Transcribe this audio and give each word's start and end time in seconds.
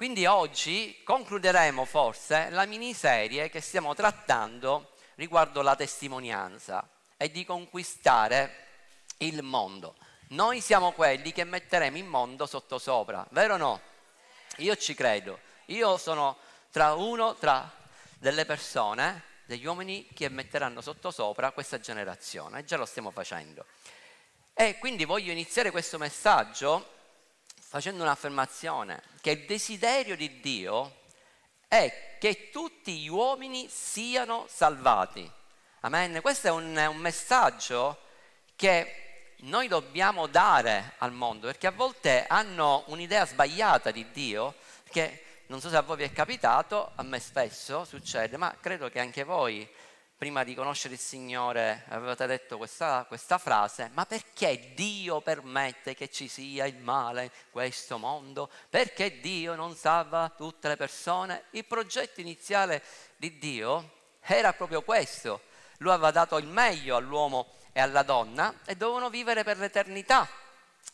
Quindi 0.00 0.24
oggi 0.24 0.98
concluderemo 1.04 1.84
forse 1.84 2.48
la 2.48 2.64
miniserie 2.64 3.50
che 3.50 3.60
stiamo 3.60 3.94
trattando 3.94 4.92
riguardo 5.16 5.60
la 5.60 5.76
testimonianza 5.76 6.88
e 7.18 7.30
di 7.30 7.44
conquistare 7.44 8.68
il 9.18 9.42
mondo. 9.42 9.96
Noi 10.28 10.62
siamo 10.62 10.92
quelli 10.92 11.32
che 11.32 11.44
metteremo 11.44 11.98
il 11.98 12.04
mondo 12.04 12.46
sottosopra, 12.46 13.26
vero 13.32 13.52
o 13.52 13.56
no? 13.58 13.80
Io 14.56 14.74
ci 14.76 14.94
credo. 14.94 15.38
Io 15.66 15.98
sono 15.98 16.38
tra 16.70 16.94
uno 16.94 17.34
tra 17.34 17.70
delle 18.16 18.46
persone, 18.46 19.22
degli 19.44 19.66
uomini 19.66 20.08
che 20.14 20.30
metteranno 20.30 20.80
sottosopra 20.80 21.50
questa 21.50 21.78
generazione 21.78 22.60
e 22.60 22.64
già 22.64 22.78
lo 22.78 22.86
stiamo 22.86 23.10
facendo. 23.10 23.66
E 24.54 24.78
quindi 24.78 25.04
voglio 25.04 25.30
iniziare 25.30 25.70
questo 25.70 25.98
messaggio 25.98 26.99
facendo 27.70 28.02
un'affermazione, 28.02 29.00
che 29.20 29.30
il 29.30 29.46
desiderio 29.46 30.16
di 30.16 30.40
Dio 30.40 31.02
è 31.68 32.16
che 32.18 32.50
tutti 32.50 32.98
gli 32.98 33.06
uomini 33.06 33.68
siano 33.68 34.46
salvati. 34.48 35.30
Amen. 35.82 36.20
Questo 36.20 36.48
è 36.48 36.50
un, 36.50 36.76
un 36.76 36.96
messaggio 36.96 38.00
che 38.56 39.34
noi 39.42 39.68
dobbiamo 39.68 40.26
dare 40.26 40.94
al 40.98 41.12
mondo, 41.12 41.46
perché 41.46 41.68
a 41.68 41.70
volte 41.70 42.26
hanno 42.26 42.82
un'idea 42.88 43.24
sbagliata 43.24 43.92
di 43.92 44.10
Dio, 44.10 44.56
che 44.90 45.42
non 45.46 45.60
so 45.60 45.68
se 45.68 45.76
a 45.76 45.82
voi 45.82 45.98
vi 45.98 46.02
è 46.02 46.12
capitato, 46.12 46.90
a 46.96 47.04
me 47.04 47.20
spesso 47.20 47.84
succede, 47.84 48.36
ma 48.36 48.52
credo 48.60 48.90
che 48.90 48.98
anche 48.98 49.22
voi 49.22 49.66
prima 50.20 50.44
di 50.44 50.54
conoscere 50.54 50.92
il 50.92 51.00
Signore 51.00 51.84
avevate 51.88 52.26
detto 52.26 52.58
questa, 52.58 53.06
questa, 53.08 53.38
frase, 53.38 53.88
ma 53.94 54.04
perché 54.04 54.74
Dio 54.74 55.22
permette 55.22 55.94
che 55.94 56.10
ci 56.10 56.28
sia 56.28 56.66
il 56.66 56.76
male 56.76 57.22
in 57.22 57.30
questo 57.50 57.96
mondo? 57.96 58.50
Perché 58.68 59.18
Dio 59.20 59.54
non 59.54 59.74
salva 59.74 60.30
tutte 60.36 60.68
le 60.68 60.76
persone? 60.76 61.44
Il 61.52 61.64
progetto 61.64 62.20
iniziale 62.20 62.82
di 63.16 63.38
Dio 63.38 63.92
era 64.20 64.52
proprio 64.52 64.82
questo. 64.82 65.40
Lui 65.78 65.92
aveva 65.92 66.10
dato 66.10 66.36
il 66.36 66.46
meglio 66.46 66.96
all'uomo 66.96 67.54
e 67.72 67.80
alla 67.80 68.02
donna 68.02 68.54
e 68.66 68.76
dovevano 68.76 69.08
vivere 69.08 69.42
per 69.42 69.56
l'eternità. 69.56 70.28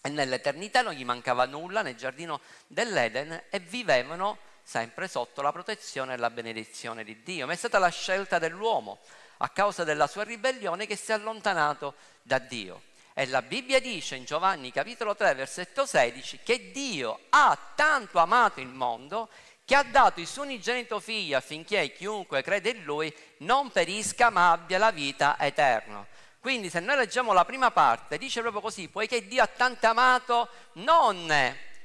E 0.02 0.08
nell'eternità 0.08 0.82
non 0.82 0.92
gli 0.92 1.04
mancava 1.04 1.46
nulla 1.46 1.82
nel 1.82 1.96
giardino 1.96 2.40
dell'Eden 2.68 3.42
e 3.50 3.58
vivevano 3.58 4.38
sempre 4.66 5.06
sotto 5.06 5.42
la 5.42 5.52
protezione 5.52 6.14
e 6.14 6.16
la 6.16 6.28
benedizione 6.28 7.04
di 7.04 7.22
Dio. 7.22 7.46
Ma 7.46 7.52
è 7.52 7.56
stata 7.56 7.78
la 7.78 7.88
scelta 7.88 8.40
dell'uomo 8.40 8.98
a 9.36 9.48
causa 9.48 9.84
della 9.84 10.08
sua 10.08 10.24
ribellione 10.24 10.86
che 10.86 10.96
si 10.96 11.12
è 11.12 11.14
allontanato 11.14 11.94
da 12.22 12.40
Dio. 12.40 12.82
E 13.14 13.26
la 13.28 13.42
Bibbia 13.42 13.80
dice 13.80 14.16
in 14.16 14.24
Giovanni 14.24 14.72
capitolo 14.72 15.14
3 15.14 15.34
versetto 15.34 15.86
16 15.86 16.40
che 16.42 16.72
Dio 16.72 17.20
ha 17.30 17.56
tanto 17.76 18.18
amato 18.18 18.60
il 18.60 18.66
mondo 18.66 19.28
che 19.64 19.76
ha 19.76 19.84
dato 19.84 20.18
il 20.18 20.26
suo 20.26 20.42
unigenito 20.42 20.98
figlio 20.98 21.36
affinché 21.36 21.92
chiunque 21.92 22.42
crede 22.42 22.70
in 22.70 22.82
lui 22.82 23.14
non 23.38 23.70
perisca 23.70 24.30
ma 24.30 24.50
abbia 24.50 24.78
la 24.78 24.90
vita 24.90 25.38
eterna. 25.38 26.04
Quindi 26.40 26.70
se 26.70 26.80
noi 26.80 26.96
leggiamo 26.96 27.32
la 27.32 27.44
prima 27.44 27.70
parte 27.70 28.18
dice 28.18 28.40
proprio 28.40 28.60
così, 28.60 28.88
poiché 28.88 29.26
Dio 29.26 29.44
ha 29.44 29.46
tanto 29.46 29.86
amato 29.86 30.48
non 30.74 31.30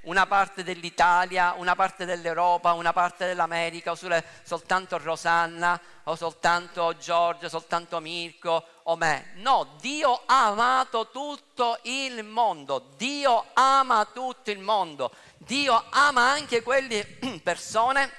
una 0.01 0.25
parte 0.25 0.63
dell'Italia, 0.63 1.53
una 1.57 1.75
parte 1.75 2.05
dell'Europa, 2.05 2.73
una 2.73 2.93
parte 2.93 3.25
dell'America, 3.25 3.91
o 3.91 3.97
soltanto 4.43 4.97
Rosanna, 4.97 5.79
o 6.05 6.15
soltanto 6.15 6.95
Giorgio, 6.97 7.49
soltanto 7.49 7.99
Mirko 7.99 8.65
o 8.83 8.95
me. 8.95 9.31
No, 9.35 9.75
Dio 9.79 10.23
ha 10.25 10.47
amato 10.47 11.09
tutto 11.11 11.79
il 11.83 12.23
mondo, 12.23 12.89
Dio 12.97 13.45
ama 13.53 14.07
tutto 14.11 14.49
il 14.49 14.59
mondo, 14.59 15.11
Dio 15.37 15.83
ama 15.89 16.31
anche 16.31 16.63
quelle 16.63 17.05
persone 17.43 18.11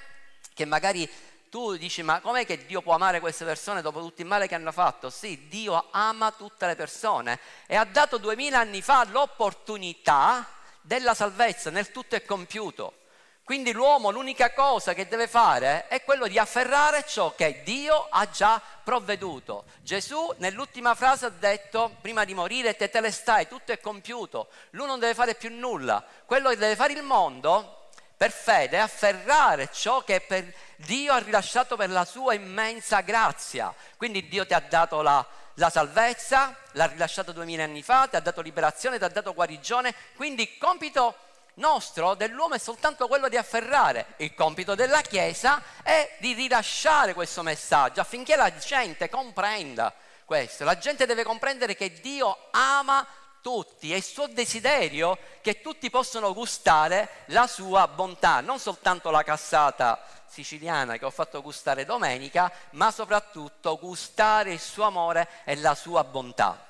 che 0.55 0.65
magari 0.65 1.11
tu 1.51 1.77
dici 1.77 2.03
ma 2.03 2.21
com'è 2.21 2.47
che 2.47 2.65
Dio 2.65 2.81
può 2.81 2.95
amare 2.95 3.21
queste 3.21 3.45
persone 3.45 3.83
dopo 3.83 4.01
tutto 4.01 4.23
il 4.23 4.27
male 4.27 4.47
che 4.47 4.55
hanno 4.55 4.73
fatto? 4.73 5.11
Sì, 5.11 5.49
Dio 5.49 5.89
ama 5.91 6.31
tutte 6.33 6.67
le 6.67 6.77
persone 6.77 7.39
e 7.67 7.77
ha 7.77 7.85
dato 7.85 8.17
duemila 8.17 8.61
anni 8.61 8.81
fa 8.81 9.05
l'opportunità 9.05 10.47
della 10.83 11.15
salvezza, 11.15 11.71
nel 11.71 11.91
tutto 11.91 12.15
è 12.15 12.25
compiuto. 12.25 12.99
Quindi 13.45 13.73
l'uomo 13.73 14.11
l'unica 14.11 14.53
cosa 14.53 14.95
che 14.95 15.09
deve 15.09 15.27
fare 15.27 15.89
è 15.89 16.05
quello 16.05 16.29
di 16.29 16.39
afferrare 16.39 17.05
ciò 17.05 17.35
che 17.35 17.63
Dio 17.65 18.07
ha 18.09 18.31
già 18.31 18.63
provveduto. 18.85 19.65
Gesù 19.83 20.33
nell'ultima 20.39 20.95
frase 20.95 21.27
ha 21.27 21.31
detto, 21.31 21.97
prima 22.01 22.25
di 22.25 22.35
morire, 22.35 22.77
te 22.77 22.89
te 22.89 23.01
le 23.01 23.11
stai, 23.11 23.49
tutto 23.49 23.73
è 23.73 23.81
compiuto, 23.81 24.49
lui 24.71 24.87
non 24.87 25.01
deve 25.01 25.15
fare 25.15 25.35
più 25.35 25.51
nulla. 25.51 26.05
Quello 26.25 26.51
che 26.51 26.57
deve 26.57 26.77
fare 26.77 26.93
il 26.93 27.03
mondo, 27.03 27.89
per 28.17 28.31
fede, 28.31 28.77
è 28.77 28.81
afferrare 28.81 29.71
ciò 29.73 30.05
che 30.05 30.55
Dio 30.77 31.13
ha 31.13 31.19
rilasciato 31.19 31.75
per 31.77 31.91
la 31.91 32.05
sua 32.05 32.35
immensa 32.35 33.01
grazia. 33.01 33.75
Quindi 33.97 34.29
Dio 34.29 34.47
ti 34.47 34.55
ha 34.55 34.61
dato 34.61 35.03
la 35.03 35.27
la 35.55 35.71
salvezza, 35.71 36.55
l'ha 36.73 36.87
rilasciato 36.87 37.33
duemila 37.33 37.65
anni 37.65 37.83
fa, 37.83 38.07
ti 38.09 38.17
ha 38.17 38.21
dato 38.21 38.41
liberazione, 38.41 38.99
ti 38.99 39.05
ha 39.05 39.09
dato 39.09 39.35
guarigione, 39.35 39.95
quindi 40.17 40.43
il 40.43 40.59
compito 40.59 41.17
nostro 41.55 42.15
dell'uomo 42.15 42.55
è 42.55 42.59
soltanto 42.59 43.07
quello 43.09 43.29
di 43.29 43.37
afferrare, 43.37 44.15
il 44.19 44.35
compito 44.35 44.75
della 44.75 45.03
Chiesa 45.03 45.63
è 45.83 46.17
di 46.19 46.33
rilasciare 46.33 47.13
questo 47.13 47.43
messaggio 47.43 48.01
affinché 48.01 48.37
la 48.37 48.57
gente 48.57 49.11
comprenda 49.11 49.93
questo, 50.25 50.65
la 50.65 50.79
gente 50.79 51.05
deve 51.05 51.25
comprendere 51.25 51.77
che 51.77 52.01
Dio 52.01 52.49
ama 52.53 53.07
tutti, 53.43 53.93
è 53.93 53.97
il 53.97 54.03
suo 54.03 54.27
desiderio 54.29 55.19
che 55.43 55.61
tutti 55.61 55.91
possano 55.91 56.33
gustare 56.33 57.25
la 57.27 57.47
sua 57.47 57.87
bontà, 57.89 58.41
non 58.41 58.59
soltanto 58.59 59.11
la 59.11 59.23
cassata 59.23 60.03
siciliana 60.27 60.97
che 60.97 61.05
ho 61.05 61.11
fatto 61.11 61.43
gustare 61.43 61.85
domenica, 61.85 62.51
ma 62.71 62.91
soprattutto 62.91 63.79
gustare 63.79 64.53
il 64.53 64.61
suo 64.61 64.85
amore 64.85 65.29
e 65.45 65.57
la 65.57 65.75
sua 65.75 66.03
bontà. 66.05 66.67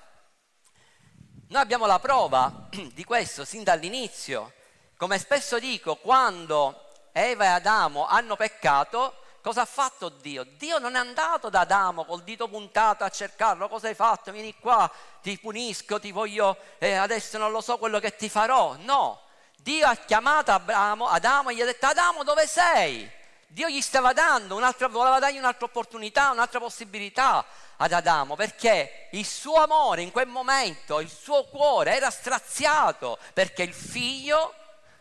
Noi 1.48 1.62
abbiamo 1.62 1.86
la 1.86 2.00
prova 2.00 2.68
di 2.92 3.04
questo 3.04 3.44
sin 3.44 3.62
dall'inizio. 3.62 4.54
Come 4.96 5.18
spesso 5.18 5.60
dico, 5.60 5.96
quando 5.96 6.88
Eva 7.12 7.44
e 7.44 7.48
Adamo 7.48 8.06
hanno 8.06 8.34
peccato, 8.34 9.21
cosa 9.42 9.62
ha 9.62 9.66
fatto 9.66 10.08
Dio? 10.08 10.44
Dio 10.44 10.78
non 10.78 10.94
è 10.94 10.98
andato 10.98 11.50
da 11.50 11.60
Adamo 11.60 12.04
col 12.04 12.22
dito 12.22 12.48
puntato 12.48 13.04
a 13.04 13.10
cercarlo, 13.10 13.68
cosa 13.68 13.88
hai 13.88 13.94
fatto? 13.94 14.30
Vieni 14.32 14.54
qua, 14.58 14.90
ti 15.20 15.38
punisco, 15.38 16.00
ti 16.00 16.12
voglio, 16.12 16.56
eh, 16.78 16.94
adesso 16.94 17.36
non 17.36 17.50
lo 17.50 17.60
so 17.60 17.76
quello 17.76 17.98
che 17.98 18.16
ti 18.16 18.28
farò. 18.28 18.76
No, 18.78 19.20
Dio 19.56 19.86
ha 19.86 19.96
chiamato 19.96 20.52
Adamo, 20.52 21.08
Adamo 21.08 21.50
e 21.50 21.56
gli 21.56 21.60
ha 21.60 21.66
detto 21.66 21.86
Adamo 21.86 22.24
dove 22.24 22.46
sei? 22.46 23.10
Dio 23.52 23.68
gli 23.68 23.82
stava 23.82 24.14
dando, 24.14 24.58
voleva 24.88 25.18
dargli 25.18 25.36
un'altra 25.36 25.66
opportunità, 25.66 26.30
un'altra 26.30 26.58
possibilità 26.58 27.44
ad 27.76 27.92
Adamo, 27.92 28.34
perché 28.34 29.08
il 29.12 29.26
suo 29.26 29.56
amore 29.56 30.00
in 30.00 30.10
quel 30.10 30.26
momento, 30.26 31.00
il 31.00 31.10
suo 31.10 31.44
cuore 31.44 31.94
era 31.94 32.10
straziato, 32.10 33.18
perché 33.34 33.62
il 33.62 33.74
figlio 33.74 34.54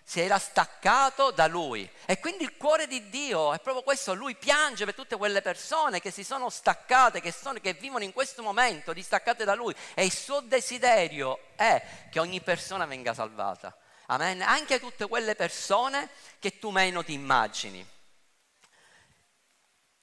si 0.04 0.20
era 0.20 0.38
staccato 0.40 1.32
da 1.32 1.48
lui. 1.48 1.90
E 2.06 2.20
quindi 2.20 2.44
il 2.44 2.58
cuore 2.58 2.88
di 2.88 3.10
Dio 3.10 3.54
è 3.54 3.60
proprio 3.60 3.84
questo, 3.84 4.14
lui 4.14 4.36
piange 4.36 4.86
per 4.86 4.94
tutte 4.94 5.16
quelle 5.16 5.42
persone 5.42 6.02
che 6.02 6.12
si 6.12 6.24
sono 6.24 6.50
staccate, 6.50 7.22
che, 7.22 7.32
sono, 7.32 7.60
che 7.60 7.74
vivono 7.74 8.04
in 8.04 8.14
questo 8.14 8.42
momento 8.42 8.94
distaccate 8.94 9.46
da 9.46 9.54
lui. 9.54 9.74
E 9.94 10.04
il 10.06 10.14
suo 10.14 10.42
desiderio 10.42 11.40
è 11.56 11.82
che 12.10 12.20
ogni 12.20 12.42
persona 12.42 12.86
venga 12.86 13.14
salvata. 13.14 13.76
Amen. 14.08 14.42
Anche 14.42 14.80
tutte 14.80 15.08
quelle 15.08 15.36
persone 15.36 16.10
che 16.40 16.60
tu 16.60 16.70
meno 16.70 17.04
ti 17.04 17.14
immagini. 17.14 17.88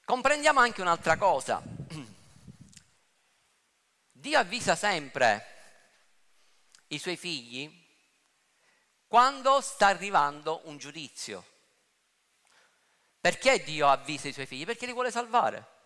Comprendiamo 0.04 0.60
anche 0.60 0.80
un'altra 0.80 1.18
cosa. 1.18 1.62
Dio 4.10 4.38
avvisa 4.38 4.74
sempre 4.74 5.56
i 6.88 6.98
suoi 6.98 7.18
figli 7.18 7.86
quando 9.08 9.60
sta 9.62 9.86
arrivando 9.86 10.60
un 10.64 10.76
giudizio. 10.76 11.44
Perché 13.20 13.64
Dio 13.64 13.88
avvisa 13.88 14.28
i 14.28 14.32
suoi 14.32 14.46
figli? 14.46 14.66
Perché 14.66 14.86
li 14.86 14.92
vuole 14.92 15.10
salvare. 15.10 15.76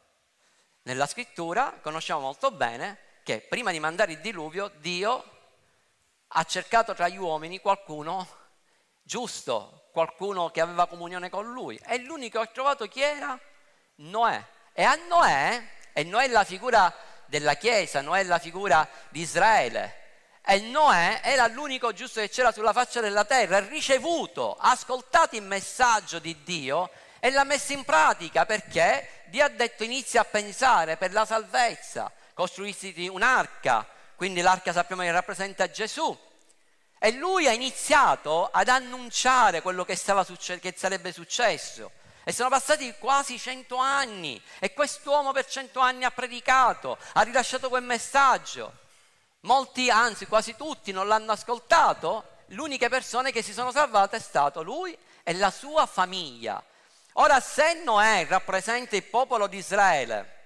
Nella 0.82 1.06
scrittura 1.06 1.78
conosciamo 1.80 2.20
molto 2.20 2.50
bene 2.50 2.98
che 3.22 3.40
prima 3.40 3.70
di 3.70 3.78
mandare 3.78 4.12
il 4.12 4.20
diluvio 4.20 4.72
Dio 4.78 5.24
ha 6.26 6.44
cercato 6.44 6.92
tra 6.94 7.08
gli 7.08 7.16
uomini 7.16 7.60
qualcuno 7.60 8.26
giusto, 9.02 9.88
qualcuno 9.92 10.50
che 10.50 10.60
aveva 10.60 10.86
comunione 10.86 11.30
con 11.30 11.50
lui. 11.52 11.80
E 11.86 11.98
l'unico 11.98 12.40
che 12.40 12.48
ha 12.48 12.52
trovato 12.52 12.88
chi 12.88 13.00
era? 13.00 13.38
Noè. 13.96 14.44
E 14.72 14.82
a 14.82 14.96
Noè, 14.96 15.68
e 15.92 16.02
Noè 16.02 16.24
è 16.24 16.28
la 16.28 16.44
figura 16.44 16.92
della 17.26 17.54
Chiesa, 17.54 18.00
Noè 18.00 18.20
è 18.20 18.24
la 18.24 18.40
figura 18.40 18.88
di 19.10 19.20
Israele. 19.20 20.00
E 20.44 20.58
Noè 20.58 21.20
era 21.22 21.46
l'unico 21.46 21.92
giusto 21.92 22.20
che 22.20 22.28
c'era 22.28 22.50
sulla 22.50 22.72
faccia 22.72 23.00
della 23.00 23.24
terra, 23.24 23.58
ha 23.58 23.66
ricevuto, 23.66 24.56
ha 24.58 24.72
ascoltato 24.72 25.36
il 25.36 25.42
messaggio 25.42 26.18
di 26.18 26.42
Dio 26.42 26.90
e 27.20 27.30
l'ha 27.30 27.44
messo 27.44 27.72
in 27.72 27.84
pratica 27.84 28.44
perché 28.44 29.22
Dio 29.26 29.44
ha 29.44 29.48
detto 29.48 29.84
inizia 29.84 30.22
a 30.22 30.24
pensare 30.24 30.96
per 30.96 31.12
la 31.12 31.24
salvezza, 31.24 32.10
costruissi 32.34 33.08
un'arca, 33.08 33.86
quindi 34.16 34.40
l'arca 34.40 34.72
sappiamo 34.72 35.02
che 35.02 35.12
rappresenta 35.12 35.70
Gesù. 35.70 36.18
E 36.98 37.12
lui 37.12 37.46
ha 37.46 37.52
iniziato 37.52 38.48
ad 38.52 38.68
annunciare 38.68 39.62
quello 39.62 39.84
che, 39.84 39.96
succe- 39.96 40.58
che 40.58 40.74
sarebbe 40.76 41.12
successo. 41.12 41.90
E 42.24 42.32
sono 42.32 42.48
passati 42.48 42.94
quasi 42.98 43.38
cento 43.38 43.76
anni 43.76 44.40
e 44.58 44.72
quest'uomo 44.72 45.32
per 45.32 45.46
cento 45.46 45.80
anni 45.80 46.04
ha 46.04 46.10
predicato, 46.10 46.98
ha 47.14 47.22
rilasciato 47.22 47.68
quel 47.68 47.82
messaggio. 47.82 48.81
Molti, 49.44 49.90
anzi 49.90 50.26
quasi 50.26 50.54
tutti, 50.54 50.92
non 50.92 51.08
l'hanno 51.08 51.32
ascoltato. 51.32 52.28
L'unica 52.48 52.88
persona 52.88 53.30
che 53.30 53.42
si 53.42 53.52
sono 53.52 53.72
salvate 53.72 54.16
è 54.16 54.20
stato 54.20 54.62
lui 54.62 54.96
e 55.24 55.34
la 55.34 55.50
sua 55.50 55.86
famiglia. 55.86 56.62
Ora, 57.14 57.40
se 57.40 57.82
Noè 57.82 58.26
rappresenta 58.28 58.94
il 58.94 59.02
popolo 59.02 59.48
di 59.48 59.56
Israele 59.56 60.40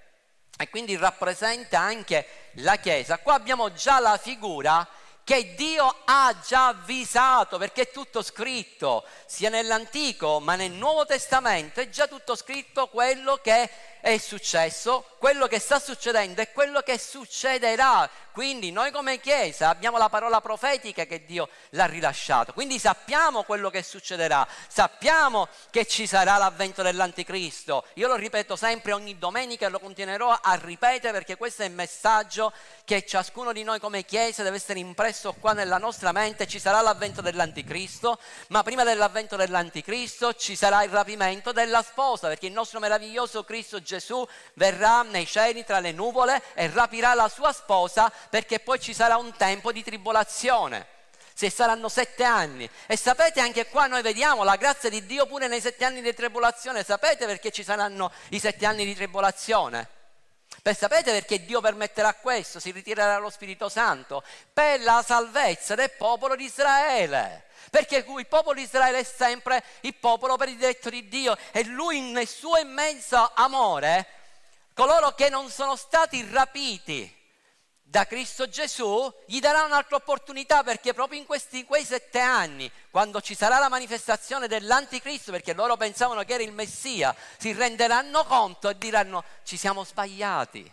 e 0.57 0.67
quindi 0.69 0.97
rappresenta 0.97 1.79
anche 1.79 2.49
la 2.53 2.77
Chiesa, 2.77 3.19
qua 3.19 3.35
abbiamo 3.35 3.71
già 3.71 3.99
la 3.99 4.17
figura 4.17 4.87
che 5.23 5.53
Dio 5.53 5.93
ha 6.05 6.33
già 6.43 6.67
avvisato, 6.69 7.57
perché 7.57 7.83
è 7.83 7.91
tutto 7.91 8.23
scritto, 8.23 9.05
sia 9.27 9.49
nell'Antico 9.49 10.39
ma 10.39 10.55
nel 10.55 10.71
Nuovo 10.71 11.05
Testamento, 11.05 11.81
è 11.81 11.89
già 11.89 12.07
tutto 12.07 12.35
scritto 12.35 12.87
quello 12.87 13.35
che 13.35 13.69
è 14.01 14.17
successo, 14.17 15.05
quello 15.17 15.47
che 15.47 15.59
sta 15.59 15.79
succedendo 15.79 16.41
e 16.41 16.51
quello 16.51 16.81
che 16.81 16.97
succederà. 16.97 18.09
Quindi 18.31 18.71
noi 18.71 18.91
come 18.91 19.19
Chiesa 19.19 19.69
abbiamo 19.69 19.97
la 19.97 20.09
parola 20.09 20.41
profetica 20.41 21.05
che 21.05 21.25
Dio 21.25 21.49
l'ha 21.69 21.87
rilasciato, 21.87 22.53
quindi 22.53 22.77
sappiamo 22.77 23.41
quello 23.41 23.71
che 23.71 23.81
succederà, 23.81 24.47
sappiamo 24.67 25.47
che 25.71 25.87
ci 25.87 26.05
sarà 26.05 26.37
l'avvento 26.37 26.83
dell'Anticristo. 26.83 27.85
Io 27.95 28.07
lo 28.07 28.15
ripeto 28.15 28.55
sempre 28.55 28.91
ogni 28.91 29.17
domenica 29.17 29.65
e 29.65 29.69
lo 29.69 29.79
continuerò 29.79 30.29
a 30.29 30.53
ripetere 30.53 31.13
perché 31.13 31.35
questo 31.35 31.63
è 31.63 31.65
il 31.65 31.71
messaggio 31.71 32.53
che 32.85 33.03
ciascuno 33.07 33.51
di 33.51 33.63
noi 33.63 33.79
come 33.79 34.05
Chiesa 34.05 34.43
deve 34.43 34.57
essere 34.57 34.77
impresso 34.77 35.33
qua 35.33 35.53
nella 35.53 35.79
nostra 35.79 36.11
mente. 36.11 36.45
Ci 36.45 36.59
sarà 36.59 36.79
l'avvento 36.81 37.21
dell'Anticristo, 37.21 38.19
ma 38.49 38.61
prima 38.61 38.83
dell'avvento 38.83 39.35
dell'Anticristo 39.35 40.35
ci 40.35 40.55
sarà 40.55 40.83
il 40.83 40.91
rapimento 40.91 41.51
della 41.51 41.81
sposa 41.81 42.27
perché 42.27 42.45
il 42.45 42.53
nostro 42.53 42.79
meraviglioso 42.79 43.43
Cristo 43.43 43.81
Gesù 43.81 43.96
verrà 44.53 45.01
nei 45.03 45.25
cieli 45.25 45.63
tra 45.63 45.79
le 45.79 45.91
nuvole 45.91 46.41
e 46.53 46.69
rapirà 46.69 47.13
la 47.13 47.27
sua 47.27 47.51
sposa 47.51 48.11
perché 48.29 48.59
poi 48.59 48.79
ci 48.79 48.93
sarà 48.93 49.17
un 49.17 49.33
tempo 49.35 49.71
di 49.71 49.83
tribolazione. 49.83 50.87
Se 51.33 51.49
saranno 51.51 51.87
sette 51.87 52.23
anni. 52.23 52.67
E 52.87 52.97
sapete 52.97 53.39
anche 53.39 53.67
qua 53.67 53.85
noi 53.85 54.01
vediamo 54.01 54.43
la 54.43 54.55
grazia 54.55 54.89
di 54.89 55.05
Dio 55.05 55.27
pure 55.27 55.47
nei 55.47 55.61
sette 55.61 55.85
anni 55.85 56.01
di 56.01 56.13
tribolazione. 56.13 56.83
Sapete 56.83 57.25
perché 57.25 57.51
ci 57.51 57.63
saranno 57.63 58.11
i 58.29 58.39
sette 58.39 58.65
anni 58.65 58.85
di 58.85 58.95
tribolazione? 58.95 59.87
Per 60.61 60.75
sapete 60.75 61.11
perché 61.11 61.45
Dio 61.45 61.61
permetterà 61.61 62.13
questo? 62.15 62.59
Si 62.59 62.71
ritirerà 62.71 63.19
lo 63.19 63.29
Spirito 63.29 63.69
Santo 63.69 64.23
per 64.51 64.81
la 64.81 65.03
salvezza 65.05 65.75
del 65.75 65.91
popolo 65.91 66.35
di 66.35 66.45
Israele. 66.45 67.45
Perché 67.69 68.05
il 68.07 68.27
popolo 68.27 68.55
di 68.55 68.63
Israele 68.63 68.99
è 68.99 69.03
sempre 69.03 69.63
il 69.81 69.95
popolo 69.95 70.37
prediletto 70.37 70.89
di 70.89 71.07
Dio 71.07 71.37
e 71.51 71.63
lui 71.65 71.99
nel 72.01 72.27
suo 72.27 72.57
immenso 72.57 73.31
amore, 73.35 74.07
coloro 74.73 75.13
che 75.13 75.29
non 75.29 75.49
sono 75.49 75.75
stati 75.75 76.25
rapiti 76.31 77.15
da 77.89 78.05
Cristo 78.05 78.49
Gesù, 78.49 79.11
gli 79.25 79.39
darà 79.39 79.63
un'altra 79.63 79.95
opportunità 79.95 80.61
perché 80.61 80.93
proprio 80.93 81.19
in 81.19 81.25
questi, 81.25 81.63
quei 81.63 81.85
sette 81.85 82.19
anni, 82.19 82.69
quando 82.91 83.21
ci 83.21 83.33
sarà 83.33 83.59
la 83.59 83.69
manifestazione 83.69 84.47
dell'anticristo, 84.47 85.31
perché 85.31 85.53
loro 85.53 85.77
pensavano 85.77 86.23
che 86.23 86.33
era 86.33 86.43
il 86.43 86.51
Messia, 86.51 87.15
si 87.37 87.53
renderanno 87.53 88.25
conto 88.25 88.67
e 88.67 88.77
diranno 88.77 89.23
ci 89.43 89.55
siamo 89.55 89.85
sbagliati. 89.85 90.69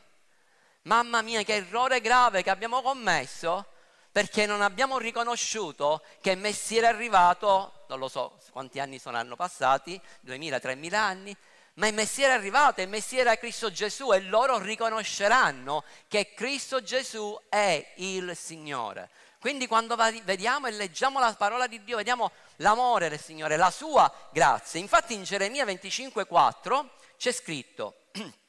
Mamma 0.83 1.23
mia, 1.23 1.43
che 1.45 1.55
errore 1.55 2.01
grave 2.01 2.43
che 2.43 2.51
abbiamo 2.51 2.83
commesso 2.83 3.67
perché 4.15 4.47
non 4.47 4.63
abbiamo 4.63 4.99
riconosciuto 4.99 6.01
che 6.21 6.37
Messia 6.37 6.79
era 6.79 6.89
arrivato, 6.91 7.85
non 7.89 7.99
lo 7.99 8.07
so 8.07 8.39
quanti 8.53 8.79
anni 8.79 9.01
saranno 9.01 9.35
passati, 9.35 10.01
2000-3000 10.25 10.95
anni, 10.95 11.37
ma 11.75 11.89
il 11.89 11.95
Messia 11.95 12.27
era 12.27 12.35
arrivato, 12.35 12.81
il 12.81 12.89
Messia 12.89 13.23
era 13.23 13.37
Cristo 13.37 13.73
Gesù 13.73 14.13
e 14.13 14.21
loro 14.21 14.59
riconosceranno 14.59 15.83
che 16.07 16.33
Cristo 16.33 16.81
Gesù 16.81 17.37
è 17.49 17.95
il 17.97 18.37
Signore. 18.37 19.11
Quindi 19.41 19.67
quando 19.67 19.97
vediamo 19.97 20.69
e 20.69 20.71
leggiamo 20.71 21.19
la 21.19 21.35
parola 21.35 21.67
di 21.67 21.83
Dio, 21.83 21.97
vediamo 21.97 22.31
l'amore 22.59 23.09
del 23.09 23.21
Signore, 23.21 23.57
la 23.57 23.73
sua 23.73 24.09
grazia. 24.31 24.79
Infatti 24.79 25.15
in 25.15 25.25
Geremia 25.25 25.65
25,4 25.65 26.87
c'è 27.17 27.33
scritto, 27.33 27.97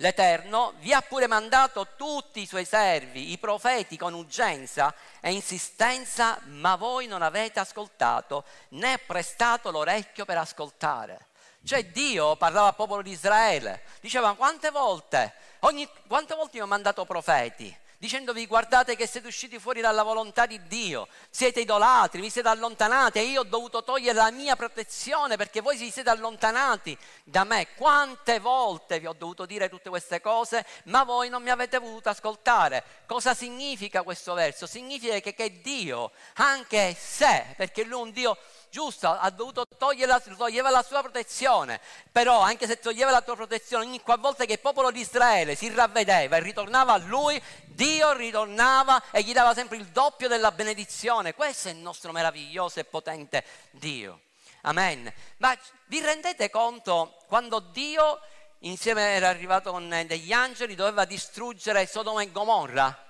l'Eterno 0.00 0.74
vi 0.78 0.92
ha 0.92 1.02
pure 1.02 1.26
mandato 1.26 1.88
tutti 1.96 2.40
i 2.40 2.46
suoi 2.46 2.64
servi, 2.64 3.32
i 3.32 3.38
profeti, 3.38 3.96
con 3.96 4.14
urgenza 4.14 4.94
e 5.20 5.32
insistenza, 5.32 6.38
ma 6.44 6.76
voi 6.76 7.06
non 7.06 7.22
avete 7.22 7.60
ascoltato 7.60 8.44
né 8.70 8.98
prestato 8.98 9.70
l'orecchio 9.70 10.24
per 10.24 10.38
ascoltare. 10.38 11.26
Cioè 11.64 11.86
Dio 11.86 12.36
parlava 12.36 12.68
al 12.68 12.76
popolo 12.76 13.02
di 13.02 13.10
Israele, 13.10 13.82
diceva 14.00 14.34
quante 14.34 14.70
volte, 14.70 15.34
ogni, 15.60 15.88
quante 16.06 16.34
volte 16.36 16.58
mi 16.58 16.62
ho 16.62 16.66
mandato 16.66 17.04
profeti, 17.04 17.76
dicendovi 17.98 18.46
guardate 18.46 18.96
che 18.96 19.06
siete 19.06 19.26
usciti 19.26 19.58
fuori 19.58 19.80
dalla 19.80 20.02
volontà 20.02 20.46
di 20.46 20.60
Dio, 20.66 21.08
siete 21.30 21.60
idolatri, 21.60 22.20
vi 22.20 22.30
siete 22.30 22.48
allontanati 22.48 23.18
e 23.18 23.24
io 23.24 23.40
ho 23.40 23.44
dovuto 23.44 23.82
togliere 23.82 24.16
la 24.16 24.30
mia 24.30 24.54
protezione 24.56 25.36
perché 25.36 25.60
voi 25.60 25.76
vi 25.76 25.90
siete 25.90 26.08
allontanati 26.08 26.96
da 27.24 27.44
me. 27.44 27.68
Quante 27.74 28.38
volte 28.38 29.00
vi 29.00 29.06
ho 29.06 29.12
dovuto 29.12 29.46
dire 29.46 29.68
tutte 29.68 29.88
queste 29.88 30.20
cose, 30.20 30.64
ma 30.84 31.02
voi 31.02 31.28
non 31.28 31.42
mi 31.42 31.50
avete 31.50 31.78
voluto 31.78 32.08
ascoltare. 32.08 32.84
Cosa 33.06 33.34
significa 33.34 34.02
questo 34.02 34.32
verso? 34.34 34.66
Significa 34.66 35.18
che, 35.18 35.34
che 35.34 35.60
Dio, 35.60 36.12
anche 36.34 36.96
se, 36.98 37.54
perché 37.56 37.82
lui 37.82 37.98
è 37.98 38.02
un 38.02 38.10
Dio 38.12 38.38
giusto, 38.78 39.08
ha 39.08 39.28
dovuto 39.30 39.66
togliere 39.76 40.22
toglieva 40.36 40.70
la 40.70 40.84
sua 40.84 41.00
protezione, 41.00 41.80
però 42.12 42.38
anche 42.38 42.68
se 42.68 42.78
toglieva 42.78 43.10
la 43.10 43.22
tua 43.22 43.34
protezione, 43.34 43.84
ogni 43.84 44.00
qualvolta 44.00 44.44
che 44.44 44.52
il 44.52 44.60
popolo 44.60 44.92
di 44.92 45.00
Israele 45.00 45.56
si 45.56 45.68
ravvedeva 45.74 46.36
e 46.36 46.40
ritornava 46.40 46.92
a 46.92 46.98
lui, 46.98 47.42
Dio 47.64 48.12
ritornava 48.12 49.02
e 49.10 49.22
gli 49.22 49.32
dava 49.32 49.52
sempre 49.52 49.78
il 49.78 49.86
doppio 49.86 50.28
della 50.28 50.52
benedizione. 50.52 51.34
Questo 51.34 51.66
è 51.66 51.72
il 51.72 51.78
nostro 51.78 52.12
meraviglioso 52.12 52.78
e 52.78 52.84
potente 52.84 53.44
Dio. 53.72 54.20
Amen. 54.60 55.12
Ma 55.38 55.58
vi 55.86 56.00
rendete 56.00 56.48
conto 56.48 57.16
quando 57.26 57.58
Dio 57.58 58.20
insieme 58.60 59.02
era 59.14 59.28
arrivato 59.28 59.72
con 59.72 59.88
degli 60.06 60.30
angeli, 60.30 60.76
doveva 60.76 61.04
distruggere 61.04 61.84
Sodoma 61.84 62.22
e 62.22 62.30
Gomorra? 62.30 63.07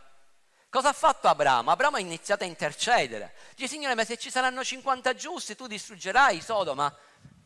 Cosa 0.70 0.90
ha 0.90 0.92
fatto 0.92 1.28
Abramo? 1.28 1.70
Abramo 1.70 1.96
ha 1.96 2.00
iniziato 2.00 2.44
a 2.44 2.46
intercedere. 2.46 3.34
Dice, 3.56 3.68
Signore, 3.68 3.94
ma 3.94 4.04
se 4.04 4.18
ci 4.18 4.30
saranno 4.30 4.62
50 4.62 5.14
giusti, 5.14 5.56
tu 5.56 5.66
distruggerai 5.66 6.42
Sodoma. 6.42 6.94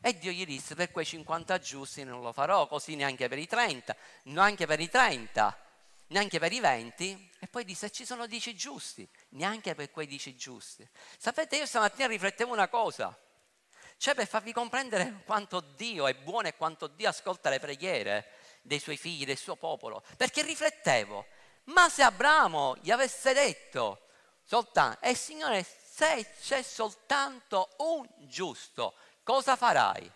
E 0.01 0.19
Dio 0.19 0.33
gli 0.33 0.45
disse, 0.45 0.75
per 0.75 0.91
quei 0.91 1.05
50 1.05 1.59
giusti 1.61 2.03
non 2.03 2.21
lo 2.21 2.33
farò, 2.33 2.67
così 2.67 2.97
neanche 2.97 3.29
per 3.29 3.38
i 3.38 3.47
30, 3.47 3.97
neanche 4.25 4.67
per 4.67 4.81
i 4.81 4.88
30, 4.88 5.57
neanche 6.09 6.41
per 6.41 6.52
i 6.52 6.59
20. 6.59 7.31
E 7.38 7.47
poi 7.47 7.64
disse, 7.64 7.91
ci 7.91 8.05
sono 8.05 8.26
10 8.26 8.57
giusti, 8.57 9.09
neanche 9.31 9.76
per 9.76 9.93
quei 9.93 10.09
10 10.09 10.35
giusti. 10.35 10.88
Sapete, 11.17 11.57
io 11.57 11.67
stamattina 11.67 12.09
riflettevo 12.09 12.52
una 12.52 12.67
cosa, 12.67 13.17
cioè 13.99 14.17
per 14.17 14.26
farvi 14.26 14.52
comprendere 14.52 15.23
quanto 15.25 15.61
Dio 15.61 16.09
è 16.09 16.14
buono 16.14 16.49
e 16.49 16.57
quanto 16.57 16.88
Dio 16.88 17.09
ascolta 17.09 17.50
le 17.50 17.61
preghiere 17.61 18.26
dei 18.62 18.81
suoi 18.81 18.97
figli, 18.97 19.25
del 19.25 19.38
suo 19.38 19.55
popolo, 19.55 20.02
perché 20.17 20.43
riflettevo, 20.43 21.25
ma 21.64 21.88
se 21.88 22.02
Abramo 22.02 22.76
gli 22.81 22.90
avesse 22.90 23.33
detto 23.33 24.07
soltanto, 24.42 25.04
e 25.04 25.11
eh, 25.11 25.14
Signore, 25.14 25.64
se 25.64 26.26
c'è 26.42 26.62
soltanto 26.62 27.71
un 27.78 28.07
giusto, 28.19 28.95
cosa 29.23 29.57
farai? 29.57 30.11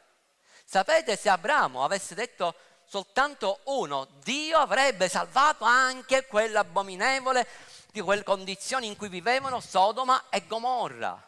Sapete, 0.65 1.17
se 1.17 1.29
Abramo 1.29 1.85
avesse 1.85 2.15
detto 2.15 2.55
soltanto 2.85 3.61
uno, 3.65 4.07
Dio 4.23 4.59
avrebbe 4.59 5.09
salvato 5.09 5.65
anche 5.65 6.26
quell'abominevole 6.26 7.47
di 7.93 8.00
quelle 8.00 8.25
condizioni 8.25 8.87
in 8.87 8.97
cui 8.97 9.09
vivevano 9.09 9.61
Sodoma 9.61 10.29
e 10.29 10.47
Gomorra. 10.47 11.23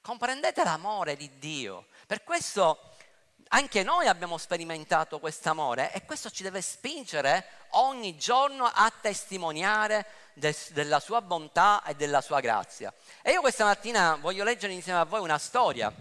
Comprendete 0.00 0.64
l'amore 0.64 1.16
di 1.16 1.38
Dio? 1.38 1.86
Per 2.06 2.24
questo 2.24 2.89
anche 3.52 3.82
noi 3.82 4.06
abbiamo 4.06 4.38
sperimentato 4.38 5.18
questo 5.18 5.50
amore 5.50 5.92
e 5.92 6.04
questo 6.04 6.30
ci 6.30 6.42
deve 6.42 6.60
spingere 6.60 7.46
ogni 7.70 8.16
giorno 8.16 8.64
a 8.64 8.92
testimoniare 9.00 10.06
de, 10.34 10.56
della 10.70 11.00
sua 11.00 11.20
bontà 11.20 11.82
e 11.84 11.94
della 11.94 12.20
sua 12.20 12.40
grazia. 12.40 12.92
E 13.22 13.32
io 13.32 13.40
questa 13.40 13.64
mattina 13.64 14.16
voglio 14.20 14.44
leggere 14.44 14.72
insieme 14.72 15.00
a 15.00 15.04
voi 15.04 15.20
una 15.20 15.38
storia 15.38 15.92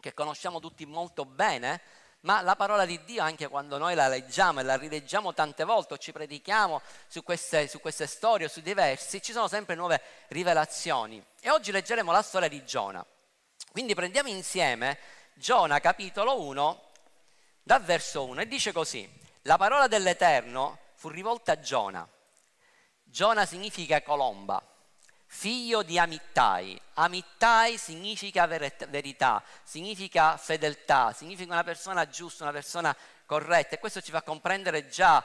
che 0.00 0.14
conosciamo 0.14 0.58
tutti 0.58 0.84
molto 0.84 1.24
bene, 1.24 1.80
ma 2.20 2.40
la 2.42 2.56
parola 2.56 2.84
di 2.84 3.02
Dio, 3.04 3.22
anche 3.22 3.46
quando 3.46 3.78
noi 3.78 3.94
la 3.94 4.08
leggiamo 4.08 4.58
e 4.58 4.64
la 4.64 4.76
rileggiamo 4.76 5.32
tante 5.32 5.62
volte 5.62 5.94
o 5.94 5.98
ci 5.98 6.10
predichiamo 6.10 6.82
su 7.06 7.22
queste, 7.22 7.68
su 7.68 7.80
queste 7.80 8.08
storie, 8.08 8.48
su 8.48 8.60
diversi, 8.60 9.22
ci 9.22 9.32
sono 9.32 9.46
sempre 9.46 9.76
nuove 9.76 10.00
rivelazioni. 10.28 11.24
E 11.40 11.50
oggi 11.50 11.70
leggeremo 11.70 12.10
la 12.10 12.22
storia 12.22 12.48
di 12.48 12.64
Giona. 12.64 13.04
Quindi 13.70 13.94
prendiamo 13.94 14.28
insieme 14.28 14.98
Giona 15.36 15.80
capitolo 15.80 16.40
1 16.42 16.90
dal 17.60 17.82
verso 17.82 18.24
1 18.24 18.42
e 18.42 18.46
dice 18.46 18.72
così, 18.72 19.10
la 19.42 19.56
parola 19.56 19.88
dell'Eterno 19.88 20.78
fu 20.94 21.08
rivolta 21.08 21.52
a 21.52 21.60
Giona. 21.60 22.08
Giona 23.02 23.44
significa 23.44 24.00
colomba. 24.02 24.62
figlio 25.26 25.82
di 25.82 25.98
Amittai. 25.98 26.80
Amittai 26.94 27.76
significa 27.76 28.46
verità, 28.46 29.42
significa 29.64 30.36
fedeltà, 30.36 31.12
significa 31.12 31.52
una 31.52 31.64
persona 31.64 32.08
giusta, 32.08 32.44
una 32.44 32.52
persona 32.52 32.96
corretta 33.26 33.74
e 33.74 33.80
questo 33.80 34.00
ci 34.00 34.12
fa 34.12 34.22
comprendere 34.22 34.86
già 34.86 35.24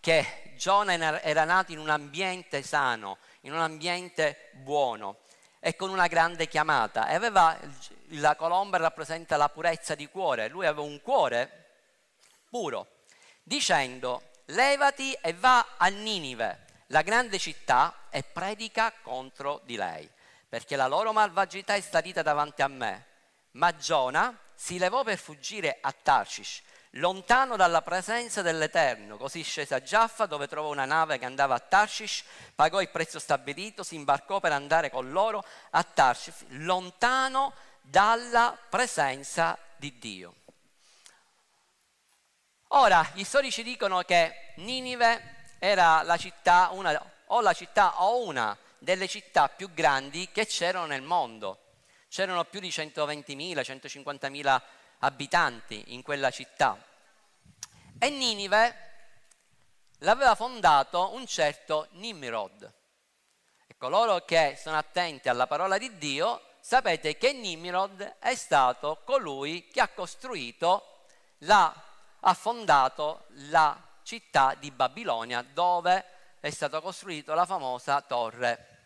che 0.00 0.52
Giona 0.56 1.22
era 1.22 1.44
nato 1.44 1.70
in 1.70 1.78
un 1.78 1.90
ambiente 1.90 2.62
sano, 2.62 3.18
in 3.42 3.52
un 3.52 3.60
ambiente 3.60 4.50
buono 4.54 5.18
e 5.66 5.76
con 5.76 5.88
una 5.88 6.08
grande 6.08 6.46
chiamata. 6.46 7.08
E 7.08 7.14
aveva 7.14 7.58
la 8.08 8.36
colomba 8.36 8.76
rappresenta 8.76 9.38
la 9.38 9.48
purezza 9.48 9.94
di 9.94 10.06
cuore, 10.08 10.48
lui 10.48 10.66
aveva 10.66 10.82
un 10.82 11.00
cuore 11.00 11.70
puro, 12.50 13.04
dicendo 13.42 14.30
levati 14.46 15.14
e 15.14 15.32
va 15.32 15.76
a 15.78 15.86
Ninive. 15.86 16.66
La 16.88 17.00
grande 17.00 17.38
città 17.38 18.08
e 18.10 18.22
predica 18.22 18.92
contro 19.00 19.62
di 19.64 19.76
lei, 19.76 20.06
perché 20.46 20.76
la 20.76 20.86
loro 20.86 21.14
malvagità 21.14 21.74
è 21.74 21.80
salita 21.80 22.20
davanti 22.20 22.60
a 22.60 22.68
me. 22.68 23.06
Ma 23.52 23.74
Giona 23.74 24.38
si 24.54 24.76
levò 24.76 25.02
per 25.02 25.16
fuggire 25.16 25.78
a 25.80 25.92
Tarshish, 25.92 26.60
lontano 26.94 27.56
dalla 27.56 27.82
presenza 27.82 28.42
dell'Eterno. 28.42 29.16
Così 29.16 29.42
scese 29.42 29.74
a 29.74 29.82
Giaffa, 29.82 30.26
dove 30.26 30.46
trovò 30.46 30.70
una 30.70 30.84
nave 30.84 31.18
che 31.18 31.24
andava 31.24 31.54
a 31.54 31.60
Tarshish, 31.60 32.24
pagò 32.54 32.80
il 32.80 32.90
prezzo 32.90 33.18
stabilito, 33.18 33.82
si 33.82 33.94
imbarcò 33.94 34.40
per 34.40 34.52
andare 34.52 34.90
con 34.90 35.10
loro 35.10 35.44
a 35.70 35.82
Tarshish, 35.82 36.44
lontano 36.48 37.54
dalla 37.80 38.56
presenza 38.68 39.58
di 39.76 39.98
Dio. 39.98 40.34
Ora, 42.68 43.08
gli 43.14 43.24
storici 43.24 43.62
dicono 43.62 44.02
che 44.02 44.52
Ninive 44.56 45.46
era 45.58 46.02
la 46.02 46.16
città, 46.16 46.70
una, 46.72 47.12
o 47.26 47.40
la 47.40 47.52
città 47.52 48.02
o 48.02 48.24
una 48.24 48.56
delle 48.78 49.06
città 49.06 49.48
più 49.48 49.72
grandi 49.72 50.28
che 50.32 50.46
c'erano 50.46 50.86
nel 50.86 51.02
mondo. 51.02 51.60
C'erano 52.08 52.44
più 52.44 52.60
di 52.60 52.68
120.000, 52.68 53.60
150.000 53.60 54.62
abitanti 55.04 55.94
in 55.94 56.02
quella 56.02 56.30
città. 56.30 56.82
E 57.98 58.10
Ninive 58.10 58.76
l'aveva 59.98 60.34
fondato 60.34 61.12
un 61.14 61.26
certo 61.26 61.88
Nimrod. 61.92 62.72
E 63.66 63.76
coloro 63.76 64.24
che 64.24 64.58
sono 64.60 64.76
attenti 64.76 65.28
alla 65.28 65.46
parola 65.46 65.78
di 65.78 65.96
Dio 65.98 66.40
sapete 66.60 67.16
che 67.16 67.32
Nimrod 67.32 68.16
è 68.18 68.34
stato 68.34 69.02
colui 69.04 69.68
che 69.68 69.80
ha 69.80 69.88
costruito, 69.88 71.04
la, 71.38 71.72
ha 72.20 72.34
fondato 72.34 73.26
la 73.50 73.78
città 74.02 74.54
di 74.58 74.70
Babilonia 74.70 75.42
dove 75.42 76.04
è 76.40 76.50
stata 76.50 76.80
costruita 76.80 77.34
la 77.34 77.46
famosa 77.46 78.00
torre 78.02 78.82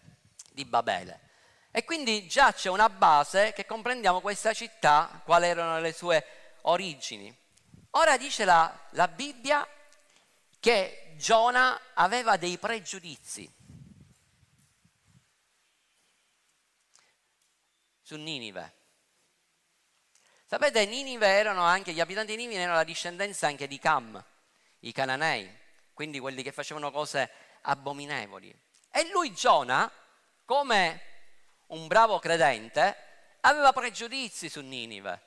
di 0.50 0.64
Babele. 0.64 1.27
E 1.70 1.84
quindi 1.84 2.26
già 2.26 2.52
c'è 2.52 2.70
una 2.70 2.88
base 2.88 3.52
che 3.52 3.66
comprendiamo 3.66 4.20
questa 4.20 4.52
città, 4.52 5.20
quali 5.24 5.46
erano 5.46 5.80
le 5.80 5.92
sue 5.92 6.24
origini. 6.62 7.34
Ora 7.90 8.16
dice 8.16 8.44
la, 8.44 8.86
la 8.90 9.08
Bibbia 9.08 9.66
che 10.60 11.14
Giona 11.16 11.78
aveva 11.94 12.36
dei 12.36 12.58
pregiudizi 12.58 13.50
su 18.02 18.16
Ninive. 18.16 18.74
Sapete, 20.46 20.86
Ninive 20.86 21.26
erano 21.26 21.62
anche, 21.62 21.92
gli 21.92 22.00
abitanti 22.00 22.34
di 22.34 22.38
Ninive 22.38 22.62
erano 22.62 22.78
la 22.78 22.84
discendenza 22.84 23.46
anche 23.46 23.66
di 23.66 23.78
Cam, 23.78 24.24
i 24.80 24.92
cananei, 24.92 25.46
quindi 25.92 26.18
quelli 26.18 26.42
che 26.42 26.52
facevano 26.52 26.90
cose 26.90 27.30
abominevoli. 27.62 28.48
E 28.90 29.10
lui, 29.10 29.34
Giona, 29.34 29.92
come 30.46 31.07
un 31.68 31.86
bravo 31.86 32.18
credente, 32.18 32.96
aveva 33.40 33.72
pregiudizi 33.72 34.48
su 34.48 34.60
Ninive, 34.60 35.20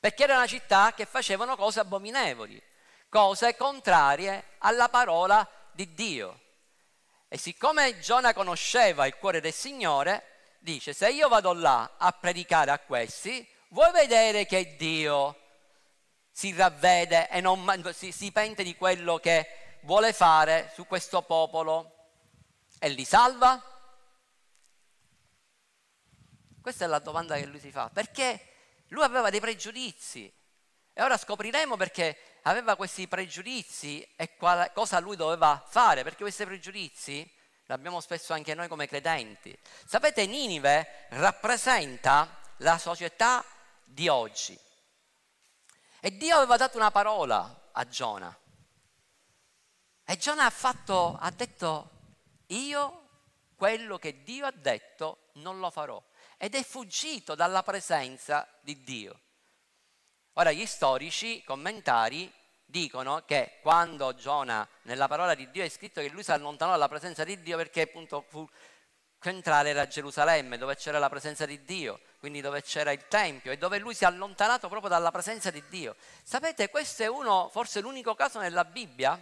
perché 0.00 0.24
era 0.24 0.36
una 0.36 0.46
città 0.46 0.92
che 0.94 1.06
facevano 1.06 1.56
cose 1.56 1.80
abominevoli, 1.80 2.60
cose 3.08 3.56
contrarie 3.56 4.44
alla 4.58 4.88
parola 4.88 5.48
di 5.72 5.92
Dio. 5.94 6.40
E 7.28 7.36
siccome 7.36 7.98
Giona 8.00 8.32
conosceva 8.32 9.06
il 9.06 9.16
cuore 9.16 9.40
del 9.40 9.52
Signore, 9.52 10.56
dice, 10.60 10.92
se 10.92 11.10
io 11.10 11.28
vado 11.28 11.52
là 11.52 11.94
a 11.96 12.10
predicare 12.12 12.70
a 12.70 12.78
questi, 12.78 13.46
vuoi 13.68 13.92
vedere 13.92 14.46
che 14.46 14.76
Dio 14.76 15.36
si 16.30 16.54
ravvede 16.54 17.28
e 17.28 17.40
non, 17.40 17.92
si, 17.94 18.12
si 18.12 18.32
pente 18.32 18.62
di 18.62 18.76
quello 18.76 19.18
che 19.18 19.78
vuole 19.82 20.12
fare 20.12 20.70
su 20.74 20.86
questo 20.86 21.22
popolo 21.22 21.92
e 22.78 22.88
li 22.88 23.04
salva? 23.04 23.77
Questa 26.68 26.84
è 26.84 26.88
la 26.88 26.98
domanda 26.98 27.34
che 27.36 27.46
lui 27.46 27.60
si 27.60 27.70
fa, 27.70 27.88
perché 27.88 28.84
lui 28.88 29.02
aveva 29.02 29.30
dei 29.30 29.40
pregiudizi 29.40 30.30
e 30.92 31.02
ora 31.02 31.16
scopriremo 31.16 31.78
perché 31.78 32.40
aveva 32.42 32.76
questi 32.76 33.08
pregiudizi 33.08 34.06
e 34.14 34.36
quale, 34.36 34.72
cosa 34.74 34.98
lui 34.98 35.16
doveva 35.16 35.64
fare, 35.66 36.02
perché 36.02 36.24
questi 36.24 36.44
pregiudizi 36.44 37.26
l'abbiamo 37.68 38.00
spesso 38.00 38.34
anche 38.34 38.52
noi 38.52 38.68
come 38.68 38.86
credenti. 38.86 39.58
Sapete, 39.86 40.26
Ninive 40.26 41.06
rappresenta 41.12 42.38
la 42.58 42.76
società 42.76 43.42
di 43.82 44.08
oggi. 44.08 44.58
E 46.00 46.16
Dio 46.18 46.36
aveva 46.36 46.58
dato 46.58 46.76
una 46.76 46.90
parola 46.90 47.70
a 47.72 47.88
Giona. 47.88 48.38
E 50.04 50.16
Giona 50.18 50.44
ha, 50.44 50.50
fatto, 50.50 51.16
ha 51.18 51.30
detto, 51.30 51.90
io 52.48 53.08
quello 53.56 53.96
che 53.96 54.22
Dio 54.22 54.44
ha 54.44 54.52
detto 54.52 55.30
non 55.36 55.58
lo 55.60 55.70
farò. 55.70 56.02
Ed 56.38 56.54
è 56.54 56.62
fuggito 56.64 57.34
dalla 57.34 57.62
presenza 57.62 58.48
di 58.60 58.82
Dio. 58.82 59.20
Ora 60.34 60.50
gli 60.52 60.64
storici, 60.64 61.44
commentari, 61.44 62.32
dicono 62.64 63.24
che 63.26 63.58
quando 63.60 64.14
Giona 64.14 64.66
nella 64.82 65.08
parola 65.08 65.34
di 65.34 65.50
Dio 65.50 65.64
è 65.64 65.68
scritto 65.68 66.00
che 66.00 66.08
lui 66.08 66.22
si 66.22 66.32
allontanò 66.32 66.70
dalla 66.70 66.88
presenza 66.88 67.24
di 67.24 67.42
Dio 67.42 67.56
perché 67.56 67.82
appunto 67.82 68.24
fu 68.26 68.48
centrale 69.20 69.70
era 69.70 69.86
Gerusalemme 69.86 70.56
dove 70.56 70.76
c'era 70.76 70.98
la 70.98 71.08
presenza 71.08 71.44
di 71.44 71.64
Dio 71.64 72.00
quindi 72.18 72.40
dove 72.40 72.62
c'era 72.62 72.90
il 72.92 73.06
Tempio, 73.08 73.52
e 73.52 73.58
dove 73.58 73.78
lui 73.78 73.94
si 73.94 74.04
è 74.04 74.06
allontanato 74.06 74.68
proprio 74.68 74.90
dalla 74.90 75.10
presenza 75.10 75.50
di 75.50 75.62
Dio. 75.68 75.96
Sapete, 76.22 76.68
questo 76.68 77.04
è 77.04 77.06
uno, 77.06 77.48
forse 77.50 77.80
l'unico 77.80 78.14
caso 78.14 78.40
nella 78.40 78.64
Bibbia 78.64 79.20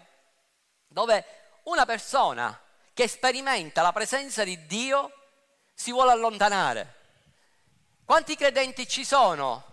dove 0.88 1.24
una 1.64 1.84
persona 1.84 2.58
che 2.94 3.06
sperimenta 3.08 3.82
la 3.82 3.92
presenza 3.92 4.44
di 4.44 4.66
Dio 4.66 5.12
si 5.74 5.92
vuole 5.92 6.12
allontanare. 6.12 6.94
Quanti 8.06 8.36
credenti 8.36 8.86
ci 8.86 9.04
sono 9.04 9.64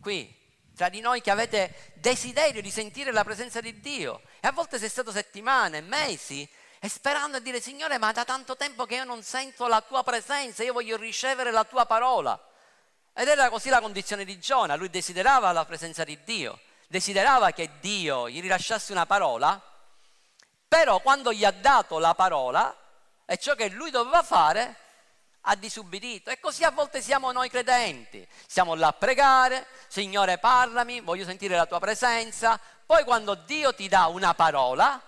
qui 0.00 0.32
tra 0.76 0.88
di 0.88 1.00
noi 1.00 1.20
che 1.20 1.32
avete 1.32 1.90
desiderio 1.94 2.62
di 2.62 2.70
sentire 2.70 3.10
la 3.10 3.24
presenza 3.24 3.60
di 3.60 3.80
Dio? 3.80 4.22
E 4.38 4.46
a 4.46 4.52
volte 4.52 4.78
sei 4.78 4.88
stato 4.88 5.10
settimane, 5.10 5.80
mesi, 5.80 6.48
e 6.78 6.88
sperando 6.88 7.38
a 7.38 7.40
dire 7.40 7.60
Signore, 7.60 7.98
ma 7.98 8.12
da 8.12 8.24
tanto 8.24 8.56
tempo 8.56 8.86
che 8.86 8.94
io 8.94 9.02
non 9.02 9.24
sento 9.24 9.66
la 9.66 9.80
tua 9.80 10.04
presenza, 10.04 10.62
io 10.62 10.72
voglio 10.72 10.96
ricevere 10.96 11.50
la 11.50 11.64
tua 11.64 11.84
parola. 11.84 12.40
Ed 13.12 13.26
era 13.26 13.50
così 13.50 13.70
la 13.70 13.80
condizione 13.80 14.24
di 14.24 14.38
Giona, 14.38 14.76
lui 14.76 14.88
desiderava 14.88 15.50
la 15.50 15.64
presenza 15.64 16.04
di 16.04 16.16
Dio, 16.22 16.60
desiderava 16.86 17.50
che 17.50 17.70
Dio 17.80 18.30
gli 18.30 18.40
rilasciasse 18.40 18.92
una 18.92 19.04
parola, 19.04 19.60
però 20.68 21.00
quando 21.00 21.32
gli 21.32 21.44
ha 21.44 21.50
dato 21.50 21.98
la 21.98 22.14
parola 22.14 22.72
e 23.26 23.36
ciò 23.36 23.56
che 23.56 23.68
lui 23.68 23.90
doveva 23.90 24.22
fare, 24.22 24.76
ha 25.42 25.56
disubbidito. 25.56 26.30
E 26.30 26.40
così 26.40 26.64
a 26.64 26.70
volte 26.70 27.00
siamo 27.00 27.32
noi 27.32 27.48
credenti, 27.48 28.26
siamo 28.46 28.74
là 28.74 28.88
a 28.88 28.92
pregare, 28.92 29.66
Signore 29.88 30.38
parlami, 30.38 31.00
voglio 31.00 31.24
sentire 31.24 31.56
la 31.56 31.66
tua 31.66 31.78
presenza, 31.78 32.60
poi 32.84 33.04
quando 33.04 33.34
Dio 33.34 33.74
ti 33.74 33.88
dà 33.88 34.06
una 34.06 34.34
parola 34.34 35.00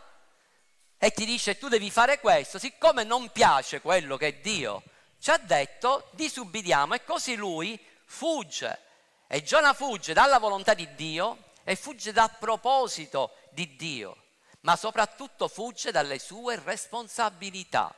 e 0.99 1.11
ti 1.11 1.25
dice 1.25 1.59
tu 1.59 1.69
devi 1.69 1.91
fare 1.91 2.21
questo, 2.21 2.59
siccome 2.59 3.05
non 3.05 3.31
piace 3.31 3.81
quello 3.81 4.17
che 4.17 4.41
Dio 4.41 4.83
ci 5.23 5.31
ha 5.31 5.39
detto, 5.39 6.09
disubbidiamo 6.15 6.95
e 6.95 7.05
così 7.05 7.37
lui 7.37 7.81
fugge. 8.07 8.81
E 9.29 9.45
Giona 9.45 9.73
fugge 9.73 10.13
dalla 10.13 10.41
volontà 10.41 10.75
di 10.75 10.97
Dio 10.97 11.51
e 11.63 11.77
fugge 11.77 12.11
dal 12.11 12.37
proposito 12.41 13.37
di 13.51 13.77
Dio, 13.77 14.17
ma 14.63 14.75
soprattutto 14.75 15.47
fugge 15.47 15.93
dalle 15.93 16.19
sue 16.19 16.61
responsabilità. 16.65 17.95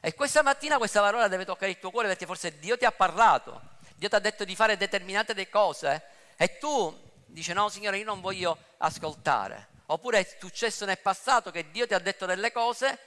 E 0.00 0.14
questa 0.14 0.42
mattina 0.42 0.78
questa 0.78 1.00
parola 1.00 1.26
deve 1.26 1.44
toccare 1.44 1.72
il 1.72 1.78
tuo 1.78 1.90
cuore 1.90 2.06
perché 2.06 2.24
forse 2.24 2.58
Dio 2.58 2.78
ti 2.78 2.84
ha 2.84 2.92
parlato, 2.92 3.60
Dio 3.96 4.08
ti 4.08 4.14
ha 4.14 4.20
detto 4.20 4.44
di 4.44 4.54
fare 4.54 4.76
determinate 4.76 5.48
cose 5.48 6.04
e 6.36 6.58
tu 6.58 6.96
dici 7.26 7.52
no 7.52 7.68
Signore 7.68 7.98
io 7.98 8.04
non 8.04 8.20
voglio 8.20 8.56
ascoltare. 8.78 9.76
Oppure 9.86 10.20
è 10.20 10.36
successo 10.38 10.84
nel 10.84 10.98
passato 10.98 11.50
che 11.50 11.70
Dio 11.70 11.86
ti 11.86 11.94
ha 11.94 11.98
detto 11.98 12.26
delle 12.26 12.52
cose 12.52 12.98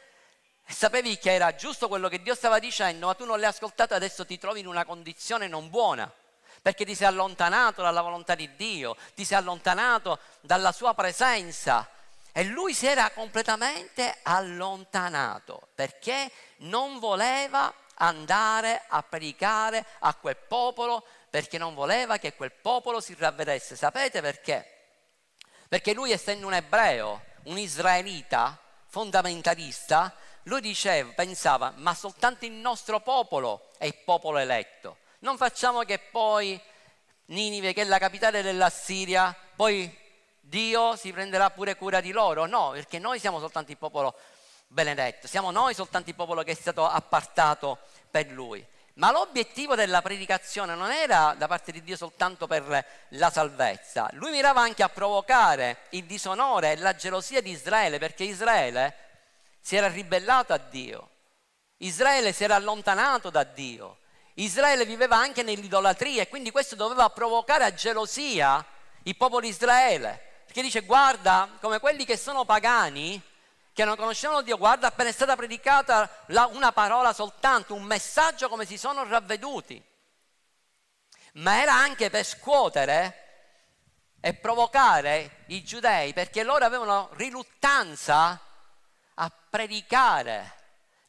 e 0.65 0.73
sapevi 0.73 1.17
che 1.17 1.31
era 1.31 1.55
giusto 1.55 1.87
quello 1.87 2.09
che 2.09 2.21
Dio 2.21 2.35
stava 2.35 2.59
dicendo, 2.59 3.07
ma 3.07 3.13
tu 3.13 3.23
non 3.23 3.39
l'hai 3.39 3.49
ascoltato 3.49 3.93
e 3.93 3.97
adesso 3.97 4.25
ti 4.25 4.37
trovi 4.37 4.59
in 4.59 4.67
una 4.67 4.83
condizione 4.83 5.47
non 5.47 5.69
buona, 5.69 6.11
perché 6.61 6.83
ti 6.83 6.95
sei 6.95 7.07
allontanato 7.07 7.81
dalla 7.81 8.01
volontà 8.01 8.35
di 8.35 8.53
Dio, 8.55 8.97
ti 9.15 9.23
sei 9.23 9.37
allontanato 9.37 10.19
dalla 10.41 10.71
sua 10.71 10.93
presenza. 10.93 11.87
E 12.31 12.43
lui 12.45 12.73
si 12.73 12.87
era 12.87 13.09
completamente 13.11 14.19
allontanato 14.23 15.69
perché 15.75 16.31
non 16.57 16.99
voleva 16.99 17.73
andare 17.95 18.83
a 18.87 19.03
predicare 19.03 19.85
a 19.99 20.13
quel 20.15 20.37
popolo 20.37 21.05
perché 21.29 21.57
non 21.57 21.73
voleva 21.73 22.17
che 22.17 22.33
quel 22.33 22.51
popolo 22.51 22.99
si 22.99 23.15
ravvedesse. 23.17 23.75
Sapete 23.75 24.21
perché? 24.21 24.65
Perché 25.67 25.93
lui 25.93 26.11
essendo 26.11 26.47
un 26.47 26.53
ebreo, 26.53 27.23
un 27.43 27.57
israelita, 27.57 28.59
fondamentalista, 28.87 30.13
lui 30.43 30.59
diceva, 30.59 31.11
pensava, 31.13 31.73
ma 31.77 31.93
soltanto 31.93 32.45
il 32.45 32.51
nostro 32.51 32.99
popolo 32.99 33.69
è 33.77 33.85
il 33.85 33.95
popolo 34.03 34.37
eletto. 34.39 34.97
Non 35.19 35.37
facciamo 35.37 35.83
che 35.83 35.99
poi 35.99 36.59
Ninive, 37.31 37.71
che 37.71 37.83
è 37.83 37.85
la 37.85 37.97
capitale 37.97 38.41
della 38.41 38.69
Siria, 38.69 39.33
poi 39.55 39.89
Dio 40.41 40.95
si 40.95 41.13
prenderà 41.13 41.49
pure 41.51 41.75
cura 41.75 42.01
di 42.01 42.11
loro. 42.11 42.45
No, 42.45 42.71
perché 42.71 42.99
noi 42.99 43.19
siamo 43.19 43.39
soltanto 43.39 43.71
il 43.71 43.77
popolo 43.77 44.15
benedetto, 44.67 45.27
siamo 45.27 45.51
noi 45.51 45.73
soltanto 45.73 46.09
il 46.09 46.15
popolo 46.15 46.43
che 46.43 46.51
è 46.51 46.55
stato 46.55 46.85
appartato 46.85 47.79
per 48.09 48.27
lui. 48.27 48.65
Ma 48.95 49.11
l'obiettivo 49.11 49.75
della 49.75 50.01
predicazione 50.01 50.75
non 50.75 50.91
era 50.91 51.33
da 51.37 51.47
parte 51.47 51.71
di 51.71 51.81
Dio 51.81 51.95
soltanto 51.95 52.45
per 52.45 52.85
la 53.09 53.29
salvezza, 53.29 54.09
lui 54.13 54.31
mirava 54.31 54.61
anche 54.61 54.83
a 54.83 54.89
provocare 54.89 55.85
il 55.91 56.03
disonore 56.03 56.73
e 56.73 56.77
la 56.77 56.95
gelosia 56.95 57.41
di 57.41 57.51
Israele, 57.51 57.99
perché 57.99 58.23
Israele 58.23 58.95
si 59.61 59.77
era 59.77 59.87
ribellato 59.87 60.51
a 60.51 60.57
Dio, 60.57 61.09
Israele 61.77 62.33
si 62.33 62.43
era 62.43 62.55
allontanato 62.55 63.29
da 63.29 63.43
Dio, 63.43 63.99
Israele 64.35 64.85
viveva 64.85 65.15
anche 65.15 65.41
nell'idolatria 65.41 66.23
e 66.23 66.27
quindi 66.27 66.51
questo 66.51 66.75
doveva 66.75 67.09
provocare 67.09 67.63
a 67.63 67.73
gelosia 67.73 68.63
il 69.03 69.15
popolo 69.15 69.41
di 69.41 69.47
Israele, 69.47 70.30
perché 70.51 70.63
dice 70.63 70.81
guarda 70.81 71.47
come 71.61 71.79
quelli 71.79 72.03
che 72.03 72.17
sono 72.17 72.43
pagani, 72.43 73.21
che 73.71 73.85
non 73.85 73.95
conoscevano 73.95 74.41
Dio, 74.41 74.57
guarda 74.57 74.87
appena 74.87 75.07
è 75.07 75.13
stata 75.13 75.37
predicata 75.37 76.25
una 76.51 76.73
parola 76.73 77.13
soltanto, 77.13 77.73
un 77.73 77.83
messaggio 77.83 78.49
come 78.49 78.65
si 78.65 78.77
sono 78.77 79.07
ravveduti, 79.07 79.81
ma 81.35 81.61
era 81.61 81.73
anche 81.73 82.09
per 82.09 82.25
scuotere 82.25 83.15
e 84.19 84.33
provocare 84.33 85.45
i 85.47 85.63
giudei 85.63 86.11
perché 86.11 86.43
loro 86.43 86.65
avevano 86.65 87.11
riluttanza 87.13 88.37
a 89.13 89.31
predicare 89.49 90.55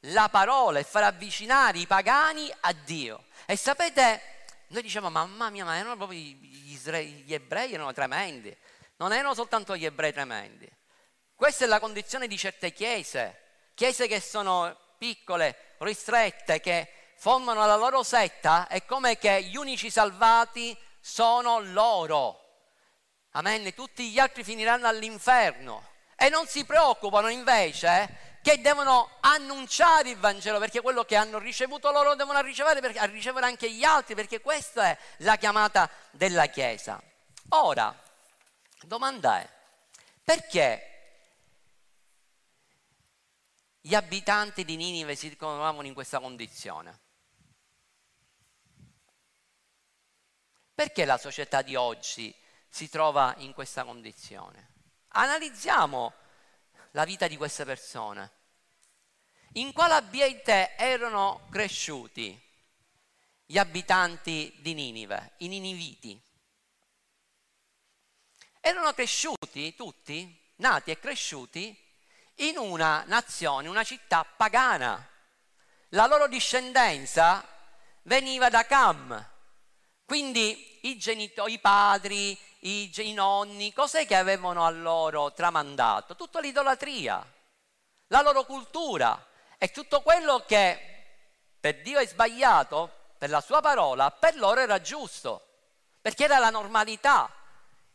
la 0.02 0.28
parola 0.28 0.78
e 0.78 0.84
far 0.84 1.02
avvicinare 1.02 1.78
i 1.78 1.88
pagani 1.88 2.48
a 2.60 2.72
Dio. 2.72 3.24
E 3.46 3.56
sapete, 3.56 4.22
noi 4.68 4.82
diciamo, 4.82 5.10
mamma 5.10 5.50
mia, 5.50 5.64
ma 5.64 5.76
erano 5.76 5.96
proprio 5.96 6.20
gli, 6.20 6.36
gli 7.24 7.34
ebrei, 7.34 7.72
erano 7.72 7.92
tremendi. 7.92 8.56
Non 8.96 9.12
erano 9.12 9.34
soltanto 9.34 9.76
gli 9.76 9.84
ebrei 9.84 10.12
tremendi. 10.12 10.70
Questa 11.34 11.64
è 11.64 11.68
la 11.68 11.80
condizione 11.80 12.28
di 12.28 12.38
certe 12.38 12.72
chiese, 12.72 13.70
chiese 13.74 14.06
che 14.06 14.20
sono 14.20 14.76
piccole, 14.96 15.74
ristrette, 15.78 16.60
che 16.60 16.88
formano 17.16 17.66
la 17.66 17.76
loro 17.76 18.02
setta, 18.02 18.68
è 18.68 18.84
come 18.84 19.18
che 19.18 19.42
gli 19.42 19.56
unici 19.56 19.90
salvati 19.90 20.76
sono 21.00 21.58
loro. 21.60 22.38
Amen. 23.32 23.74
Tutti 23.74 24.10
gli 24.10 24.18
altri 24.18 24.44
finiranno 24.44 24.86
all'inferno. 24.86 25.90
E 26.16 26.28
non 26.28 26.46
si 26.46 26.64
preoccupano 26.64 27.28
invece 27.28 28.38
che 28.42 28.60
devono 28.60 29.16
annunciare 29.20 30.10
il 30.10 30.18
Vangelo, 30.18 30.58
perché 30.58 30.80
quello 30.80 31.04
che 31.04 31.16
hanno 31.16 31.38
ricevuto 31.38 31.90
loro 31.90 32.14
devono 32.14 32.40
ricevere, 32.40 32.98
a 32.98 33.04
ricevere 33.04 33.46
anche 33.46 33.70
gli 33.70 33.84
altri, 33.84 34.14
perché 34.14 34.40
questa 34.40 34.90
è 34.90 34.98
la 35.18 35.36
chiamata 35.36 35.88
della 36.10 36.46
Chiesa. 36.46 37.00
Ora, 37.50 37.96
domanda 38.86 39.40
è, 39.40 39.48
perché 40.22 40.88
gli 43.80 43.94
abitanti 43.94 44.64
di 44.64 44.76
Ninive 44.76 45.16
si 45.16 45.36
trovavano 45.36 45.86
in 45.86 45.94
questa 45.94 46.20
condizione? 46.20 47.00
Perché 50.74 51.04
la 51.04 51.18
società 51.18 51.62
di 51.62 51.74
oggi 51.74 52.34
si 52.68 52.88
trova 52.88 53.34
in 53.38 53.52
questa 53.52 53.84
condizione? 53.84 54.70
Analizziamo 55.08 56.14
la 56.92 57.04
vita 57.04 57.26
di 57.26 57.36
queste 57.36 57.64
persone. 57.64 58.30
In 59.54 59.72
quale 59.72 59.94
ambiente 59.94 60.74
erano 60.76 61.46
cresciuti 61.50 62.40
gli 63.44 63.58
abitanti 63.58 64.56
di 64.60 64.72
Ninive, 64.72 65.32
i 65.38 65.48
niniviti? 65.48 66.20
Erano 68.64 68.92
cresciuti 68.92 69.74
tutti, 69.74 70.40
nati 70.58 70.92
e 70.92 71.00
cresciuti 71.00 71.76
in 72.36 72.58
una 72.58 73.02
nazione, 73.08 73.66
una 73.66 73.82
città 73.82 74.24
pagana. 74.24 75.04
La 75.88 76.06
loro 76.06 76.28
discendenza 76.28 77.44
veniva 78.02 78.48
da 78.50 78.64
Cam, 78.64 79.30
quindi 80.04 80.78
i 80.82 80.96
genitori, 80.96 81.54
i 81.54 81.58
padri, 81.58 82.38
i, 82.60 82.88
i 82.94 83.12
nonni, 83.12 83.72
cos'è 83.72 84.06
che 84.06 84.14
avevano 84.14 84.64
a 84.64 84.70
loro 84.70 85.32
tramandato? 85.32 86.14
Tutta 86.14 86.38
l'idolatria, 86.38 87.20
la 88.06 88.20
loro 88.22 88.44
cultura 88.44 89.26
e 89.58 89.72
tutto 89.72 90.02
quello 90.02 90.44
che 90.46 90.78
per 91.58 91.82
Dio 91.82 91.98
è 91.98 92.06
sbagliato, 92.06 93.14
per 93.18 93.28
la 93.28 93.40
sua 93.40 93.60
parola, 93.60 94.12
per 94.12 94.36
loro 94.36 94.60
era 94.60 94.80
giusto, 94.80 95.48
perché 96.00 96.24
era 96.24 96.38
la 96.38 96.50
normalità. 96.50 97.28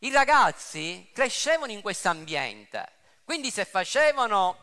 I 0.00 0.10
ragazzi 0.12 1.10
crescevano 1.12 1.72
in 1.72 1.80
questo 1.80 2.08
ambiente, 2.08 2.88
quindi 3.24 3.50
se 3.50 3.64
facevano 3.64 4.58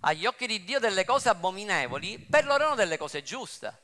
agli 0.00 0.24
occhi 0.24 0.46
di 0.46 0.64
Dio 0.64 0.78
delle 0.78 1.04
cose 1.04 1.28
abominevoli, 1.28 2.18
per 2.18 2.46
loro 2.46 2.62
erano 2.62 2.74
delle 2.74 2.96
cose 2.96 3.22
giuste. 3.22 3.80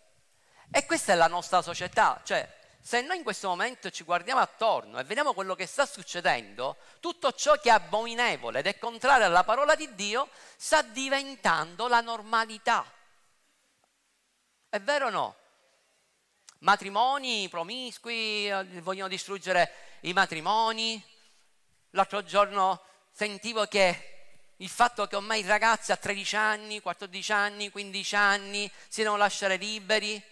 E 0.71 0.87
questa 0.87 1.13
è 1.13 1.17
la 1.17 1.27
nostra 1.27 1.61
società, 1.61 2.23
cioè 2.25 2.57
se 2.81 3.03
noi 3.03 3.19
in 3.19 3.23
questo 3.23 3.49
momento 3.49 3.91
ci 3.91 4.03
guardiamo 4.03 4.41
attorno 4.41 4.99
e 4.99 5.05
vediamo 5.05 5.35
quello 5.35 5.55
che 5.55 5.67
sta 5.67 5.85
succedendo, 5.85 6.77
tutto 7.01 7.33
ciò 7.33 7.59
che 7.59 7.69
è 7.69 7.73
abominevole 7.73 8.61
ed 8.61 8.67
è 8.67 8.79
contrario 8.79 9.27
alla 9.27 9.45
parola 9.45 9.75
di 9.75 9.95
Dio 9.95 10.31
sta 10.57 10.81
diventando 10.81 11.87
la 11.87 12.01
normalità. 12.01 12.91
È 14.71 14.81
vero 14.81 15.09
o 15.09 15.11
no? 15.11 15.37
Matrimoni 16.61 17.49
promiscui, 17.51 18.49
eh, 18.49 18.81
vogliono 18.81 19.09
distruggere 19.09 19.71
i 20.03 20.13
matrimoni. 20.13 21.03
L'altro 21.91 22.23
giorno 22.23 22.83
sentivo 23.13 23.67
che 23.67 24.19
il 24.57 24.69
fatto 24.69 25.07
che 25.07 25.17
ormai 25.17 25.41
i 25.41 25.47
ragazzi 25.47 25.93
a 25.93 25.97
13 25.97 26.37
anni, 26.37 26.81
14 26.81 27.33
anni, 27.33 27.71
15 27.71 28.17
anni 28.17 28.71
si 28.89 29.03
devono 29.03 29.19
lasciare 29.19 29.57
liberi, 29.57 30.23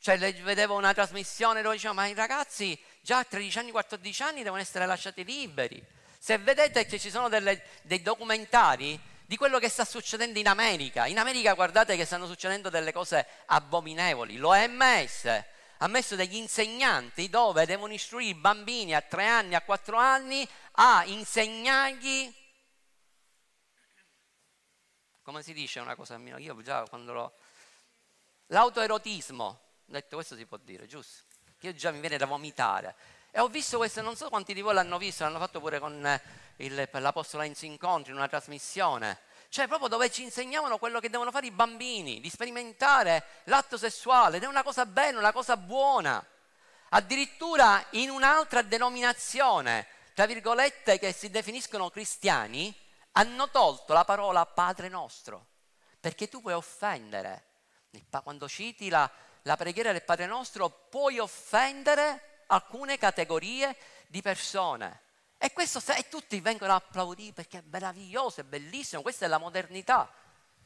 cioè 0.00 0.18
vedevo 0.18 0.76
una 0.76 0.92
trasmissione 0.92 1.62
dove 1.62 1.76
diceva 1.76 1.94
ma 1.94 2.06
i 2.06 2.14
ragazzi 2.14 2.78
già 3.00 3.18
a 3.18 3.24
13 3.24 3.58
anni, 3.58 3.70
14 3.70 4.22
anni 4.22 4.42
devono 4.42 4.60
essere 4.60 4.86
lasciati 4.86 5.24
liberi. 5.24 5.82
Se 6.18 6.38
vedete 6.38 6.86
che 6.86 6.98
ci 6.98 7.10
sono 7.10 7.28
delle, 7.28 7.62
dei 7.82 8.02
documentari 8.02 8.98
di 9.26 9.36
quello 9.36 9.58
che 9.58 9.68
sta 9.68 9.84
succedendo 9.84 10.38
in 10.38 10.48
America, 10.48 11.06
in 11.06 11.18
America 11.18 11.54
guardate 11.54 11.96
che 11.96 12.04
stanno 12.04 12.26
succedendo 12.26 12.70
delle 12.70 12.92
cose 12.92 13.26
abominevoli. 13.46 14.36
L'OMS 14.36 15.44
ha 15.78 15.86
messo 15.86 16.16
degli 16.16 16.36
insegnanti 16.36 17.28
dove 17.28 17.66
devono 17.66 17.92
istruire 17.92 18.30
i 18.30 18.34
bambini 18.34 18.94
a 18.94 19.00
3 19.00 19.26
anni, 19.26 19.54
a 19.54 19.62
4 19.62 19.96
anni 19.96 20.48
a 20.72 21.04
insegnargli 21.04 22.32
come 25.22 25.42
si 25.42 25.54
dice 25.54 25.80
una 25.80 25.94
cosa 25.94 26.18
mia, 26.18 26.38
io 26.38 26.60
già 26.60 26.86
quando 26.86 27.12
l'ho 27.12 27.32
l'autoerotismo 28.48 29.64
ho 29.86 29.92
detto 29.92 30.16
questo 30.16 30.34
si 30.34 30.46
può 30.46 30.56
dire, 30.56 30.86
giusto? 30.86 31.24
Io 31.60 31.74
già 31.74 31.90
mi 31.90 32.00
viene 32.00 32.16
da 32.16 32.26
vomitare. 32.26 32.94
E 33.30 33.40
ho 33.40 33.48
visto 33.48 33.76
questo, 33.76 34.00
non 34.00 34.16
so 34.16 34.28
quanti 34.28 34.54
di 34.54 34.60
voi 34.60 34.74
l'hanno 34.74 34.98
visto, 34.98 35.24
l'hanno 35.24 35.38
fatto 35.38 35.60
pure 35.60 35.78
con 35.78 36.04
eh, 36.06 36.22
il, 36.56 36.88
l'Apostolo 36.90 37.42
Enzo 37.42 37.64
Incontri 37.64 38.10
in 38.12 38.16
una 38.16 38.28
trasmissione. 38.28 39.18
Cioè 39.54 39.68
proprio 39.68 39.86
dove 39.86 40.10
ci 40.10 40.24
insegnavano 40.24 40.78
quello 40.78 40.98
che 40.98 41.08
devono 41.08 41.30
fare 41.30 41.46
i 41.46 41.52
bambini, 41.52 42.18
di 42.18 42.28
sperimentare 42.28 43.24
l'atto 43.44 43.76
sessuale, 43.76 44.38
ed 44.38 44.42
è 44.42 44.46
una 44.46 44.64
cosa 44.64 44.84
bella, 44.84 45.20
una 45.20 45.32
cosa 45.32 45.56
buona. 45.56 46.26
Addirittura 46.88 47.86
in 47.90 48.10
un'altra 48.10 48.62
denominazione, 48.62 49.86
tra 50.12 50.26
virgolette, 50.26 50.98
che 50.98 51.12
si 51.12 51.30
definiscono 51.30 51.88
cristiani, 51.88 52.74
hanno 53.12 53.48
tolto 53.50 53.92
la 53.92 54.04
parola 54.04 54.44
Padre 54.44 54.88
nostro, 54.88 55.46
perché 56.00 56.28
tu 56.28 56.40
puoi 56.40 56.54
offendere. 56.54 57.44
Quando 58.24 58.48
citi 58.48 58.88
la, 58.88 59.08
la 59.42 59.56
preghiera 59.56 59.92
del 59.92 60.02
Padre 60.02 60.26
nostro 60.26 60.68
puoi 60.68 61.20
offendere 61.20 62.42
alcune 62.48 62.98
categorie 62.98 63.76
di 64.08 64.20
persone. 64.20 65.02
E 65.44 65.52
questo 65.52 65.78
e 65.92 66.08
tutti 66.08 66.40
vengono 66.40 66.72
a 66.72 66.76
applaudire 66.76 67.34
perché 67.34 67.58
è 67.58 67.62
meraviglioso, 67.66 68.40
è 68.40 68.44
bellissimo, 68.44 69.02
questa 69.02 69.26
è 69.26 69.28
la 69.28 69.36
modernità. 69.36 70.10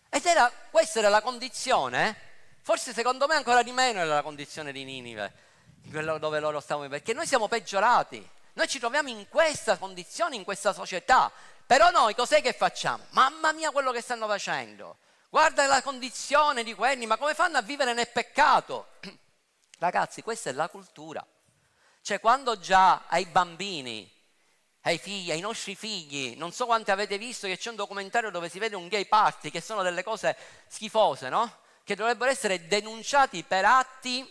Ed 0.08 0.24
era, 0.24 0.48
questa 0.70 1.00
era 1.00 1.08
la 1.08 1.20
condizione, 1.20 2.16
forse 2.62 2.92
secondo 2.92 3.26
me 3.26 3.34
ancora 3.34 3.64
di 3.64 3.72
meno 3.72 3.98
era 3.98 4.14
la 4.14 4.22
condizione 4.22 4.70
di 4.70 4.84
Ninive, 4.84 5.32
dove 5.82 6.38
loro 6.38 6.60
stavano, 6.60 6.88
perché 6.88 7.12
noi 7.12 7.26
siamo 7.26 7.48
peggiorati, 7.48 8.24
noi 8.52 8.68
ci 8.68 8.78
troviamo 8.78 9.08
in 9.08 9.28
questa 9.28 9.76
condizione, 9.78 10.36
in 10.36 10.44
questa 10.44 10.72
società, 10.72 11.32
però 11.66 11.90
noi 11.90 12.14
cos'è 12.14 12.40
che 12.40 12.52
facciamo? 12.52 13.02
Mamma 13.08 13.50
mia 13.50 13.72
quello 13.72 13.90
che 13.90 14.00
stanno 14.00 14.28
facendo, 14.28 14.98
Guarda 15.28 15.66
la 15.66 15.82
condizione 15.82 16.62
di 16.62 16.72
quelli, 16.74 17.04
ma 17.04 17.16
come 17.16 17.34
fanno 17.34 17.58
a 17.58 17.62
vivere 17.62 17.94
nel 17.94 18.10
peccato? 18.10 18.90
Ragazzi, 19.80 20.22
questa 20.22 20.50
è 20.50 20.52
la 20.52 20.68
cultura. 20.68 21.26
Cioè, 22.00 22.20
quando 22.20 22.60
già 22.60 23.06
ai 23.08 23.26
bambini, 23.26 24.17
ai 24.88 24.98
figli, 24.98 25.30
ai 25.30 25.40
nostri 25.40 25.74
figli, 25.74 26.34
non 26.36 26.50
so 26.50 26.64
quanti 26.64 26.90
avete 26.90 27.18
visto 27.18 27.46
che 27.46 27.58
c'è 27.58 27.68
un 27.68 27.76
documentario 27.76 28.30
dove 28.30 28.48
si 28.48 28.58
vede 28.58 28.74
un 28.74 28.88
gay 28.88 29.04
party, 29.04 29.50
che 29.50 29.60
sono 29.60 29.82
delle 29.82 30.02
cose 30.02 30.34
schifose, 30.66 31.28
no? 31.28 31.58
Che 31.84 31.94
dovrebbero 31.94 32.30
essere 32.30 32.66
denunciati 32.66 33.42
per 33.44 33.66
atti 33.66 34.26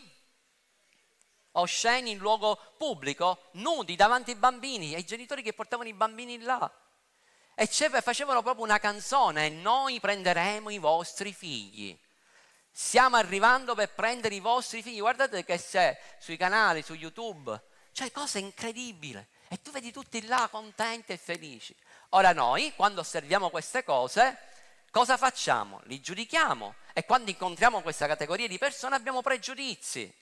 osceni 1.52 2.12
in 2.12 2.17
luogo 2.17 2.60
pubblico, 2.76 3.50
nudi 3.54 3.96
davanti 3.96 4.32
ai 4.32 4.38
bambini, 4.38 4.96
ai 4.96 5.06
genitori 5.06 5.43
che 5.43 5.54
portavano 5.54 5.89
i 5.89 5.93
bambini 5.93 6.39
là. 6.39 6.72
E 7.54 7.67
facevano 7.67 8.41
proprio 8.41 8.63
una 8.63 8.80
canzone, 8.80 9.50
noi 9.50 10.00
prenderemo 10.00 10.72
i 10.72 10.78
vostri 10.80 11.34
figli. 11.34 12.00
Stiamo 12.72 13.15
arrivando 13.15 13.74
per 13.74 13.93
prendere 13.93 14.36
i 14.36 14.39
vostri 14.39 14.84
figli. 14.84 15.00
Guardate 15.00 15.43
che 15.43 15.60
c'è 15.60 16.00
sui 16.20 16.38
canali, 16.38 16.84
su 16.84 16.93
YouTube. 16.93 17.60
Cioè, 17.91 18.12
cose 18.12 18.38
incredibili. 18.38 19.26
E 19.49 19.62
tu 19.62 19.71
vedi 19.71 19.91
tutti 19.91 20.25
là 20.25 20.47
contenti 20.51 21.13
e 21.13 21.17
felici. 21.17 21.75
Ora 22.10 22.33
noi, 22.33 22.73
quando 22.75 23.01
osserviamo 23.01 23.49
queste 23.49 23.83
cose, 23.83 24.38
cosa 24.91 25.17
facciamo? 25.17 25.81
Li 25.83 26.01
giudichiamo. 26.01 26.75
E 26.93 27.05
quando 27.05 27.29
incontriamo 27.29 27.81
questa 27.81 28.07
categoria 28.07 28.47
di 28.47 28.57
persone 28.57 28.95
abbiamo 28.95 29.21
pregiudizi. 29.21 30.13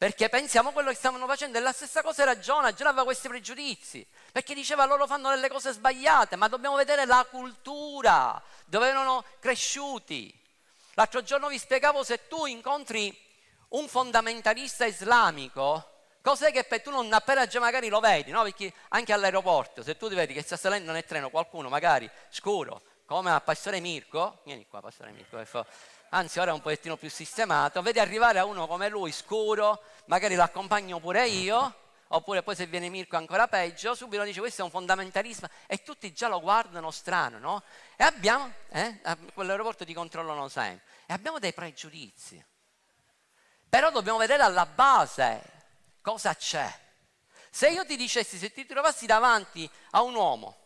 Perché 0.00 0.30
pensiamo 0.30 0.72
quello 0.72 0.88
che 0.88 0.96
stavano 0.96 1.26
facendo 1.26 1.58
e 1.58 1.60
la 1.60 1.72
stessa 1.72 2.00
cosa 2.00 2.22
era 2.22 2.38
Giona, 2.38 2.72
Giona 2.72 2.88
aveva 2.88 3.04
questi 3.04 3.28
pregiudizi, 3.28 4.06
perché 4.32 4.54
diceva 4.54 4.86
loro 4.86 5.06
fanno 5.06 5.28
delle 5.28 5.50
cose 5.50 5.72
sbagliate, 5.72 6.36
ma 6.36 6.48
dobbiamo 6.48 6.76
vedere 6.76 7.04
la 7.04 7.26
cultura, 7.28 8.42
dove 8.64 8.88
erano 8.88 9.22
cresciuti. 9.40 10.34
L'altro 10.94 11.22
giorno 11.22 11.48
vi 11.48 11.58
spiegavo 11.58 12.02
se 12.02 12.28
tu 12.28 12.46
incontri 12.46 13.14
un 13.68 13.88
fondamentalista 13.88 14.86
islamico, 14.86 15.89
cos'è 16.22 16.52
che 16.52 16.64
per 16.64 16.82
tu 16.82 16.90
non 16.90 17.12
appena 17.12 17.46
già 17.46 17.60
magari 17.60 17.88
lo 17.88 18.00
vedi, 18.00 18.30
no? 18.30 18.42
Perché 18.42 18.72
anche 18.88 19.12
all'aeroporto, 19.12 19.82
se 19.82 19.96
tu 19.96 20.08
ti 20.08 20.14
vedi 20.14 20.34
che 20.34 20.42
sta 20.42 20.56
salendo 20.56 20.92
nel 20.92 21.04
treno 21.04 21.30
qualcuno 21.30 21.68
magari 21.68 22.10
scuro, 22.28 22.82
come 23.04 23.30
a 23.30 23.40
Pastore 23.40 23.80
Mirko, 23.80 24.40
vieni 24.44 24.66
qua 24.68 24.80
Pastore 24.80 25.10
Mirko, 25.10 25.66
anzi 26.10 26.38
ora 26.38 26.50
è 26.50 26.54
un 26.54 26.60
pochettino 26.60 26.96
più 26.96 27.10
sistemato, 27.10 27.82
vedi 27.82 27.98
arrivare 27.98 28.38
a 28.38 28.44
uno 28.44 28.66
come 28.66 28.88
lui 28.88 29.12
scuro, 29.12 29.82
magari 30.06 30.34
l'accompagno 30.34 31.00
pure 31.00 31.26
io, 31.26 31.74
oppure 32.08 32.42
poi 32.42 32.54
se 32.54 32.66
viene 32.66 32.88
Mirko 32.88 33.16
ancora 33.16 33.48
peggio, 33.48 33.94
subito 33.94 34.22
dice 34.22 34.40
questo 34.40 34.62
è 34.62 34.64
un 34.64 34.70
fondamentalismo 34.70 35.48
e 35.66 35.82
tutti 35.82 36.12
già 36.12 36.28
lo 36.28 36.40
guardano 36.40 36.90
strano, 36.90 37.38
no? 37.38 37.62
E 37.96 38.04
abbiamo, 38.04 38.52
eh, 38.68 39.00
quell'aeroporto 39.32 39.84
ti 39.84 39.94
controllano 39.94 40.48
sempre, 40.48 40.84
e 41.06 41.12
abbiamo 41.12 41.38
dei 41.38 41.52
pregiudizi. 41.52 42.44
Però 43.68 43.90
dobbiamo 43.90 44.18
vedere 44.18 44.42
alla 44.42 44.66
base 44.66 45.58
cosa 46.00 46.34
c'è. 46.34 46.72
Se 47.50 47.68
io 47.68 47.84
ti 47.84 47.96
dicessi, 47.96 48.38
se 48.38 48.52
ti 48.52 48.64
trovassi 48.64 49.06
davanti 49.06 49.68
a 49.90 50.02
un 50.02 50.14
uomo 50.14 50.56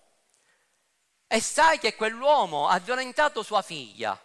e 1.27 1.41
sai 1.41 1.79
che 1.79 1.95
quell'uomo 1.95 2.69
ha 2.69 2.79
violentato 2.79 3.43
sua 3.43 3.63
figlia, 3.63 4.19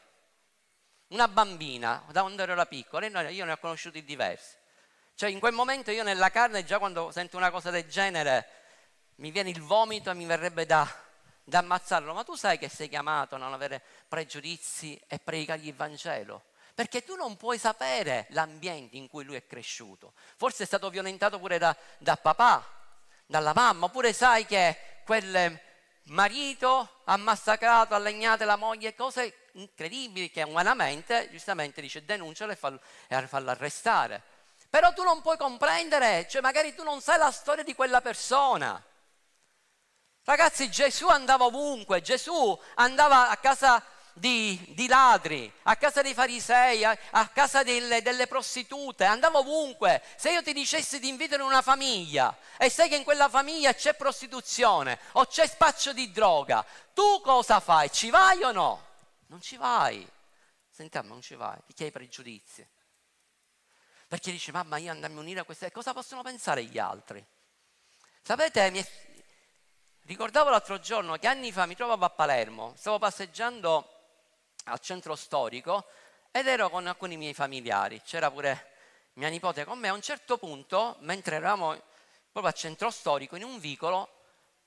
una 1.08 1.28
bambina, 1.28 2.04
da 2.12 2.22
quando 2.22 2.44
ero 2.44 2.66
piccola, 2.66 3.30
io 3.30 3.46
ne 3.46 3.52
ho 3.54 3.58
conosciuti 3.58 4.04
diversi. 4.04 4.58
Cioè 5.16 5.30
in 5.30 5.40
quel 5.40 5.54
momento 5.54 5.92
io 5.92 6.04
nella 6.04 6.30
carne, 6.30 6.64
già 6.64 6.78
quando 6.78 7.12
sento 7.12 7.38
una 7.38 7.52
cosa 7.52 7.72
del 7.72 7.88
genere, 7.88 8.48
mi 9.16 9.32
viene 9.32 9.50
il 9.50 9.62
vomito 9.62 10.10
e 10.10 10.14
mi 10.14 10.26
verrebbe 10.26 10.66
da, 10.66 10.88
da 11.44 11.60
ammazzarlo. 11.60 12.14
Ma 12.14 12.24
tu 12.24 12.36
sai 12.36 12.58
che 12.58 12.70
sei 12.70 12.90
chiamato 12.90 13.36
a 13.36 13.38
non 13.38 13.54
avere 13.54 13.82
pregiudizi 14.08 15.02
e 15.08 15.20
predicargli 15.20 15.68
il 15.68 15.76
Vangelo? 15.76 16.44
Perché 16.80 17.04
tu 17.04 17.16
non 17.16 17.36
puoi 17.36 17.58
sapere 17.58 18.26
l'ambiente 18.30 18.96
in 18.96 19.10
cui 19.10 19.26
lui 19.26 19.36
è 19.36 19.46
cresciuto. 19.46 20.14
Forse 20.38 20.64
è 20.64 20.66
stato 20.66 20.90
violentato 20.90 21.38
pure 21.38 21.58
da, 21.58 21.76
da 21.98 22.16
papà, 22.16 22.66
dalla 23.26 23.52
mamma, 23.54 23.88
oppure 23.88 24.14
sai 24.14 24.46
che 24.46 25.02
quel 25.04 25.60
marito 26.04 27.02
ha 27.04 27.18
massacrato, 27.18 27.96
ha 27.96 27.98
legnato 27.98 28.46
la 28.46 28.56
moglie, 28.56 28.96
cose 28.96 29.50
incredibili 29.56 30.32
che 30.32 30.42
umanamente, 30.44 31.28
giustamente 31.32 31.82
dice 31.82 32.06
denuncialo 32.06 32.54
e 32.54 32.56
fallo, 32.56 32.80
e 33.10 33.28
fallo 33.28 33.50
arrestare. 33.50 34.24
Però 34.70 34.94
tu 34.94 35.04
non 35.04 35.22
puoi 35.22 35.36
comprendere, 35.36 36.30
cioè 36.30 36.42
magari 36.42 36.74
tu 36.74 36.84
non 36.84 37.02
sai 37.02 37.18
la 37.18 37.32
storia 37.32 37.66
di 37.66 37.76
quella 37.76 38.00
persona. 38.00 38.82
Ragazzi, 40.24 40.72
Gesù 40.72 41.08
andava 41.08 41.44
ovunque, 41.44 42.00
Gesù 42.00 42.58
andava 42.76 43.30
a 43.30 43.36
casa 43.36 43.84
di, 44.14 44.74
di 44.76 44.88
ladri, 44.88 45.52
a 45.64 45.76
casa 45.76 46.02
dei 46.02 46.14
farisei, 46.14 46.84
a, 46.84 46.98
a 47.12 47.28
casa 47.30 47.64
delle, 47.64 48.02
delle, 48.02 48.28
prostitute, 48.28 49.06
andava 49.06 49.40
ovunque. 49.40 50.04
Se 50.16 50.32
io 50.32 50.44
ti 50.44 50.54
dicessi 50.54 51.00
di 51.00 51.08
invitare 51.08 51.42
una 51.42 51.62
famiglia 51.62 52.38
e 52.58 52.70
sai 52.70 52.90
che 52.90 52.96
in 52.96 53.04
quella 53.04 53.30
famiglia 53.30 53.74
c'è 53.74 53.96
prostituzione 53.96 55.00
o 55.14 55.26
c'è 55.26 55.48
spaccio 55.48 55.94
di 55.94 56.12
droga, 56.12 56.66
tu 56.94 57.22
cosa 57.22 57.60
fai? 57.60 57.92
Ci 57.92 58.10
vai 58.10 58.44
o 58.44 58.52
no? 58.52 58.86
Non 59.28 59.42
ci 59.42 59.58
vai. 59.58 60.08
Sentiamo, 60.70 61.10
non 61.10 61.22
ci 61.22 61.36
vai, 61.36 61.58
perché 61.66 61.86
hai 61.86 61.92
pregiudizi. 61.92 62.68
Perché 64.08 64.32
dici, 64.32 64.52
mamma, 64.52 64.78
io 64.78 64.92
andarmi 64.92 65.18
a 65.18 65.22
unire 65.22 65.40
a 65.42 65.44
queste... 65.44 65.72
Cosa 65.72 65.94
possono 65.94 66.24
pensare 66.24 66.64
gli 66.64 66.80
altri? 66.80 67.24
Sapete, 68.24 68.72
mi 68.72 68.80
è... 68.80 68.88
ricordavo 70.06 70.50
l'altro 70.50 70.80
giorno 70.80 71.18
che 71.18 71.28
anni 71.28 71.52
fa 71.52 71.66
mi 71.66 71.76
trovavo 71.76 72.06
a 72.06 72.10
Palermo, 72.10 72.74
stavo 72.76 72.98
passeggiando 72.98 73.99
al 74.66 74.80
centro 74.80 75.16
storico 75.16 75.86
ed 76.32 76.48
ero 76.48 76.70
con 76.70 76.86
alcuni 76.88 77.18
miei 77.18 77.34
familiari, 77.34 78.02
c'era 78.02 78.30
pure 78.30 78.68
mia 79.14 79.30
nipote 79.30 79.66
con 79.66 79.80
me. 79.80 79.88
A 79.88 79.94
un 79.94 80.02
certo 80.02 80.38
punto, 80.38 80.98
mentre 81.00 81.38
eravamo 81.38 81.82
proprio 82.32 82.52
al 82.52 82.54
centro 82.54 82.90
storico, 82.92 83.36
in 83.36 83.44
un 83.44 83.60
vicolo, 83.60 84.10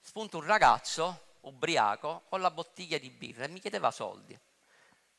spunta 0.00 0.36
un 0.36 0.44
ragazzo 0.44 1.30
ubriaco 1.42 2.22
con 2.28 2.40
la 2.40 2.50
bottiglia 2.50 2.98
di 2.98 3.10
birra 3.10 3.44
e 3.44 3.48
mi 3.48 3.60
chiedeva 3.60 3.90
soldi. 3.90 4.38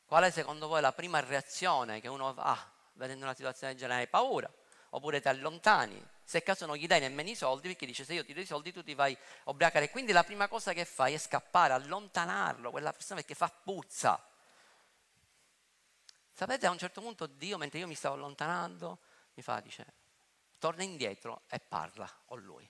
Qual 0.04 0.22
è 0.24 0.30
secondo 0.30 0.68
voi 0.68 0.80
la 0.80 0.92
prima 0.92 1.18
reazione 1.20 2.00
che 2.00 2.08
uno 2.08 2.34
ha 2.36 2.72
vedendo 2.92 3.24
una 3.24 3.34
situazione 3.34 3.72
del 3.72 3.82
genere? 3.82 4.02
Hai 4.02 4.08
paura, 4.08 4.50
oppure 4.90 5.20
ti 5.20 5.28
allontani. 5.28 6.02
Se 6.22 6.42
caso 6.42 6.66
non 6.66 6.76
gli 6.76 6.86
dai 6.86 7.00
nemmeno 7.00 7.30
i 7.30 7.34
soldi, 7.34 7.68
perché 7.68 7.86
dice 7.86 8.04
se 8.04 8.14
io 8.14 8.24
ti 8.24 8.32
do 8.32 8.40
i 8.40 8.46
soldi 8.46 8.72
tu 8.72 8.82
ti 8.82 8.94
vai 8.94 9.16
a 9.44 9.50
ubriacare. 9.50 9.90
Quindi 9.90 10.12
la 10.12 10.24
prima 10.24 10.48
cosa 10.48 10.72
che 10.72 10.84
fai 10.84 11.14
è 11.14 11.18
scappare, 11.18 11.72
allontanarlo, 11.72 12.70
quella 12.70 12.92
persona 12.92 13.20
perché 13.20 13.34
fa 13.34 13.48
puzza. 13.48 14.22
Sapete, 16.36 16.66
a 16.66 16.70
un 16.70 16.78
certo 16.78 17.00
punto 17.00 17.26
Dio, 17.26 17.56
mentre 17.58 17.78
io 17.78 17.86
mi 17.86 17.94
stavo 17.94 18.16
allontanando, 18.16 18.98
mi 19.34 19.42
fa, 19.44 19.60
dice, 19.60 19.86
torna 20.58 20.82
indietro 20.82 21.42
e 21.48 21.60
parla 21.60 22.10
con 22.24 22.42
lui. 22.42 22.68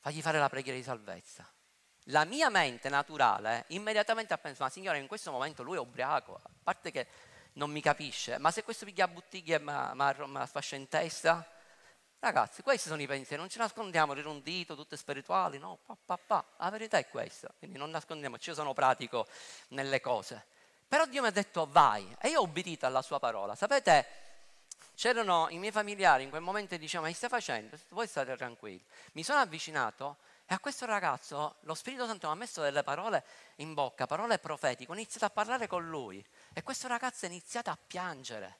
Fagli 0.00 0.20
fare 0.20 0.40
la 0.40 0.48
preghiera 0.48 0.76
di 0.76 0.82
salvezza. 0.82 1.48
La 2.10 2.24
mia 2.24 2.50
mente 2.50 2.88
naturale 2.88 3.64
immediatamente 3.68 4.34
ha 4.34 4.38
pensato, 4.38 4.64
ma 4.64 4.70
signore, 4.70 4.98
in 4.98 5.06
questo 5.06 5.30
momento 5.30 5.62
lui 5.62 5.76
è 5.76 5.78
ubriaco, 5.78 6.34
a 6.34 6.50
parte 6.60 6.90
che 6.90 7.06
non 7.52 7.70
mi 7.70 7.80
capisce, 7.80 8.38
ma 8.38 8.50
se 8.50 8.64
questo 8.64 8.84
piglia 8.84 9.06
bottiglie 9.06 9.60
ma, 9.60 9.94
ma 9.94 10.46
fascia 10.46 10.74
in 10.74 10.88
testa, 10.88 11.46
ragazzi, 12.18 12.62
questi 12.62 12.88
sono 12.88 13.00
i 13.00 13.06
pensieri, 13.06 13.40
non 13.40 13.50
ci 13.50 13.58
nascondiamo 13.58 14.14
rirondito, 14.14 14.74
tutte 14.74 14.96
spirituali, 14.96 15.58
no, 15.58 15.78
pa, 15.84 15.96
pa, 16.04 16.16
pa. 16.16 16.44
la 16.58 16.70
verità 16.70 16.98
è 16.98 17.06
questa, 17.08 17.54
quindi 17.56 17.78
non 17.78 17.90
nascondiamoci, 17.90 18.48
io 18.48 18.56
sono 18.56 18.72
pratico 18.72 19.28
nelle 19.68 20.00
cose. 20.00 20.56
Però 20.88 21.04
Dio 21.04 21.20
mi 21.20 21.28
ha 21.28 21.30
detto 21.30 21.68
vai 21.70 22.16
e 22.18 22.28
io 22.28 22.40
ho 22.40 22.44
obbedito 22.44 22.86
alla 22.86 23.02
sua 23.02 23.18
parola. 23.18 23.54
Sapete, 23.54 24.06
c'erano 24.94 25.46
i 25.50 25.58
miei 25.58 25.70
familiari 25.70 26.24
in 26.24 26.30
quel 26.30 26.40
momento 26.40 26.74
e 26.74 26.78
dicevano 26.78 27.06
ma 27.06 27.12
che 27.12 27.18
stai 27.18 27.28
facendo? 27.28 27.78
Voi 27.90 28.06
state 28.06 28.34
tranquilli. 28.36 28.82
Mi 29.12 29.22
sono 29.22 29.38
avvicinato 29.38 30.16
e 30.46 30.54
a 30.54 30.58
questo 30.58 30.86
ragazzo 30.86 31.56
lo 31.60 31.74
Spirito 31.74 32.06
Santo 32.06 32.26
mi 32.26 32.32
ha 32.32 32.36
messo 32.36 32.62
delle 32.62 32.82
parole 32.82 33.22
in 33.56 33.74
bocca, 33.74 34.06
parole 34.06 34.38
profetiche, 34.38 34.90
ho 34.90 34.94
iniziato 34.94 35.26
a 35.26 35.30
parlare 35.30 35.66
con 35.66 35.86
lui 35.86 36.24
e 36.54 36.62
questo 36.62 36.88
ragazzo 36.88 37.26
ha 37.26 37.28
iniziato 37.28 37.68
a 37.68 37.76
piangere. 37.86 38.58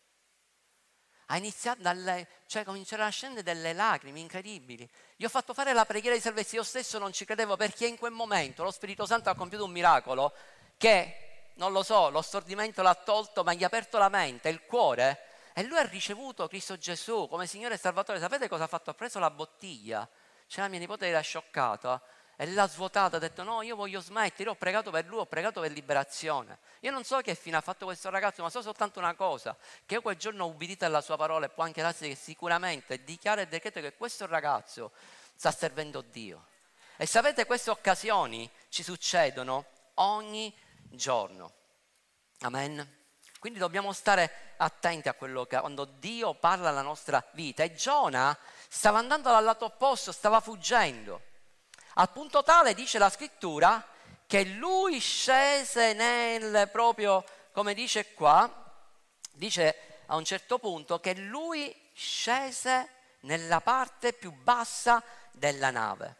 Ha 1.30 1.38
iniziato 1.38 1.80
dalle, 1.80 2.28
cioè 2.46 2.62
cominciare 2.62 3.04
a 3.04 3.08
scendere 3.08 3.42
delle 3.42 3.72
lacrime 3.72 4.20
incredibili. 4.20 4.88
Gli 5.16 5.24
ho 5.24 5.28
fatto 5.30 5.54
fare 5.54 5.72
la 5.72 5.86
preghiera 5.86 6.14
di 6.14 6.20
salvezza, 6.20 6.56
io 6.56 6.62
stesso 6.62 6.98
non 6.98 7.12
ci 7.12 7.24
credevo 7.24 7.56
perché 7.56 7.86
in 7.86 7.96
quel 7.96 8.12
momento 8.12 8.62
lo 8.62 8.70
Spirito 8.70 9.06
Santo 9.06 9.30
ha 9.30 9.34
compiuto 9.34 9.64
un 9.64 9.70
miracolo 9.70 10.34
che 10.76 11.27
non 11.58 11.72
lo 11.72 11.82
so, 11.82 12.08
lo 12.10 12.22
stordimento 12.22 12.82
l'ha 12.82 12.94
tolto, 12.94 13.42
ma 13.42 13.52
gli 13.52 13.62
ha 13.62 13.66
aperto 13.66 13.98
la 13.98 14.08
mente, 14.08 14.48
il 14.48 14.62
cuore, 14.64 15.26
e 15.52 15.64
lui 15.64 15.76
ha 15.76 15.82
ricevuto 15.82 16.46
Cristo 16.46 16.78
Gesù 16.78 17.26
come 17.28 17.46
Signore 17.46 17.74
e 17.74 17.78
Salvatore. 17.78 18.20
Sapete 18.20 18.48
cosa 18.48 18.64
ha 18.64 18.66
fatto? 18.68 18.90
Ha 18.90 18.94
preso 18.94 19.18
la 19.18 19.30
bottiglia, 19.30 20.08
c'è 20.48 20.60
la 20.60 20.68
mia 20.68 20.78
nipote 20.78 21.06
era 21.06 21.20
scioccata 21.20 22.00
e 22.36 22.46
l'ha 22.46 22.68
svuotata, 22.68 23.16
ha 23.16 23.18
detto 23.18 23.42
no, 23.42 23.62
io 23.62 23.74
voglio 23.74 24.00
smettere, 24.00 24.44
io 24.44 24.50
ho 24.50 24.54
pregato 24.54 24.92
per 24.92 25.06
lui, 25.06 25.18
ho 25.18 25.26
pregato 25.26 25.60
per 25.60 25.72
liberazione. 25.72 26.58
Io 26.80 26.92
non 26.92 27.02
so 27.02 27.18
che 27.22 27.34
fine 27.34 27.56
ha 27.56 27.60
fatto 27.60 27.86
questo 27.86 28.08
ragazzo, 28.08 28.42
ma 28.42 28.50
so 28.50 28.62
soltanto 28.62 29.00
una 29.00 29.14
cosa, 29.14 29.56
che 29.84 29.94
io 29.94 30.00
quel 30.00 30.16
giorno 30.16 30.44
ho 30.44 30.48
ubbidito 30.48 30.84
alla 30.84 31.00
sua 31.00 31.16
parola 31.16 31.46
e 31.46 31.48
può 31.48 31.64
anche 31.64 31.82
darsi 31.82 32.08
che 32.08 32.14
sicuramente 32.14 33.02
dichiara 33.02 33.40
e 33.40 33.48
decreto 33.48 33.80
che 33.80 33.94
questo 33.94 34.26
ragazzo 34.26 34.92
sta 35.34 35.50
servendo 35.50 36.02
Dio. 36.02 36.46
E 36.96 37.04
sapete, 37.04 37.46
queste 37.46 37.70
occasioni 37.70 38.48
ci 38.68 38.84
succedono 38.84 39.64
ogni 39.94 40.50
giorno. 40.50 40.66
Amen. 42.40 42.96
Quindi 43.38 43.58
dobbiamo 43.58 43.92
stare 43.92 44.54
attenti 44.56 45.08
a 45.08 45.14
quello 45.14 45.44
che 45.44 45.58
quando 45.58 45.84
Dio 45.84 46.34
parla 46.34 46.70
alla 46.70 46.82
nostra 46.82 47.24
vita. 47.32 47.62
E 47.62 47.74
Giona 47.74 48.36
stava 48.68 48.98
andando 48.98 49.30
dal 49.30 49.44
lato 49.44 49.66
opposto, 49.66 50.12
stava 50.12 50.40
fuggendo. 50.40 51.22
Al 51.94 52.10
punto 52.10 52.42
tale, 52.42 52.74
dice 52.74 52.98
la 52.98 53.10
scrittura, 53.10 53.84
che 54.26 54.44
lui 54.44 54.98
scese 54.98 55.94
nel 55.94 56.68
proprio, 56.70 57.24
come 57.52 57.74
dice 57.74 58.12
qua, 58.12 58.50
dice 59.32 60.02
a 60.06 60.16
un 60.16 60.24
certo 60.24 60.58
punto 60.58 61.00
che 61.00 61.14
lui 61.14 61.74
scese 61.94 62.88
nella 63.20 63.60
parte 63.60 64.12
più 64.12 64.32
bassa 64.32 65.02
della 65.32 65.70
nave. 65.70 66.17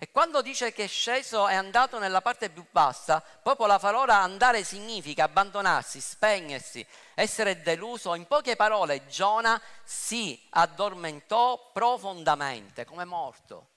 E 0.00 0.12
quando 0.12 0.42
dice 0.42 0.72
che 0.72 0.84
è 0.84 0.86
sceso 0.86 1.48
è 1.48 1.54
andato 1.54 1.98
nella 1.98 2.20
parte 2.20 2.50
più 2.50 2.64
bassa, 2.70 3.20
proprio 3.20 3.66
la 3.66 3.80
parola 3.80 4.18
andare 4.18 4.62
significa 4.62 5.24
abbandonarsi, 5.24 6.00
spegnersi, 6.00 6.86
essere 7.14 7.62
deluso. 7.62 8.14
In 8.14 8.28
poche 8.28 8.54
parole, 8.54 9.08
Giona 9.08 9.60
si 9.82 10.40
addormentò 10.50 11.72
profondamente, 11.72 12.84
come 12.84 13.04
morto. 13.04 13.70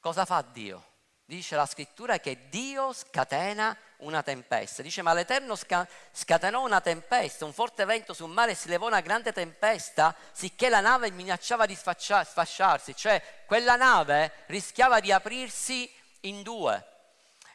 Cosa 0.00 0.24
fa 0.24 0.40
Dio? 0.40 0.92
Dice 1.26 1.56
la 1.56 1.66
scrittura 1.66 2.18
che 2.18 2.48
Dio 2.48 2.94
scatena 2.94 3.76
una 4.04 4.22
tempesta. 4.22 4.82
Dice, 4.82 5.02
ma 5.02 5.12
l'Eterno 5.12 5.56
sca- 5.56 5.86
scatenò 6.12 6.64
una 6.64 6.80
tempesta, 6.80 7.44
un 7.44 7.52
forte 7.52 7.84
vento 7.84 8.12
sul 8.12 8.30
mare 8.30 8.52
e 8.52 8.54
si 8.54 8.68
levò 8.68 8.86
una 8.86 9.00
grande 9.00 9.32
tempesta, 9.32 10.14
sicché 10.32 10.68
la 10.68 10.80
nave 10.80 11.10
minacciava 11.10 11.66
di 11.66 11.74
sfascia- 11.74 12.24
sfasciarsi, 12.24 12.94
cioè 12.94 13.22
quella 13.46 13.76
nave 13.76 14.32
rischiava 14.46 15.00
di 15.00 15.12
aprirsi 15.12 15.90
in 16.20 16.42
due. 16.42 16.88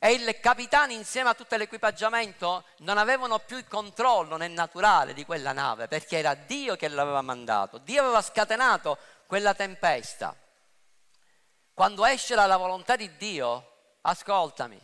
E 0.02 0.14
il 0.14 0.40
capitano 0.40 0.94
insieme 0.94 1.30
a 1.30 1.34
tutto 1.34 1.58
l'equipaggiamento 1.58 2.64
non 2.80 2.98
avevano 2.98 3.40
più 3.40 3.58
il 3.58 3.68
controllo 3.68 4.38
nel 4.38 4.52
naturale 4.52 5.14
di 5.14 5.26
quella 5.26 5.52
nave, 5.52 5.88
perché 5.90 6.18
era 6.20 6.36
Dio 6.36 6.78
che 6.78 6.88
l'aveva 6.88 7.22
mandato. 7.22 7.80
Dio 7.80 8.04
aveva 8.04 8.22
scatenato 8.22 8.98
quella 9.28 9.54
tempesta. 9.54 10.34
Quando 11.74 12.06
esce 12.06 12.34
dalla 12.34 12.58
volontà 12.58 12.96
di 12.96 13.16
Dio, 13.18 13.98
ascoltami, 14.02 14.80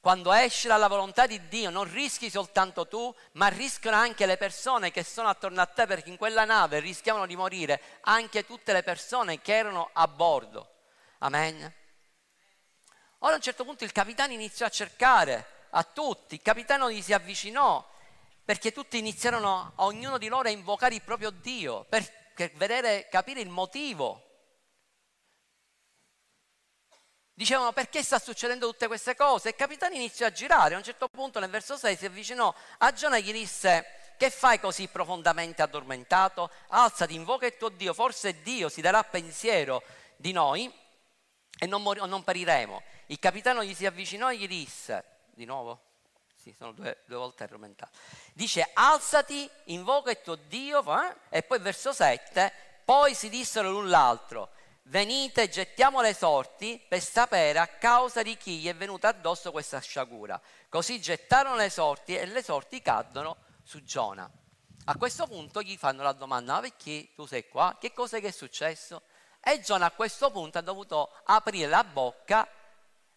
quando 0.00 0.32
esce 0.32 0.68
dalla 0.68 0.86
volontà 0.86 1.26
di 1.26 1.48
Dio 1.48 1.70
non 1.70 1.90
rischi 1.90 2.30
soltanto 2.30 2.86
tu, 2.86 3.12
ma 3.32 3.48
rischiano 3.48 3.96
anche 3.96 4.26
le 4.26 4.36
persone 4.36 4.92
che 4.92 5.02
sono 5.02 5.28
attorno 5.28 5.60
a 5.60 5.66
te 5.66 5.86
perché 5.86 6.08
in 6.08 6.16
quella 6.16 6.44
nave 6.44 6.78
rischiavano 6.78 7.26
di 7.26 7.34
morire 7.34 7.80
anche 8.02 8.46
tutte 8.46 8.72
le 8.72 8.82
persone 8.82 9.40
che 9.40 9.56
erano 9.56 9.90
a 9.92 10.06
bordo. 10.06 10.74
Amen. 11.18 11.74
Ora 13.18 13.32
a 13.32 13.36
un 13.36 13.42
certo 13.42 13.64
punto 13.64 13.82
il 13.82 13.90
capitano 13.90 14.32
iniziò 14.32 14.66
a 14.66 14.70
cercare 14.70 15.66
a 15.70 15.82
tutti, 15.82 16.36
il 16.36 16.42
capitano 16.42 16.90
gli 16.90 17.02
si 17.02 17.12
avvicinò 17.12 17.84
perché 18.44 18.72
tutti 18.72 18.96
iniziarono, 18.96 19.72
ognuno 19.76 20.16
di 20.16 20.28
loro, 20.28 20.48
a 20.48 20.52
invocare 20.52 20.94
il 20.94 21.02
proprio 21.02 21.30
Dio 21.30 21.84
per, 21.84 22.08
per 22.34 22.52
vedere, 22.54 23.08
capire 23.10 23.40
il 23.40 23.50
motivo 23.50 24.27
dicevano 27.38 27.70
perché 27.70 28.02
sta 28.02 28.18
succedendo 28.18 28.66
tutte 28.66 28.88
queste 28.88 29.14
cose? 29.14 29.46
E 29.46 29.50
il 29.52 29.56
capitano 29.56 29.94
iniziò 29.94 30.26
a 30.26 30.32
girare, 30.32 30.74
a 30.74 30.78
un 30.78 30.82
certo 30.82 31.06
punto 31.06 31.38
nel 31.38 31.48
verso 31.48 31.76
6 31.76 31.96
si 31.96 32.04
avvicinò 32.04 32.52
a 32.78 32.92
Giona 32.92 33.16
e 33.16 33.22
gli 33.22 33.30
disse 33.30 33.86
che 34.16 34.28
fai 34.28 34.58
così 34.58 34.88
profondamente 34.88 35.62
addormentato? 35.62 36.50
Alzati, 36.70 37.14
invoca 37.14 37.46
il 37.46 37.56
tuo 37.56 37.68
Dio, 37.68 37.94
forse 37.94 38.42
Dio 38.42 38.68
si 38.68 38.80
darà 38.80 39.04
pensiero 39.04 39.84
di 40.16 40.32
noi 40.32 40.68
e 41.56 41.66
non, 41.66 41.80
mor- 41.80 42.04
non 42.08 42.24
periremo. 42.24 42.82
Il 43.06 43.20
capitano 43.20 43.62
gli 43.62 43.72
si 43.72 43.86
avvicinò 43.86 44.32
e 44.32 44.36
gli 44.36 44.48
disse, 44.48 45.04
di 45.30 45.44
nuovo? 45.44 45.82
Sì, 46.34 46.52
sono 46.58 46.72
due, 46.72 47.02
due 47.06 47.18
volte 47.18 47.44
addormentato. 47.44 47.96
Dice 48.32 48.68
alzati, 48.74 49.48
invoca 49.66 50.10
il 50.10 50.20
tuo 50.22 50.34
Dio, 50.34 50.82
eh? 51.00 51.14
e 51.28 51.44
poi 51.44 51.60
verso 51.60 51.92
7, 51.92 52.52
poi 52.84 53.14
si 53.14 53.28
dissero 53.28 53.70
l'un 53.70 53.88
l'altro, 53.88 54.50
venite, 54.88 55.48
gettiamo 55.48 56.00
le 56.00 56.14
sorti 56.14 56.82
per 56.86 57.00
sapere 57.00 57.58
a 57.58 57.66
causa 57.66 58.22
di 58.22 58.36
chi 58.36 58.58
gli 58.58 58.68
è 58.68 58.74
venuta 58.74 59.08
addosso 59.08 59.50
questa 59.50 59.80
sciagura. 59.80 60.40
Così 60.68 61.00
gettarono 61.00 61.56
le 61.56 61.70
sorti 61.70 62.16
e 62.16 62.26
le 62.26 62.42
sorti 62.42 62.82
cadono 62.82 63.36
su 63.62 63.82
Giona. 63.82 64.30
A 64.84 64.96
questo 64.96 65.26
punto 65.26 65.60
gli 65.60 65.76
fanno 65.76 66.02
la 66.02 66.12
domanda, 66.12 66.54
ma 66.54 66.60
perché 66.60 67.10
tu 67.14 67.26
sei 67.26 67.48
qua? 67.48 67.76
Che 67.78 67.92
cosa 67.92 68.16
è 68.16 68.30
successo? 68.30 69.02
E 69.40 69.60
Giona 69.60 69.86
a 69.86 69.90
questo 69.90 70.30
punto 70.30 70.58
ha 70.58 70.62
dovuto 70.62 71.10
aprire 71.24 71.68
la 71.68 71.84
bocca 71.84 72.48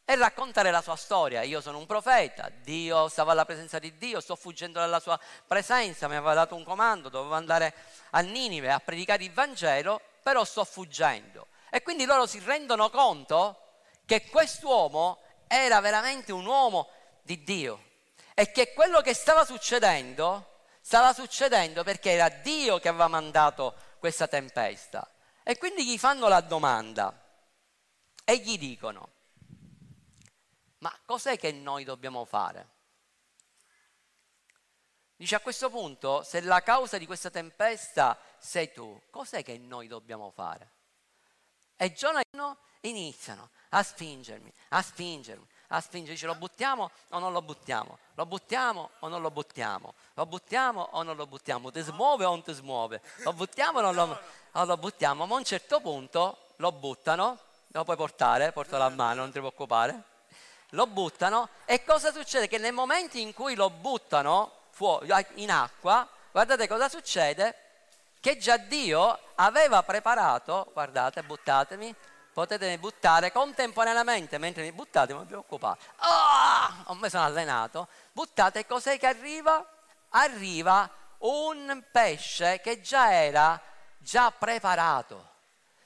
e 0.03 0.15
raccontare 0.17 0.71
la 0.71 0.81
sua 0.81 0.97
storia. 0.97 1.41
Io 1.43 1.61
sono 1.61 1.77
un 1.77 1.85
profeta, 1.85 2.49
Dio 2.49 3.07
stava 3.07 3.31
alla 3.31 3.45
presenza 3.45 3.79
di 3.79 3.97
Dio, 3.97 4.19
sto 4.19 4.35
fuggendo 4.35 4.79
dalla 4.79 4.99
sua 4.99 5.17
presenza, 5.47 6.09
mi 6.09 6.15
aveva 6.15 6.33
dato 6.33 6.55
un 6.55 6.65
comando, 6.65 7.07
dovevo 7.07 7.35
andare 7.35 7.73
a 8.09 8.19
Ninive 8.19 8.71
a 8.71 8.79
predicare 8.79 9.23
il 9.23 9.31
Vangelo, 9.31 10.01
però 10.21 10.43
sto 10.43 10.65
fuggendo. 10.65 11.47
E 11.73 11.81
quindi 11.81 12.03
loro 12.03 12.27
si 12.27 12.39
rendono 12.39 12.89
conto 12.89 13.79
che 14.05 14.27
quest'uomo 14.27 15.19
era 15.47 15.79
veramente 15.79 16.33
un 16.33 16.45
uomo 16.45 16.89
di 17.21 17.41
Dio 17.43 17.89
e 18.33 18.51
che 18.51 18.73
quello 18.73 18.99
che 18.99 19.13
stava 19.13 19.45
succedendo 19.45 20.65
stava 20.81 21.13
succedendo 21.13 21.83
perché 21.83 22.11
era 22.11 22.27
Dio 22.27 22.77
che 22.79 22.89
aveva 22.89 23.07
mandato 23.07 23.73
questa 23.99 24.27
tempesta. 24.27 25.09
E 25.43 25.57
quindi 25.57 25.85
gli 25.85 25.97
fanno 25.97 26.27
la 26.27 26.41
domanda 26.41 27.17
e 28.25 28.37
gli 28.39 28.57
dicono, 28.57 29.09
ma 30.79 30.93
cos'è 31.05 31.37
che 31.37 31.53
noi 31.53 31.85
dobbiamo 31.85 32.25
fare? 32.25 32.69
Dice 35.15 35.35
a 35.35 35.39
questo 35.39 35.69
punto, 35.69 36.21
se 36.23 36.41
la 36.41 36.61
causa 36.61 36.97
di 36.97 37.05
questa 37.05 37.29
tempesta 37.29 38.19
sei 38.39 38.73
tu, 38.73 38.99
cos'è 39.09 39.41
che 39.41 39.57
noi 39.57 39.87
dobbiamo 39.87 40.31
fare? 40.31 40.79
E 41.81 41.93
Giona 41.93 42.21
iniziano 42.81 43.49
a 43.69 43.81
spingermi, 43.81 44.53
a 44.69 44.83
spingermi, 44.83 45.47
a 45.69 45.81
spingermi. 45.81 46.13
Dice 46.13 46.27
lo 46.27 46.35
buttiamo 46.35 46.91
o 47.09 47.17
non 47.17 47.33
lo 47.33 47.41
buttiamo? 47.41 47.97
Lo 48.13 48.27
buttiamo 48.27 48.91
o 48.99 49.07
non 49.07 49.23
lo 49.23 49.31
buttiamo? 49.31 49.95
Lo 50.13 50.27
buttiamo 50.27 50.89
o 50.91 51.01
non 51.01 51.15
lo 51.15 51.25
buttiamo? 51.25 51.71
Ti 51.71 51.81
smuove 51.81 52.25
o 52.25 52.29
non 52.29 52.43
ti 52.43 52.53
smuove? 52.53 53.01
Lo 53.23 53.33
buttiamo 53.33 53.79
o 53.79 53.81
non 53.81 53.95
lo, 53.95 54.19
o 54.51 54.63
lo 54.63 54.77
buttiamo? 54.77 55.25
Ma 55.25 55.33
a 55.33 55.37
un 55.39 55.43
certo 55.43 55.81
punto 55.81 56.49
lo 56.57 56.71
buttano, 56.71 57.39
lo 57.69 57.83
puoi 57.83 57.97
portare, 57.97 58.51
portalo 58.51 58.83
a 58.83 58.89
mano, 58.89 59.21
non 59.21 59.31
ti 59.31 59.39
preoccupare. 59.39 60.03
Lo 60.73 60.85
buttano 60.85 61.49
e 61.65 61.83
cosa 61.83 62.11
succede? 62.11 62.47
Che 62.47 62.59
nel 62.59 62.73
momento 62.73 63.17
in 63.17 63.33
cui 63.33 63.55
lo 63.55 63.71
buttano 63.71 64.51
fuori, 64.69 65.11
in 65.37 65.49
acqua, 65.49 66.07
guardate 66.31 66.67
cosa 66.67 66.87
succede? 66.87 67.60
Che 68.21 68.37
già 68.37 68.55
Dio 68.57 69.19
aveva 69.35 69.81
preparato, 69.83 70.69
guardate, 70.71 71.23
buttatemi, 71.23 71.93
potete 72.31 72.77
buttare 72.77 73.31
contemporaneamente 73.31 74.37
mentre 74.37 74.61
mi 74.61 74.71
buttate, 74.71 75.11
non 75.11 75.23
vi 75.23 75.29
preoccupate. 75.29 75.83
Oh, 76.85 76.93
me 76.93 77.09
sono 77.09 77.25
allenato. 77.25 77.87
Buttate, 78.11 78.65
cos'è 78.65 78.97
che 78.99 79.07
arriva? 79.07 79.65
Arriva 80.09 80.89
un 81.19 81.83
pesce 81.91 82.61
che 82.61 82.79
già 82.79 83.11
era 83.11 83.59
già 83.97 84.31
preparato. 84.31 85.29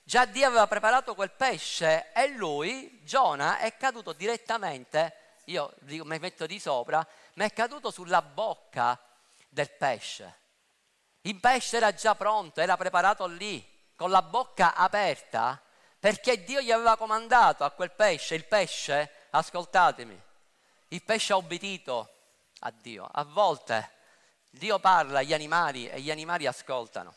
Già 0.04 0.26
Dio 0.26 0.46
aveva 0.46 0.68
preparato 0.68 1.16
quel 1.16 1.32
pesce 1.32 2.12
e 2.12 2.28
lui, 2.28 3.00
Giona, 3.04 3.58
è 3.60 3.76
caduto 3.78 4.14
direttamente, 4.14 5.40
io 5.46 5.74
mi 5.86 6.20
metto 6.20 6.46
di 6.46 6.60
sopra, 6.60 7.06
mi 7.36 7.46
è 7.46 7.54
caduto 7.54 7.92
sulla 7.92 8.22
bocca 8.22 9.00
del 9.48 9.72
pesce. 9.72 10.44
Il 11.26 11.40
pesce 11.40 11.78
era 11.78 11.92
già 11.94 12.14
pronto, 12.14 12.62
era 12.62 12.78
preparato 12.78 13.26
lì, 13.26 13.64
con 13.96 14.12
la 14.12 14.22
bocca 14.22 14.76
aperta, 14.76 15.60
perché 16.00 16.44
Dio 16.44 16.62
gli 16.62 16.72
aveva 16.72 16.98
comandato 16.98 17.64
a 17.64 17.72
quel 17.72 17.92
pesce, 17.92 18.36
il 18.36 18.46
pesce, 18.46 19.12
ascoltatemi, 19.32 20.22
il 20.90 21.04
pesce 21.04 21.34
ha 21.34 21.38
obbedito 21.38 22.10
a 22.60 22.72
Dio. 22.72 23.10
A 23.12 23.24
volte 23.24 23.92
Dio 24.52 24.78
parla 24.78 25.20
agli 25.20 25.34
animali 25.34 25.90
e 25.90 26.00
gli 26.00 26.12
animali 26.12 26.46
ascoltano. 26.46 27.16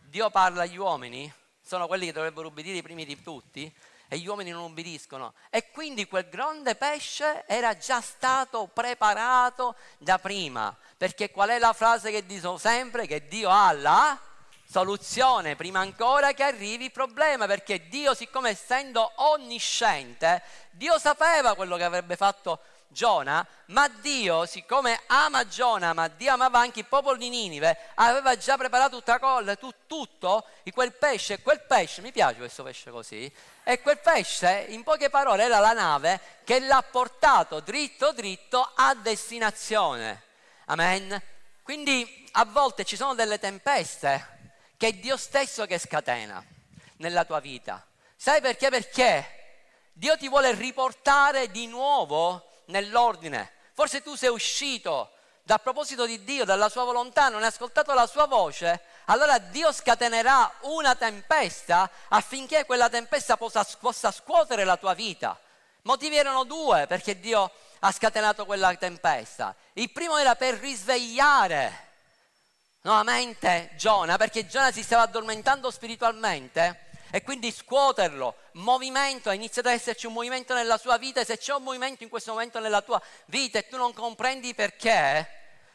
Dio 0.00 0.30
parla 0.30 0.62
agli 0.62 0.78
uomini, 0.78 1.30
sono 1.60 1.86
quelli 1.86 2.06
che 2.06 2.12
dovrebbero 2.12 2.46
obbedire 2.46 2.78
i 2.78 2.82
primi 2.82 3.04
di 3.04 3.22
tutti, 3.22 3.70
e 4.12 4.18
gli 4.18 4.26
uomini 4.26 4.50
non 4.50 4.64
obbediscono. 4.64 5.32
E 5.48 5.70
quindi 5.70 6.06
quel 6.06 6.28
grande 6.28 6.74
pesce 6.74 7.44
era 7.46 7.78
già 7.78 8.02
stato 8.02 8.66
preparato 8.66 9.74
da 9.96 10.18
prima. 10.18 10.76
Perché 10.98 11.30
qual 11.30 11.48
è 11.48 11.58
la 11.58 11.72
frase 11.72 12.10
che 12.10 12.26
dico 12.26 12.58
sempre? 12.58 13.06
Che 13.06 13.26
Dio 13.26 13.48
ha 13.48 13.72
la 13.72 14.20
soluzione 14.68 15.56
prima 15.56 15.80
ancora 15.80 16.34
che 16.34 16.42
arrivi 16.42 16.84
il 16.84 16.92
problema. 16.92 17.46
Perché 17.46 17.88
Dio, 17.88 18.12
siccome 18.12 18.50
essendo 18.50 19.12
onnisciente, 19.14 20.42
Dio 20.72 20.98
sapeva 20.98 21.54
quello 21.54 21.78
che 21.78 21.84
avrebbe 21.84 22.16
fatto 22.16 22.60
Giona, 22.92 23.46
ma 23.66 23.88
Dio, 23.88 24.46
siccome 24.46 25.00
ama 25.06 25.48
Giona, 25.48 25.92
ma 25.92 26.08
Dio 26.08 26.32
amava 26.32 26.60
anche 26.60 26.80
il 26.80 26.86
popolo 26.86 27.16
di 27.16 27.28
Ninive, 27.28 27.76
aveva 27.94 28.36
già 28.36 28.56
preparato 28.56 28.96
tutta 28.96 29.18
colla, 29.18 29.56
tu, 29.56 29.72
tutto, 29.86 30.46
quel 30.72 30.92
pesce, 30.92 31.40
quel 31.42 31.62
pesce, 31.62 32.02
mi 32.02 32.12
piace 32.12 32.38
questo 32.38 32.62
pesce 32.62 32.90
così, 32.90 33.32
e 33.64 33.80
quel 33.80 33.98
pesce, 33.98 34.66
in 34.68 34.82
poche 34.82 35.10
parole, 35.10 35.44
era 35.44 35.58
la 35.58 35.72
nave 35.72 36.20
che 36.44 36.60
l'ha 36.60 36.82
portato 36.88 37.60
dritto 37.60 38.12
dritto 38.12 38.72
a 38.74 38.94
destinazione. 38.94 40.22
Amen. 40.66 41.20
Quindi 41.62 42.28
a 42.32 42.44
volte 42.44 42.84
ci 42.84 42.96
sono 42.96 43.14
delle 43.14 43.38
tempeste 43.38 44.40
che 44.76 44.88
è 44.88 44.92
Dio 44.92 45.16
stesso 45.16 45.64
che 45.66 45.78
scatena 45.78 46.44
nella 46.96 47.24
tua 47.24 47.40
vita. 47.40 47.84
Sai 48.16 48.40
perché? 48.40 48.68
Perché 48.68 49.42
Dio 49.92 50.16
ti 50.16 50.28
vuole 50.28 50.54
riportare 50.54 51.50
di 51.50 51.66
nuovo 51.66 52.51
nell'ordine. 52.72 53.52
Forse 53.74 54.02
tu 54.02 54.16
sei 54.16 54.30
uscito 54.30 55.12
dal 55.44 55.60
proposito 55.60 56.06
di 56.06 56.24
Dio, 56.24 56.44
dalla 56.44 56.68
sua 56.68 56.84
volontà, 56.84 57.28
non 57.28 57.42
hai 57.42 57.48
ascoltato 57.48 57.94
la 57.94 58.06
sua 58.06 58.26
voce, 58.26 58.80
allora 59.06 59.38
Dio 59.38 59.72
scatenerà 59.72 60.50
una 60.62 60.94
tempesta 60.94 61.88
affinché 62.08 62.64
quella 62.64 62.88
tempesta 62.88 63.36
possa, 63.36 63.66
possa 63.78 64.10
scuotere 64.10 64.64
la 64.64 64.76
tua 64.76 64.94
vita. 64.94 65.38
Motivi 65.82 66.16
erano 66.16 66.44
due 66.44 66.86
perché 66.86 67.18
Dio 67.18 67.50
ha 67.80 67.92
scatenato 67.92 68.44
quella 68.46 68.74
tempesta. 68.76 69.54
Il 69.74 69.90
primo 69.90 70.16
era 70.16 70.36
per 70.36 70.54
risvegliare 70.54 71.90
nuovamente 72.82 73.70
Giona, 73.76 74.16
perché 74.16 74.46
Giona 74.46 74.70
si 74.70 74.82
stava 74.82 75.02
addormentando 75.02 75.70
spiritualmente 75.70 76.90
e 77.14 77.22
quindi 77.22 77.52
scuoterlo, 77.52 78.36
movimento, 78.52 79.28
ha 79.28 79.34
iniziato 79.34 79.68
ad 79.68 79.74
esserci 79.74 80.06
un 80.06 80.14
movimento 80.14 80.54
nella 80.54 80.78
sua 80.78 80.96
vita 80.96 81.20
e 81.20 81.26
se 81.26 81.36
c'è 81.36 81.52
un 81.52 81.62
movimento 81.62 82.02
in 82.02 82.08
questo 82.08 82.32
momento 82.32 82.58
nella 82.58 82.80
tua 82.80 83.00
vita 83.26 83.58
e 83.58 83.68
tu 83.68 83.76
non 83.76 83.92
comprendi 83.92 84.54
perché, 84.54 85.28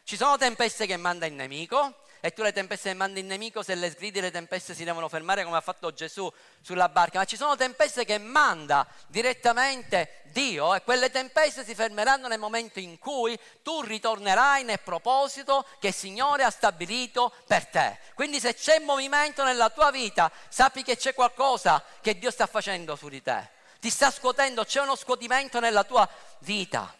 ci 0.03 0.17
sono 0.17 0.35
tempeste 0.37 0.87
che 0.87 0.97
manda 0.97 1.27
il 1.27 1.33
nemico, 1.33 1.93
e 2.19 2.33
tu 2.33 2.41
le 2.41 2.51
tempeste 2.51 2.89
che 2.89 2.95
mandi 2.95 3.19
il 3.19 3.25
nemico, 3.25 3.63
se 3.63 3.75
le 3.75 3.89
sgridi 3.89 4.19
le 4.19 4.31
tempeste 4.31 4.73
si 4.73 4.83
devono 4.83 5.07
fermare 5.07 5.43
come 5.43 5.57
ha 5.57 5.61
fatto 5.61 5.93
Gesù 5.93 6.31
sulla 6.61 6.89
barca, 6.89 7.19
ma 7.19 7.25
ci 7.25 7.37
sono 7.37 7.55
tempeste 7.55 8.05
che 8.05 8.17
manda 8.17 8.87
direttamente 9.07 10.21
Dio 10.25 10.75
e 10.75 10.81
quelle 10.81 11.09
tempeste 11.09 11.63
si 11.63 11.73
fermeranno 11.73 12.27
nel 12.27 12.39
momento 12.39 12.79
in 12.79 12.99
cui 12.99 13.39
tu 13.63 13.81
ritornerai 13.81 14.63
nel 14.63 14.79
proposito 14.79 15.65
che 15.79 15.87
il 15.87 15.93
Signore 15.93 16.43
ha 16.43 16.49
stabilito 16.49 17.33
per 17.45 17.65
te. 17.67 17.99
Quindi 18.13 18.39
se 18.39 18.53
c'è 18.53 18.79
movimento 18.79 19.43
nella 19.43 19.69
tua 19.69 19.91
vita, 19.91 20.31
sappi 20.49 20.83
che 20.83 20.97
c'è 20.97 21.13
qualcosa 21.13 21.83
che 22.01 22.17
Dio 22.17 22.31
sta 22.31 22.47
facendo 22.47 22.95
su 22.95 23.09
di 23.09 23.21
te. 23.21 23.49
Ti 23.79 23.89
sta 23.89 24.11
scuotendo, 24.11 24.65
c'è 24.65 24.81
uno 24.81 24.95
scuotimento 24.95 25.59
nella 25.59 25.83
tua 25.83 26.07
vita. 26.39 26.95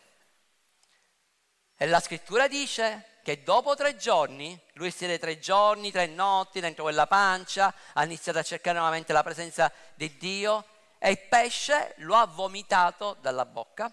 E 1.76 1.86
la 1.86 2.00
scrittura 2.00 2.48
dice 2.48 3.17
che 3.28 3.44
dopo 3.44 3.76
tre 3.76 3.98
giorni, 3.98 4.58
lui 4.76 4.90
siede 4.90 5.20
tre 5.20 5.38
giorni, 5.38 5.92
tre 5.92 6.06
notti 6.06 6.62
dentro 6.62 6.84
quella 6.84 7.08
pancia, 7.08 7.74
ha 7.92 8.06
iniziato 8.06 8.40
a 8.40 8.42
cercare 8.42 8.78
nuovamente 8.78 9.12
la 9.12 9.22
presenza 9.22 9.70
di 9.96 10.16
Dio 10.16 10.63
e 10.98 11.10
il 11.10 11.20
pesce 11.28 11.96
lo 11.98 12.16
ha 12.16 12.26
vomitato 12.26 13.18
dalla 13.20 13.44
bocca, 13.44 13.92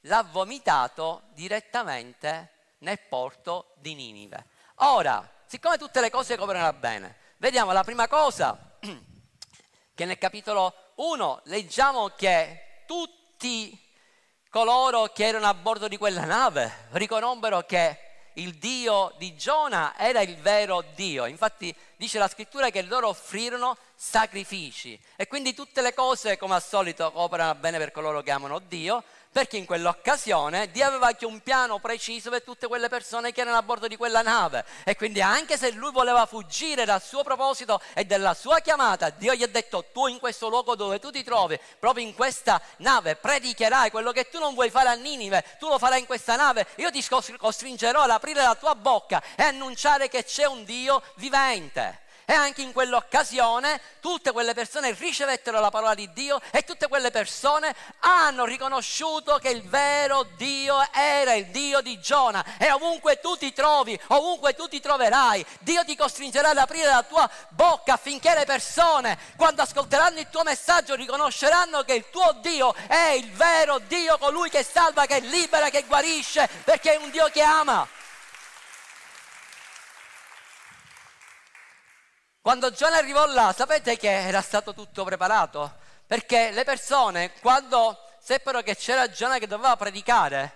l'ha 0.00 0.26
vomitato 0.28 1.22
direttamente 1.34 2.50
nel 2.78 2.98
porto 2.98 3.74
di 3.76 3.94
Ninive. 3.94 4.44
Ora, 4.78 5.24
siccome 5.46 5.78
tutte 5.78 6.00
le 6.00 6.10
cose 6.10 6.36
coprono 6.36 6.72
bene, 6.72 7.14
vediamo 7.36 7.70
la 7.70 7.84
prima 7.84 8.08
cosa 8.08 8.58
che 9.94 10.04
nel 10.04 10.18
capitolo 10.18 10.74
1 10.96 11.42
leggiamo 11.44 12.08
che 12.08 12.82
tutti 12.88 13.80
coloro 14.50 15.12
che 15.12 15.26
erano 15.26 15.46
a 15.46 15.54
bordo 15.54 15.86
di 15.86 15.96
quella 15.96 16.24
nave 16.24 16.88
riconobbero 16.90 17.62
che 17.62 18.03
il 18.34 18.54
Dio 18.54 19.14
di 19.18 19.36
Giona 19.36 19.96
era 19.96 20.20
il 20.20 20.36
vero 20.36 20.84
Dio. 20.94 21.26
Infatti 21.26 21.74
dice 21.96 22.18
la 22.18 22.28
scrittura 22.28 22.70
che 22.70 22.82
loro 22.82 23.08
offrirono 23.08 23.76
sacrifici 23.94 24.98
e 25.16 25.26
quindi 25.26 25.54
tutte 25.54 25.80
le 25.82 25.94
cose 25.94 26.36
come 26.36 26.54
al 26.54 26.62
solito 26.62 27.10
operano 27.14 27.54
bene 27.54 27.78
per 27.78 27.92
coloro 27.92 28.22
che 28.22 28.30
amano 28.30 28.58
Dio, 28.58 29.02
perché 29.34 29.56
in 29.56 29.64
quell'occasione 29.66 30.70
Dio 30.70 30.86
aveva 30.86 31.08
anche 31.08 31.26
un 31.26 31.40
piano 31.40 31.80
preciso 31.80 32.30
per 32.30 32.44
tutte 32.44 32.68
quelle 32.68 32.88
persone 32.88 33.32
che 33.32 33.40
erano 33.40 33.56
a 33.56 33.62
bordo 33.62 33.88
di 33.88 33.96
quella 33.96 34.22
nave. 34.22 34.64
E 34.84 34.94
quindi 34.94 35.20
anche 35.20 35.58
se 35.58 35.72
lui 35.72 35.90
voleva 35.90 36.24
fuggire 36.24 36.84
dal 36.84 37.02
suo 37.02 37.24
proposito 37.24 37.80
e 37.94 38.04
dalla 38.04 38.32
sua 38.32 38.60
chiamata, 38.60 39.10
Dio 39.10 39.34
gli 39.34 39.42
ha 39.42 39.48
detto 39.48 39.86
tu 39.92 40.06
in 40.06 40.20
questo 40.20 40.48
luogo 40.48 40.76
dove 40.76 41.00
tu 41.00 41.10
ti 41.10 41.24
trovi, 41.24 41.58
proprio 41.80 42.06
in 42.06 42.14
questa 42.14 42.62
nave, 42.76 43.16
predicherai 43.16 43.90
quello 43.90 44.12
che 44.12 44.28
tu 44.28 44.38
non 44.38 44.54
vuoi 44.54 44.70
fare 44.70 44.90
a 44.90 44.94
Ninive, 44.94 45.44
tu 45.58 45.66
lo 45.66 45.78
farai 45.78 45.98
in 45.98 46.06
questa 46.06 46.36
nave, 46.36 46.68
io 46.76 46.92
ti 46.92 47.04
costringerò 47.36 48.02
ad 48.02 48.10
aprire 48.10 48.40
la 48.40 48.54
tua 48.54 48.76
bocca 48.76 49.20
e 49.34 49.42
annunciare 49.42 50.08
che 50.08 50.22
c'è 50.22 50.44
un 50.44 50.62
Dio 50.62 51.02
vivente. 51.16 52.02
E 52.26 52.32
anche 52.32 52.62
in 52.62 52.72
quell'occasione 52.72 53.80
tutte 54.00 54.32
quelle 54.32 54.54
persone 54.54 54.92
ricevettero 54.92 55.60
la 55.60 55.70
parola 55.70 55.94
di 55.94 56.10
Dio 56.12 56.40
e 56.50 56.62
tutte 56.62 56.88
quelle 56.88 57.10
persone 57.10 57.74
hanno 58.00 58.44
riconosciuto 58.44 59.38
che 59.38 59.50
il 59.50 59.62
vero 59.62 60.26
Dio 60.36 60.76
era 60.92 61.34
il 61.34 61.46
Dio 61.46 61.80
di 61.80 62.00
Giona. 62.00 62.44
E 62.58 62.70
ovunque 62.70 63.20
tu 63.20 63.36
ti 63.36 63.52
trovi, 63.52 63.98
ovunque 64.08 64.54
tu 64.54 64.68
ti 64.68 64.80
troverai, 64.80 65.44
Dio 65.60 65.84
ti 65.84 65.96
costringerà 65.96 66.50
ad 66.50 66.58
aprire 66.58 66.86
la 66.86 67.02
tua 67.02 67.28
bocca 67.50 67.94
affinché 67.94 68.34
le 68.34 68.44
persone, 68.44 69.18
quando 69.36 69.62
ascolteranno 69.62 70.18
il 70.18 70.28
tuo 70.30 70.42
messaggio, 70.42 70.94
riconosceranno 70.94 71.82
che 71.82 71.94
il 71.94 72.10
tuo 72.10 72.36
Dio 72.40 72.74
è 72.86 73.10
il 73.10 73.30
vero 73.32 73.78
Dio, 73.80 74.18
colui 74.18 74.50
che 74.50 74.62
salva, 74.64 75.06
che 75.06 75.20
libera, 75.20 75.70
che 75.70 75.84
guarisce, 75.84 76.48
perché 76.64 76.94
è 76.94 76.96
un 76.96 77.10
Dio 77.10 77.28
che 77.28 77.42
ama. 77.42 77.86
Quando 82.44 82.70
Giona 82.72 82.98
arrivò 82.98 83.24
là, 83.24 83.54
sapete 83.56 83.96
che 83.96 84.10
era 84.10 84.42
stato 84.42 84.74
tutto 84.74 85.02
preparato? 85.02 85.76
Perché 86.06 86.50
le 86.50 86.62
persone, 86.62 87.32
quando 87.40 87.98
seppero 88.18 88.60
che 88.60 88.76
c'era 88.76 89.08
Giona 89.08 89.38
che 89.38 89.46
doveva 89.46 89.78
predicare, 89.78 90.54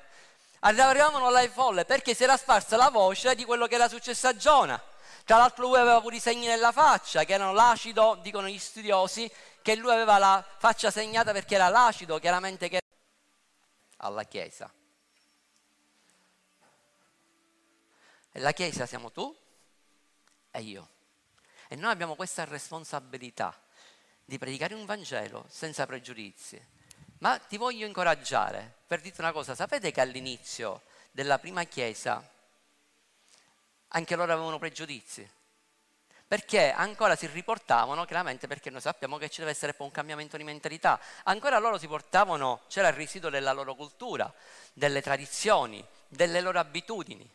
arrivavano 0.59 1.31
là 1.31 1.41
in 1.41 1.51
folle 1.51 1.87
perché 1.87 2.13
si 2.13 2.25
era 2.25 2.37
sparsa 2.37 2.77
la 2.77 2.91
voce 2.91 3.35
di 3.35 3.47
quello 3.47 3.67
che 3.67 3.77
era 3.77 3.89
successo 3.89 4.29
a 4.29 4.37
Giona. 4.37 4.79
Tra 5.25 5.39
l'altro 5.39 5.67
lui 5.67 5.79
aveva 5.79 5.99
pure 6.03 6.17
i 6.17 6.21
segni 6.21 6.47
nella 6.47 6.73
faccia, 6.73 7.25
che 7.25 7.33
erano 7.33 7.55
l'acido, 7.55 8.19
dicono 8.21 8.49
gli 8.49 8.59
studiosi, 8.59 9.33
che 9.63 9.75
lui 9.75 9.91
aveva 9.91 10.19
la 10.19 10.45
faccia 10.59 10.91
segnata 10.91 11.33
perché 11.33 11.55
era 11.55 11.71
l'acido, 11.71 12.19
chiaramente 12.19 12.69
che 12.69 12.83
alla 13.97 14.25
Chiesa. 14.25 14.71
E 18.31 18.41
la 18.41 18.53
Chiesa 18.53 18.85
siamo 18.85 19.11
tu 19.11 19.35
e 20.51 20.61
io. 20.61 20.89
E 21.69 21.77
noi 21.77 21.91
abbiamo 21.91 22.15
questa 22.15 22.45
responsabilità 22.45 23.55
di 24.25 24.39
predicare 24.39 24.75
un 24.75 24.87
Vangelo 24.87 25.45
senza 25.49 25.87
pregiudizi. 25.87 26.61
Ma 27.19 27.39
ti 27.39 27.57
voglio 27.57 27.87
incoraggiare 27.87 28.77
per 28.87 29.01
dirti 29.01 29.21
una 29.21 29.33
cosa, 29.33 29.55
sapete 29.55 29.91
che 29.91 30.01
all'inizio 30.01 30.83
della 31.11 31.39
prima 31.39 31.65
chiesa 31.65 32.27
anche 33.89 34.17
loro 34.17 34.33
avevano 34.33 34.59
pregiudizi? 34.59 35.29
Perché 36.27 36.71
ancora 36.71 37.17
si 37.17 37.27
riportavano, 37.27 38.05
chiaramente 38.05 38.47
perché 38.47 38.71
noi 38.71 38.83
sappiamo 38.83 39.17
che 39.17 39.31
ci 39.31 39.41
deve 39.41 39.53
essere 39.53 39.73
poi 39.73 39.87
un 39.87 39.93
cambiamento 39.93 40.37
di 40.37 40.45
mentalità, 40.45 41.01
ancora 41.25 41.59
loro 41.59 41.79
si 41.79 41.87
portavano, 41.87 42.61
c'era 42.69 42.89
il 42.89 42.95
residuo 42.95 43.31
della 43.31 43.53
loro 43.53 43.75
cultura, 43.75 44.33
delle 44.75 45.01
tradizioni, 45.01 45.85
delle 46.07 46.41
loro 46.41 46.59
abitudini. 46.59 47.29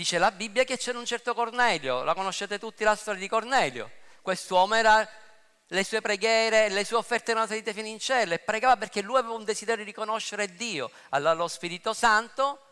Dice 0.00 0.16
la 0.16 0.30
Bibbia 0.30 0.64
che 0.64 0.78
c'era 0.78 0.98
un 0.98 1.04
certo 1.04 1.34
Cornelio, 1.34 2.02
la 2.02 2.14
conoscete 2.14 2.58
tutti 2.58 2.84
la 2.84 2.94
storia 2.94 3.20
di 3.20 3.28
Cornelio. 3.28 3.90
Quest'uomo 4.22 4.74
era, 4.74 5.06
le 5.66 5.84
sue 5.84 6.00
preghiere, 6.00 6.70
le 6.70 6.86
sue 6.86 6.96
offerte 6.96 7.32
erano 7.32 7.46
salite 7.46 7.74
fino 7.74 7.86
in 7.86 7.98
cielo 7.98 8.32
e 8.32 8.38
pregava 8.38 8.78
perché 8.78 9.02
lui 9.02 9.18
aveva 9.18 9.34
un 9.34 9.44
desiderio 9.44 9.84
di 9.84 9.92
conoscere 9.92 10.54
Dio. 10.54 10.90
Allora 11.10 11.34
lo 11.34 11.48
Spirito 11.48 11.92
Santo 11.92 12.64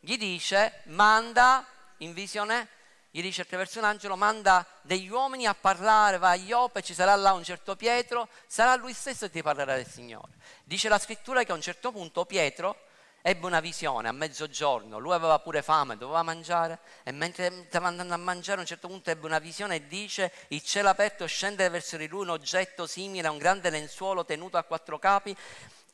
gli 0.00 0.16
dice, 0.16 0.80
manda 0.84 1.66
in 1.98 2.14
visione, 2.14 2.68
gli 3.10 3.20
dice 3.20 3.42
attraverso 3.42 3.78
un 3.78 3.84
angelo, 3.84 4.16
manda 4.16 4.66
degli 4.80 5.10
uomini 5.10 5.46
a 5.46 5.54
parlare, 5.54 6.16
va 6.16 6.30
a 6.30 6.34
Ioppe, 6.34 6.80
ci 6.80 6.94
sarà 6.94 7.14
là 7.14 7.34
un 7.34 7.44
certo 7.44 7.76
Pietro, 7.76 8.26
sarà 8.46 8.74
lui 8.76 8.94
stesso 8.94 9.26
che 9.26 9.32
ti 9.32 9.42
parlerà 9.42 9.74
del 9.74 9.86
Signore. 9.86 10.32
Dice 10.64 10.88
la 10.88 10.98
scrittura 10.98 11.44
che 11.44 11.52
a 11.52 11.56
un 11.56 11.60
certo 11.60 11.92
punto 11.92 12.24
Pietro 12.24 12.88
ebbe 13.22 13.46
una 13.46 13.60
visione 13.60 14.08
a 14.08 14.12
mezzogiorno, 14.12 14.98
lui 14.98 15.12
aveva 15.12 15.38
pure 15.38 15.62
fame, 15.62 15.96
doveva 15.96 16.22
mangiare 16.22 16.78
e 17.02 17.12
mentre 17.12 17.66
stava 17.68 17.88
andando 17.88 18.14
a 18.14 18.16
mangiare 18.16 18.58
a 18.58 18.60
un 18.60 18.66
certo 18.66 18.88
punto 18.88 19.10
ebbe 19.10 19.26
una 19.26 19.38
visione 19.38 19.76
e 19.76 19.86
dice 19.86 20.32
il 20.48 20.62
cielo 20.62 20.88
aperto 20.88 21.26
scende 21.26 21.68
verso 21.68 21.96
di 21.96 22.08
lui 22.08 22.22
un 22.22 22.30
oggetto 22.30 22.86
simile 22.86 23.28
a 23.28 23.30
un 23.30 23.38
grande 23.38 23.70
lenzuolo 23.70 24.24
tenuto 24.24 24.56
a 24.56 24.62
quattro 24.62 24.98
capi 24.98 25.36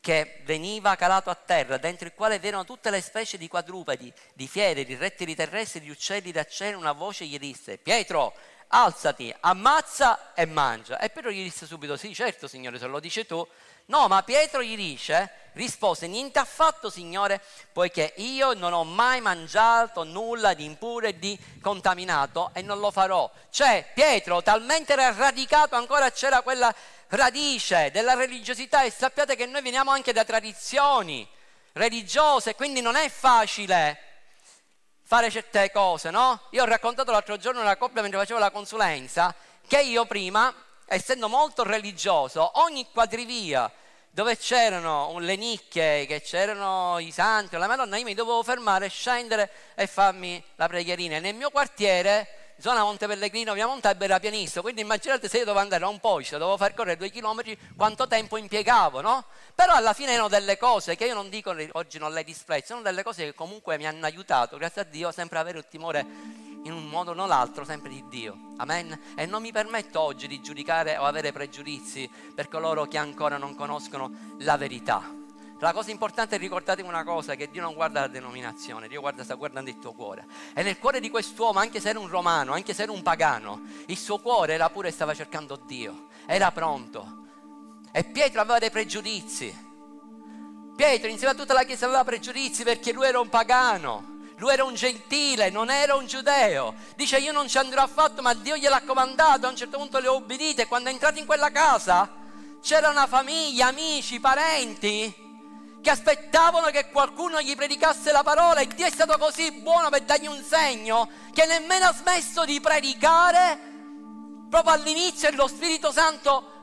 che 0.07 0.41
veniva 0.45 0.95
calato 0.95 1.31
a 1.31 1.35
terra, 1.35 1.79
dentro 1.79 2.07
il 2.07 2.15
quale 2.15 2.41
erano 2.41 2.65
tutte 2.65 2.91
le 2.91 3.01
specie 3.01 3.37
di 3.37 3.49
quadrupedi, 3.49 4.13
di 4.35 4.47
fiere, 4.47 4.85
di 4.85 4.95
rettili 4.95 5.35
terrestri, 5.35 5.81
di 5.81 5.91
uccelli 5.91 6.31
da 6.31 6.45
cielo, 6.45 6.79
una 6.79 6.93
voce 6.93 7.25
gli 7.25 7.41
disse, 7.41 7.77
Pietro, 7.77 8.33
alzati, 8.69 9.35
ammazza 9.41 10.33
e 10.33 10.47
mangia. 10.47 11.01
E 11.01 11.11
Pietro 11.11 11.33
gli 11.33 11.43
disse 11.43 11.67
subito, 11.67 11.97
sì, 11.97 12.15
certo 12.15 12.47
signore, 12.47 12.79
se 12.79 12.87
lo 12.87 13.01
dice 13.01 13.27
tu. 13.27 13.45
No, 13.87 14.09
ma 14.09 14.23
Pietro 14.25 14.63
gli 14.63 14.75
dice, 14.75 15.31
rispose, 15.53 16.09
niente 16.09 16.41
affatto 16.41 16.91
signore, 16.91 17.41
poiché 17.73 18.15
io 18.17 18.53
non 18.53 18.73
ho 18.73 18.83
mai 18.83 19.21
mangiato 19.21 20.03
nulla 20.03 20.55
di 20.55 20.65
impuro 20.65 21.07
e 21.07 21.19
di 21.19 21.39
contaminato 21.61 22.51
e 22.53 22.63
non 22.63 22.81
lo 22.81 22.91
farò. 22.91 23.31
Cioè, 23.51 23.91
Pietro 23.95 24.43
talmente 24.43 24.93
era 24.93 25.13
radicato, 25.13 25.77
ancora 25.77 26.11
c'era 26.11 26.43
quella 26.43 26.75
radice 27.09 27.93
della 27.93 28.15
religiosità 28.15 28.83
e 28.83 28.91
sappiate 28.91 29.37
che 29.37 29.47
noi 29.47 29.63
veniamo 29.63 29.93
anche 29.93 30.13
da 30.13 30.25
tradizioni 30.25 31.27
religiose, 31.73 32.57
quindi 32.57 32.81
non 32.81 32.97
è 32.97 33.09
facile 33.09 34.01
fare 35.03 35.31
certe 35.31 35.71
cose, 35.71 36.11
no? 36.11 36.49
Io 36.51 36.65
ho 36.65 36.67
raccontato 36.67 37.13
l'altro 37.13 37.37
giorno 37.37 37.61
una 37.61 37.77
coppia 37.77 38.03
mentre 38.03 38.19
facevo 38.19 38.41
la 38.41 38.51
consulenza 38.51 39.33
che 39.69 39.81
io 39.81 40.05
prima, 40.07 40.53
essendo 40.87 41.29
molto 41.29 41.63
religioso, 41.65 42.61
ogni 42.61 42.87
quadrivia 42.93 43.71
dove 44.11 44.39
c'erano 44.39 45.19
le 45.19 45.37
nicchie, 45.37 46.07
che 46.07 46.23
c'erano 46.23 46.99
i 46.99 47.11
santi 47.11 47.57
la 47.59 47.67
Madonna, 47.67 47.99
io 47.99 48.05
mi 48.05 48.15
dovevo 48.15 48.43
fermare, 48.43 48.89
scendere 48.89 49.51
e 49.75 49.87
farmi 49.87 50.43
la 50.55 50.69
preghierina. 50.69 51.19
nel 51.19 51.35
mio 51.35 51.51
quartiere 51.51 52.55
zona 52.59 52.83
Monte 52.83 53.07
Pellegrino, 53.07 53.53
via 53.53 53.67
Montalba 53.67 54.05
era 54.05 54.19
pianissimo, 54.19 54.63
quindi 54.63 54.81
immaginate 54.81 55.29
se 55.29 55.37
io 55.37 55.45
dovevo 55.45 55.63
andare 55.63 55.85
a 55.85 55.89
un 55.89 56.01
posto, 56.01 56.39
dovevo 56.39 56.57
far 56.57 56.73
correre 56.73 56.97
due 56.97 57.11
chilometri, 57.11 57.59
quanto 57.77 58.07
tempo 58.07 58.39
impiegavo, 58.39 59.03
no? 59.03 59.25
Però 59.55 59.75
alla 59.75 59.93
fine 59.93 60.13
erano 60.13 60.29
delle 60.29 60.57
cose 60.57 60.97
che 60.97 61.05
io 61.05 61.13
non 61.13 61.29
dico, 61.29 61.55
oggi 61.73 61.99
non 61.99 62.15
le 62.15 62.25
disprezzo, 62.25 62.69
sono 62.69 62.81
delle 62.81 63.03
cose 63.03 63.25
che 63.25 63.35
comunque 63.35 63.77
mi 63.77 63.87
hanno 63.87 64.07
aiutato, 64.07 64.57
grazie 64.57 64.81
a 64.81 64.85
Dio, 64.85 65.13
sempre 65.13 65.39
avere 65.39 65.59
il 65.59 65.67
timore 65.69 66.07
in 66.67 66.73
un 66.73 66.89
modo 66.89 67.13
o 67.13 67.15
nell'altro, 67.15 67.65
sempre 67.65 67.91
di 67.91 68.05
Dio. 68.09 68.37
Amen? 68.57 68.99
E 69.15 69.25
non 69.27 69.41
mi 69.41 69.53
permetto 69.53 70.01
oggi 70.01 70.27
di 70.27 70.41
giudicare 70.41 70.97
o 70.97 71.05
avere 71.05 71.33
pregiudizi 71.33 72.11
per 72.35 72.49
coloro 72.49 72.87
che 72.87 72.99
ancora 72.99 73.39
non 73.39 73.55
conoscono 73.55 74.35
la 74.39 74.57
verità. 74.57 75.15
La 75.61 75.73
cosa 75.73 75.91
importante 75.91 76.37
è 76.37 76.39
ricordatevi 76.39 76.87
una 76.87 77.05
cosa, 77.05 77.35
che 77.35 77.49
Dio 77.51 77.63
non 77.63 77.73
guarda 77.73 78.01
la 78.01 78.09
denominazione, 78.09 78.89
Dio 78.89 79.01
guarda, 79.01 79.25
sta 79.25 79.35
guardando 79.35 79.71
il 79.71 79.79
tuo 79.79 79.93
cuore. 79.93 80.27
E 80.53 80.63
nel 80.63 80.79
cuore 80.79 81.01
di 81.01 81.09
quest'uomo, 81.09 81.61
anche 81.61 81.81
se 81.81 81.89
era 81.89 81.99
un 81.99 82.09
romano, 82.09 82.53
anche 82.53 82.75
se 82.75 82.83
era 82.83 82.93
un 82.93 83.03
pagano, 83.03 83.63
il 83.87 83.97
suo 83.97 84.19
cuore 84.19 84.53
era 84.53 84.69
pure 84.69 84.91
stava 84.91 85.15
cercando 85.15 85.57
Dio, 85.57 86.09
era 86.27 86.51
pronto. 86.51 87.25
E 87.91 88.05
Pietro 88.05 88.43
aveva 88.43 88.59
dei 88.59 88.71
pregiudizi. 88.71 89.65
Pietro 90.77 91.09
insieme 91.09 91.33
a 91.33 91.37
tutta 91.37 91.55
la 91.55 91.65
chiesa 91.65 91.87
aveva 91.87 92.05
pregiudizi 92.05 92.63
perché 92.63 92.93
lui 92.93 93.07
era 93.07 93.19
un 93.19 93.31
pagano. 93.31 94.16
Lui 94.37 94.53
era 94.53 94.65
un 94.65 94.75
gentile, 94.75 95.51
non 95.51 95.71
era 95.71 95.95
un 95.95 96.07
giudeo. 96.07 96.75
Dice 96.95 97.19
io 97.19 97.33
non 97.33 97.49
ci 97.49 97.59
andrò 97.59 97.83
affatto, 97.83 98.21
ma 98.23 98.35
Dio 98.35 98.57
gliel'ha 98.57 98.83
comandato. 98.83 99.47
A 99.47 99.51
un 99.51 99.57
certo 99.57 99.79
punto 99.79 99.99
le 99.99 100.09
ho 100.09 100.15
obbedite. 100.15 100.67
Quando 100.67 100.91
è 100.91 100.93
entrato 100.93 101.19
in 101.19 101.27
quella 101.27 101.51
casa 101.51 102.09
c'era 102.61 102.89
una 102.89 103.07
famiglia, 103.07 103.69
amici, 103.69 104.21
parenti 104.21 105.25
che 105.81 105.91
aspettavano 105.91 106.67
che 106.71 106.91
qualcuno 106.91 107.41
gli 107.41 107.55
predicasse 107.55 108.11
la 108.11 108.25
parola 108.25 108.59
e 108.59 108.67
Dio 108.67 108.87
è 108.87 108.91
stato 108.91 109.17
così 109.19 109.53
buono 109.53 109.89
per 109.89 110.03
dargli 110.03 110.27
un 110.27 110.43
segno 110.43 111.09
che 111.33 111.47
nemmeno 111.47 111.87
ha 111.87 111.95
smesso 111.95 112.45
di 112.45 112.61
predicare 112.61 113.57
proprio 114.51 114.75
all'inizio 114.75 115.29
e 115.29 115.33
lo 115.33 115.47
Spirito 115.47 115.93
Santo 115.93 116.56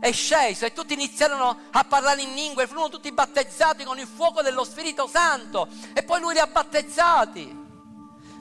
è 0.00 0.12
sceso 0.12 0.64
e 0.64 0.72
tutti 0.72 0.94
iniziarono 0.94 1.58
a 1.70 1.84
parlare 1.84 2.22
in 2.22 2.34
lingue, 2.34 2.66
furono 2.66 2.88
tutti 2.88 3.10
battezzati 3.12 3.84
con 3.84 3.98
il 3.98 4.06
fuoco 4.06 4.42
dello 4.42 4.64
Spirito 4.64 5.06
Santo 5.06 5.68
e 5.92 6.02
poi 6.02 6.20
lui 6.20 6.34
li 6.34 6.38
ha 6.38 6.46
battezzati. 6.46 7.66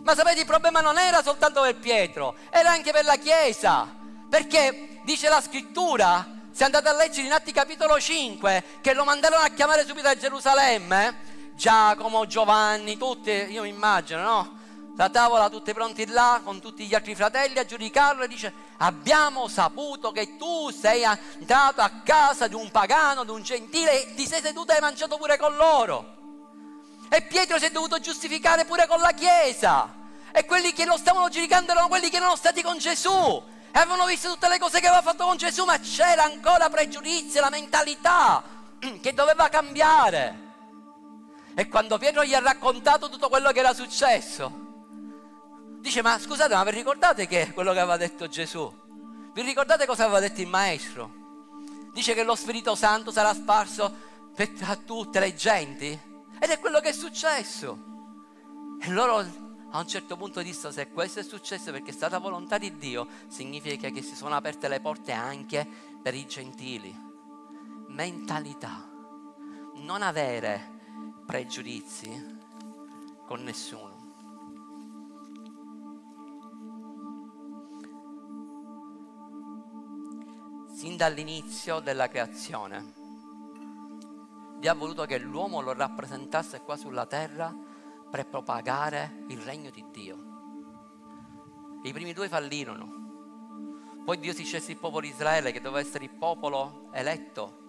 Ma 0.04 0.16
sapete 0.16 0.40
il 0.40 0.46
problema 0.46 0.80
non 0.80 0.98
era 0.98 1.22
soltanto 1.22 1.62
per 1.62 1.76
Pietro, 1.76 2.36
era 2.50 2.72
anche 2.72 2.92
per 2.92 3.06
la 3.06 3.18
Chiesa, 3.18 3.94
perché 4.30 5.02
dice 5.04 5.28
la 5.30 5.42
scrittura 5.42 6.36
se 6.52 6.64
andate 6.64 6.90
a 6.90 6.94
leggere 6.94 7.28
in 7.28 7.34
Atti 7.34 7.52
capitolo 7.52 8.00
5, 8.00 8.64
che 8.82 8.94
lo 8.94 9.04
mandarono 9.04 9.44
a 9.44 9.50
chiamare 9.50 9.86
subito 9.86 10.08
a 10.08 10.18
Gerusalemme, 10.18 11.36
Giacomo, 11.56 12.26
Giovanni, 12.26 12.98
tutti, 12.98 13.30
io 13.30 13.64
mi 13.64 13.70
immagino, 13.70 14.22
no? 14.22 14.57
La 14.98 15.10
tavola 15.10 15.48
tutti 15.48 15.74
pronti 15.74 16.08
là 16.08 16.42
con 16.44 16.60
tutti 16.60 16.88
gli 16.88 16.96
altri 16.96 17.14
fratelli 17.14 17.60
a 17.60 17.66
giudicarlo 17.66 18.24
e 18.24 18.28
dice 18.28 18.52
abbiamo 18.78 19.48
saputo 19.48 20.12
che 20.12 20.38
tu 20.38 20.72
sei 20.72 21.06
andato 21.06 21.82
a 21.82 22.02
casa 22.04 22.48
di 22.48 22.56
un 22.56 22.72
pagano, 22.72 23.24
di 23.24 23.30
un 23.30 23.44
gentile 23.44 23.92
e 24.02 24.16
ti 24.16 24.26
sei 24.26 24.42
seduto 24.42 24.72
e 24.72 24.76
hai 24.76 24.82
mangiato 24.82 25.18
pure 25.18 25.38
con 25.38 25.56
loro. 25.56 26.16
E 27.10 27.22
Pietro 27.22 27.60
si 27.60 27.66
è 27.66 27.70
dovuto 27.70 28.00
giustificare 28.00 28.66
pure 28.66 28.88
con 28.88 29.00
la 29.00 29.12
Chiesa. 29.12 29.94
E 30.32 30.46
quelli 30.46 30.74
che 30.74 30.86
lo 30.86 30.98
stavano 30.98 31.30
giudicando 31.30 31.74
erano 31.74 31.90
quelli 31.90 32.10
che 32.10 32.18
erano 32.18 32.36
stati 32.36 32.64
con 32.64 32.80
Gesù 32.80 33.56
avevano 33.74 34.08
visto 34.08 34.30
tutte 34.30 34.48
le 34.48 34.58
cose 34.58 34.80
che 34.80 34.88
aveva 34.88 35.04
fatto 35.04 35.26
con 35.26 35.38
Gesù, 35.38 35.64
ma 35.64 35.78
c'era 35.80 36.24
ancora 36.24 36.70
pregiudizio, 36.70 37.40
la 37.40 37.52
mentalità 37.52 38.42
che 39.00 39.14
doveva 39.14 39.48
cambiare. 39.50 40.46
E 41.54 41.68
quando 41.68 42.00
Pietro 42.00 42.24
gli 42.24 42.34
ha 42.34 42.40
raccontato 42.40 43.10
tutto 43.10 43.30
quello 43.30 43.52
che 43.52 43.60
era 43.60 43.76
successo, 43.76 44.66
dice, 45.80 46.02
ma 46.02 46.18
scusate, 46.20 46.54
ma 46.54 46.64
vi 46.64 46.72
ricordate 46.72 47.28
che 47.28 47.52
quello 47.54 47.74
che 47.74 47.80
aveva 47.80 47.98
detto 47.98 48.28
Gesù? 48.28 48.72
Vi 49.34 49.42
ricordate 49.42 49.86
cosa 49.86 50.06
aveva 50.06 50.20
detto 50.20 50.42
il 50.42 50.48
maestro? 50.48 51.26
Dice 51.94 52.14
che 52.14 52.24
lo 52.24 52.36
Spirito 52.36 52.76
Santo 52.76 53.12
sarà 53.12 53.34
sparso 53.34 53.94
per, 54.36 54.52
a 54.62 54.76
tutte 54.76 55.20
le 55.20 55.34
genti. 55.36 55.88
Ed 56.40 56.50
è 56.50 56.60
quello 56.60 56.80
che 56.80 56.90
è 56.90 56.94
successo. 56.94 57.86
E 58.80 58.90
loro 58.90 59.46
a 59.72 59.80
un 59.80 59.88
certo 59.88 60.16
punto 60.16 60.42
disse 60.42 60.72
se 60.72 60.90
questo 60.90 61.20
è 61.20 61.24
successo 61.24 61.72
perché 61.72 61.92
è 61.92 61.94
stata 61.94 62.20
volontà 62.20 62.58
di 62.58 62.78
Dio, 62.78 63.08
significa 63.28 63.90
che 63.90 64.02
si 64.02 64.16
sono 64.16 64.36
aperte 64.36 64.68
le 64.68 64.80
porte 64.80 65.12
anche 65.12 65.68
per 66.02 66.14
i 66.14 66.26
gentili. 66.26 66.96
Mentalità. 67.88 68.88
Non 69.76 70.02
avere 70.02 70.76
pregiudizi 71.26 72.38
con 73.26 73.44
nessuno. 73.44 73.87
Sin 80.78 80.96
dall'inizio 80.96 81.80
della 81.80 82.08
creazione, 82.08 82.94
Dio 84.60 84.70
ha 84.70 84.76
voluto 84.76 85.06
che 85.06 85.18
l'uomo 85.18 85.60
lo 85.60 85.74
rappresentasse 85.74 86.62
qua 86.62 86.78
sulla 86.78 87.08
terra 87.08 87.52
per 88.12 88.28
propagare 88.28 89.24
il 89.30 89.40
regno 89.40 89.72
di 89.72 89.84
Dio. 89.92 90.18
I 91.82 91.92
primi 91.92 92.14
due 92.14 92.30
fallirono. 92.30 94.04
Poi 94.06 94.20
Dio 94.20 94.34
si 94.34 94.44
scelse 94.44 94.70
il 94.70 94.78
popolo 94.78 95.02
di 95.02 95.08
Israele 95.08 95.52
che 95.52 95.62
doveva 95.62 95.82
essere 95.82 96.04
il 96.04 96.12
popolo 96.12 96.90
eletto. 96.92 97.66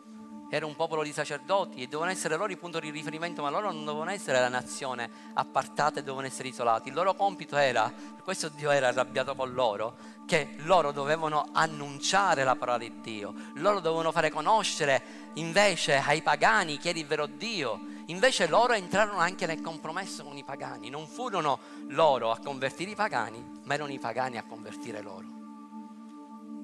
Era 0.51 0.67
un 0.67 0.77
popolo 0.77 1.03
di 1.03 1.13
sacerdoti 1.13 1.81
e 1.81 1.87
dovevano 1.87 2.11
essere 2.11 2.37
loro 2.37 2.53
il 2.53 2.59
punto 2.59 2.79
di 2.79 2.91
riferimento, 2.91 3.41
ma 3.41 3.49
loro 3.49 3.73
non 3.73 3.87
dovevano 3.87 4.11
essere 4.11 4.39
la 4.39 4.49
nazione 4.51 5.11
appartata 5.33 6.01
e 6.01 6.03
dovevano 6.03 6.27
essere 6.27 6.49
isolati. 6.49 6.91
Il 6.91 6.95
loro 6.95 7.15
compito 7.15 7.57
era, 7.57 7.91
per 7.91 8.23
questo 8.23 8.51
Dio 8.51 8.71
era 8.71 8.89
arrabbiato 8.89 9.35
con 9.35 9.53
loro, 9.53 9.97
che 10.29 10.51
loro 10.59 10.93
dovevano 10.93 11.49
annunciare 11.53 12.45
la 12.45 12.55
parola 12.55 12.77
di 12.77 13.01
Dio, 13.01 13.33
loro 13.55 13.81
dovevano 13.81 14.13
fare 14.13 14.31
conoscere 14.31 15.31
invece 15.35 15.97
ai 15.97 16.21
pagani 16.21 16.77
chi 16.77 16.91
era 16.91 16.99
il 16.99 17.07
vero 17.07 17.25
Dio 17.25 17.97
Invece 18.09 18.47
loro 18.47 18.73
entrarono 18.73 19.19
anche 19.19 19.45
nel 19.45 19.61
compromesso 19.61 20.25
con 20.25 20.37
i 20.39 20.43
pagani, 20.43 20.89
non 20.89 21.07
furono 21.07 21.59
loro 21.89 22.31
a 22.31 22.39
convertire 22.39 22.93
i 22.93 22.95
pagani, 22.95 23.61
ma 23.65 23.75
erano 23.75 23.93
i 23.93 23.99
pagani 23.99 24.39
a 24.39 24.45
convertire 24.45 25.03
loro. 25.03 25.27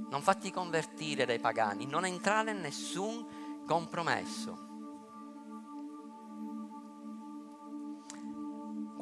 Non 0.09 0.23
fatti 0.23 0.51
convertire 0.51 1.27
dai 1.27 1.39
pagani, 1.39 1.85
non 1.85 2.07
entrare 2.07 2.53
in 2.53 2.61
nessun 2.61 3.27
compromesso. 3.67 4.64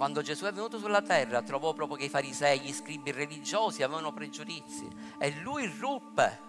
Quando 0.03 0.21
Gesù 0.21 0.47
è 0.47 0.53
venuto 0.53 0.81
sulla 0.81 1.01
terra 1.01 1.43
trovò 1.43 1.75
proprio 1.75 1.97
che 1.97 2.07
i 2.07 2.09
farisei, 2.09 2.59
gli 2.59 2.73
scribi 2.73 3.13
religiosi 3.13 3.85
avevano 3.85 4.13
pregiudizi 4.13 4.89
e 5.17 5.31
lui 5.43 5.65
ruppe 5.79 6.41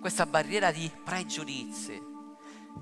questa 0.00 0.24
barriera 0.24 0.72
di 0.72 0.90
pregiudizi 1.04 2.02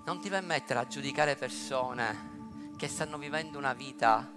non 0.05 0.21
ti 0.21 0.29
permettere 0.29 0.79
a 0.79 0.87
giudicare 0.87 1.35
persone 1.35 2.71
che 2.77 2.87
stanno 2.87 3.19
vivendo 3.19 3.59
una 3.59 3.73
vita 3.73 4.33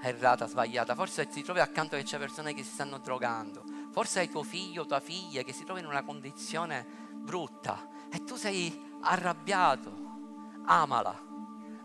errata, 0.00 0.48
sbagliata. 0.48 0.96
Forse 0.96 1.28
ti 1.28 1.44
trovi 1.44 1.60
accanto 1.60 1.94
che 1.94 2.02
c'è 2.02 2.18
persone 2.18 2.54
che 2.54 2.64
si 2.64 2.72
stanno 2.72 2.98
drogando. 2.98 3.62
Forse 3.92 4.18
hai 4.18 4.28
tuo 4.28 4.42
figlio 4.42 4.82
o 4.82 4.86
tua 4.86 4.98
figlia 4.98 5.44
che 5.44 5.52
si 5.52 5.62
trova 5.62 5.78
in 5.78 5.86
una 5.86 6.02
condizione 6.02 6.84
brutta 7.14 8.08
e 8.10 8.24
tu 8.24 8.34
sei 8.34 8.96
arrabbiato. 9.02 9.92
Amala, 10.64 11.16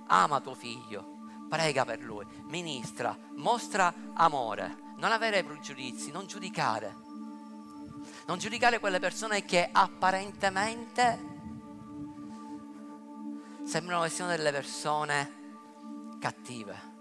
ama 0.08 0.42
tuo 0.42 0.56
figlio, 0.56 1.17
prega 1.48 1.86
per 1.86 2.02
lui, 2.02 2.26
ministra, 2.48 3.18
mostra 3.36 3.94
amore, 4.14 4.94
non 4.98 5.12
avere 5.12 5.44
pregiudizi, 5.44 6.12
non 6.12 6.26
giudicare. 6.28 7.06
Non 8.26 8.38
giudicare 8.38 8.80
quelle 8.80 9.00
persone 9.00 9.46
che 9.46 9.70
apparentemente 9.72 11.36
sembrano 13.64 14.04
che 14.04 14.10
siano 14.10 14.32
delle 14.32 14.52
persone 14.52 15.32
cattive. 16.20 16.96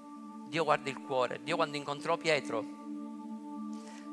Dio 0.49 0.65
guarda 0.65 0.89
il 0.89 1.01
cuore. 1.01 1.41
Dio 1.43 1.57
quando 1.57 1.77
incontrò 1.77 2.17
Pietro 2.17 2.65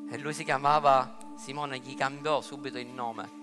e 0.09 0.17
lui 0.17 0.33
si 0.33 0.43
chiamava 0.43 1.17
Simone, 1.35 1.79
gli 1.79 1.95
cambiò 1.95 2.41
subito 2.41 2.77
il 2.77 2.87
nome 2.87 3.41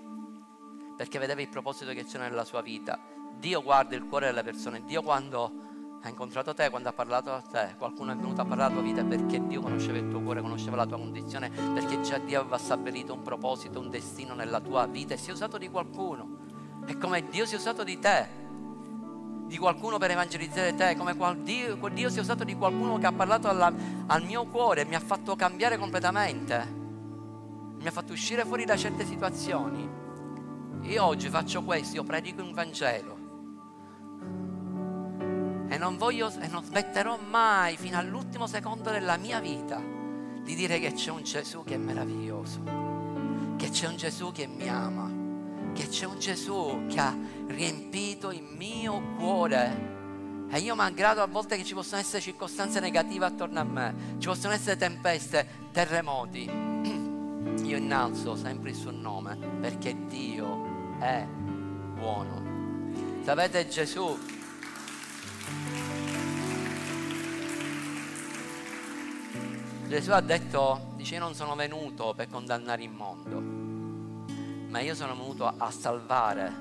perché 0.95 1.17
vedeva 1.17 1.41
il 1.41 1.49
proposito 1.49 1.93
che 1.93 2.05
c'era 2.05 2.27
nella 2.27 2.45
sua 2.45 2.61
vita. 2.61 2.99
Dio 3.37 3.63
guarda 3.63 3.95
il 3.95 4.05
cuore 4.05 4.27
delle 4.27 4.43
persone. 4.43 4.83
Dio 4.85 5.01
quando 5.01 5.70
ha 6.03 6.09
incontrato 6.09 6.53
te, 6.55 6.69
quando 6.71 6.89
ha 6.89 6.93
parlato 6.93 7.31
a 7.31 7.41
te, 7.41 7.75
qualcuno 7.77 8.11
è 8.11 8.15
venuto 8.15 8.41
a 8.41 8.45
parlare 8.45 8.73
alla 8.73 8.81
tua 8.81 8.89
vita 8.89 9.03
perché 9.03 9.45
Dio 9.45 9.61
conosceva 9.61 9.99
il 9.99 10.07
tuo 10.09 10.21
cuore, 10.21 10.41
conosceva 10.41 10.75
la 10.75 10.87
tua 10.87 10.97
condizione, 10.97 11.49
perché 11.49 12.01
già 12.01 12.17
Dio 12.17 12.39
aveva 12.39 12.57
stabilito 12.57 13.13
un 13.13 13.21
proposito, 13.21 13.79
un 13.79 13.89
destino 13.89 14.33
nella 14.33 14.59
tua 14.59 14.87
vita 14.87 15.13
e 15.13 15.17
si 15.17 15.29
è 15.29 15.33
usato 15.33 15.59
di 15.59 15.69
qualcuno. 15.69 16.39
E 16.87 16.97
come 16.97 17.27
Dio 17.29 17.45
si 17.45 17.53
è 17.53 17.57
usato 17.57 17.83
di 17.83 17.99
te, 17.99 18.27
di 19.45 19.57
qualcuno 19.57 19.99
per 19.99 20.09
evangelizzare 20.09 20.73
te, 20.73 20.95
come 20.95 21.15
Dio, 21.43 21.75
Dio 21.89 22.09
si 22.09 22.17
è 22.17 22.21
usato 22.21 22.43
di 22.43 22.55
qualcuno 22.55 22.97
che 22.97 23.05
ha 23.05 23.11
parlato 23.11 23.47
alla, 23.47 23.71
al 24.07 24.23
mio 24.23 24.45
cuore 24.45 24.81
e 24.81 24.85
mi 24.85 24.95
ha 24.95 24.99
fatto 24.99 25.35
cambiare 25.35 25.77
completamente, 25.77 26.73
mi 27.77 27.87
ha 27.87 27.91
fatto 27.91 28.11
uscire 28.11 28.43
fuori 28.43 28.65
da 28.65 28.75
certe 28.75 29.05
situazioni. 29.05 29.87
Io 30.81 31.05
oggi 31.05 31.29
faccio 31.29 31.61
questo, 31.61 31.97
io 31.97 32.03
predico 32.03 32.41
un 32.41 32.53
Vangelo 32.53 33.20
e 35.71 35.77
non 35.77 35.95
voglio 35.95 36.29
e 36.41 36.47
non 36.47 36.65
smetterò 36.65 37.17
mai 37.17 37.77
fino 37.77 37.97
all'ultimo 37.97 38.45
secondo 38.45 38.91
della 38.91 39.15
mia 39.15 39.39
vita 39.39 39.81
di 40.43 40.53
dire 40.53 40.79
che 40.79 40.91
c'è 40.91 41.11
un 41.11 41.23
Gesù 41.23 41.63
che 41.63 41.75
è 41.75 41.77
meraviglioso, 41.77 42.59
che 43.55 43.69
c'è 43.69 43.87
un 43.87 43.95
Gesù 43.95 44.33
che 44.33 44.47
mi 44.47 44.67
ama 44.67 45.19
che 45.73 45.87
c'è 45.87 46.05
un 46.05 46.19
Gesù 46.19 46.85
che 46.89 46.99
ha 46.99 47.15
riempito 47.47 48.31
il 48.31 48.43
mio 48.43 49.01
cuore. 49.17 50.49
E 50.49 50.59
io 50.59 50.75
malgrado 50.75 51.21
a 51.21 51.27
volte 51.27 51.55
che 51.55 51.63
ci 51.63 51.73
possono 51.73 52.01
essere 52.01 52.21
circostanze 52.21 52.81
negative 52.81 53.23
attorno 53.23 53.61
a 53.61 53.63
me, 53.63 53.95
ci 54.17 54.27
possono 54.27 54.53
essere 54.53 54.75
tempeste, 54.75 55.47
terremoti, 55.71 56.43
io 57.63 57.77
innalzo 57.77 58.35
sempre 58.35 58.71
il 58.71 58.75
suo 58.75 58.91
nome 58.91 59.37
perché 59.61 59.95
Dio 60.07 60.99
è 60.99 61.25
buono. 61.25 62.49
Sapete 63.23 63.69
Gesù 63.69 64.17
Gesù 69.87 70.11
ha 70.11 70.21
detto, 70.21 70.93
dice 70.95 71.15
io 71.15 71.19
non 71.19 71.33
sono 71.33 71.53
venuto 71.53 72.13
per 72.15 72.29
condannare 72.29 72.81
il 72.83 72.89
mondo, 72.89 73.41
ma 74.69 74.79
io 74.79 74.95
sono 74.95 75.13
venuto 75.15 75.45
a 75.45 75.69
salvare, 75.69 76.53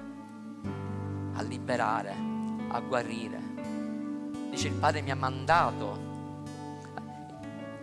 a 1.34 1.42
liberare, 1.42 2.12
a 2.68 2.80
guarire. 2.80 3.40
Dice 4.50 4.66
il 4.66 4.74
Padre 4.74 5.02
mi 5.02 5.12
ha 5.12 5.16
mandato 5.16 6.08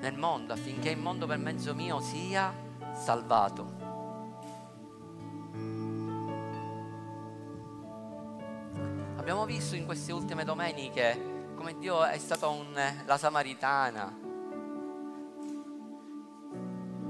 nel 0.02 0.18
mondo 0.18 0.52
affinché 0.52 0.90
il 0.90 0.98
mondo 0.98 1.26
per 1.26 1.38
mezzo 1.38 1.74
mio 1.74 2.02
sia 2.02 2.54
salvato. 2.94 3.77
Abbiamo 9.28 9.46
visto 9.46 9.76
in 9.76 9.86
queste 9.86 10.14
ultime 10.14 10.46
domeniche 10.46 11.52
come 11.54 11.78
Dio 11.78 12.02
è 12.06 12.18
stato 12.18 12.50
un, 12.50 12.82
la 13.06 13.18
Samaritana, 13.18 14.18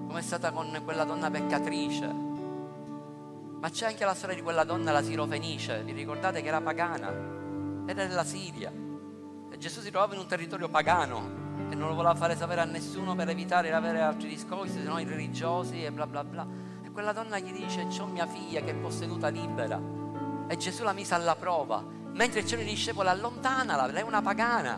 come 0.08 0.18
è 0.18 0.22
stata 0.24 0.50
con 0.50 0.82
quella 0.84 1.04
donna 1.04 1.30
peccatrice 1.30 2.08
ma 2.08 3.70
c'è 3.70 3.86
anche 3.86 4.04
la 4.04 4.16
storia 4.16 4.36
di 4.36 4.42
quella 4.42 4.64
donna, 4.64 4.92
la 4.92 5.04
Sirofenice, 5.04 5.84
vi 5.84 5.92
ricordate 5.92 6.42
che 6.42 6.48
era 6.48 6.60
pagana? 6.60 7.10
Era 7.86 8.08
della 8.08 8.24
Siria. 8.24 8.72
E 9.52 9.58
Gesù 9.60 9.82
si 9.82 9.92
trovava 9.92 10.16
in 10.16 10.20
un 10.20 10.26
territorio 10.26 10.70
pagano 10.70 11.70
e 11.70 11.76
non 11.76 11.90
lo 11.90 11.94
voleva 11.94 12.16
fare 12.16 12.36
sapere 12.36 12.62
a 12.62 12.66
nessuno 12.66 13.14
per 13.14 13.30
evitare 13.30 13.68
di 13.68 13.76
avere 13.76 14.02
altri 14.02 14.30
discorsi, 14.30 14.80
se 14.80 14.82
no 14.82 14.98
i 14.98 15.06
religiosi 15.06 15.86
e 15.86 15.92
bla 15.92 16.08
bla 16.08 16.24
bla. 16.24 16.48
E 16.84 16.90
quella 16.90 17.14
donna 17.14 17.38
gli 17.38 17.52
dice, 17.52 17.86
c'ho 17.96 18.08
mia 18.08 18.26
figlia 18.26 18.62
che 18.62 18.72
è 18.72 18.76
posseduta 18.76 19.28
libera. 19.28 19.80
E 20.48 20.58
Gesù 20.58 20.82
la 20.82 20.94
mise 20.94 21.14
alla 21.14 21.36
prova. 21.36 21.97
Mentre 22.18 22.44
c'erano 22.44 22.68
i 22.68 22.72
discepoli, 22.72 23.08
allontanala, 23.08 23.86
lei 23.86 24.02
è 24.02 24.06
una 24.06 24.22
pagana, 24.22 24.78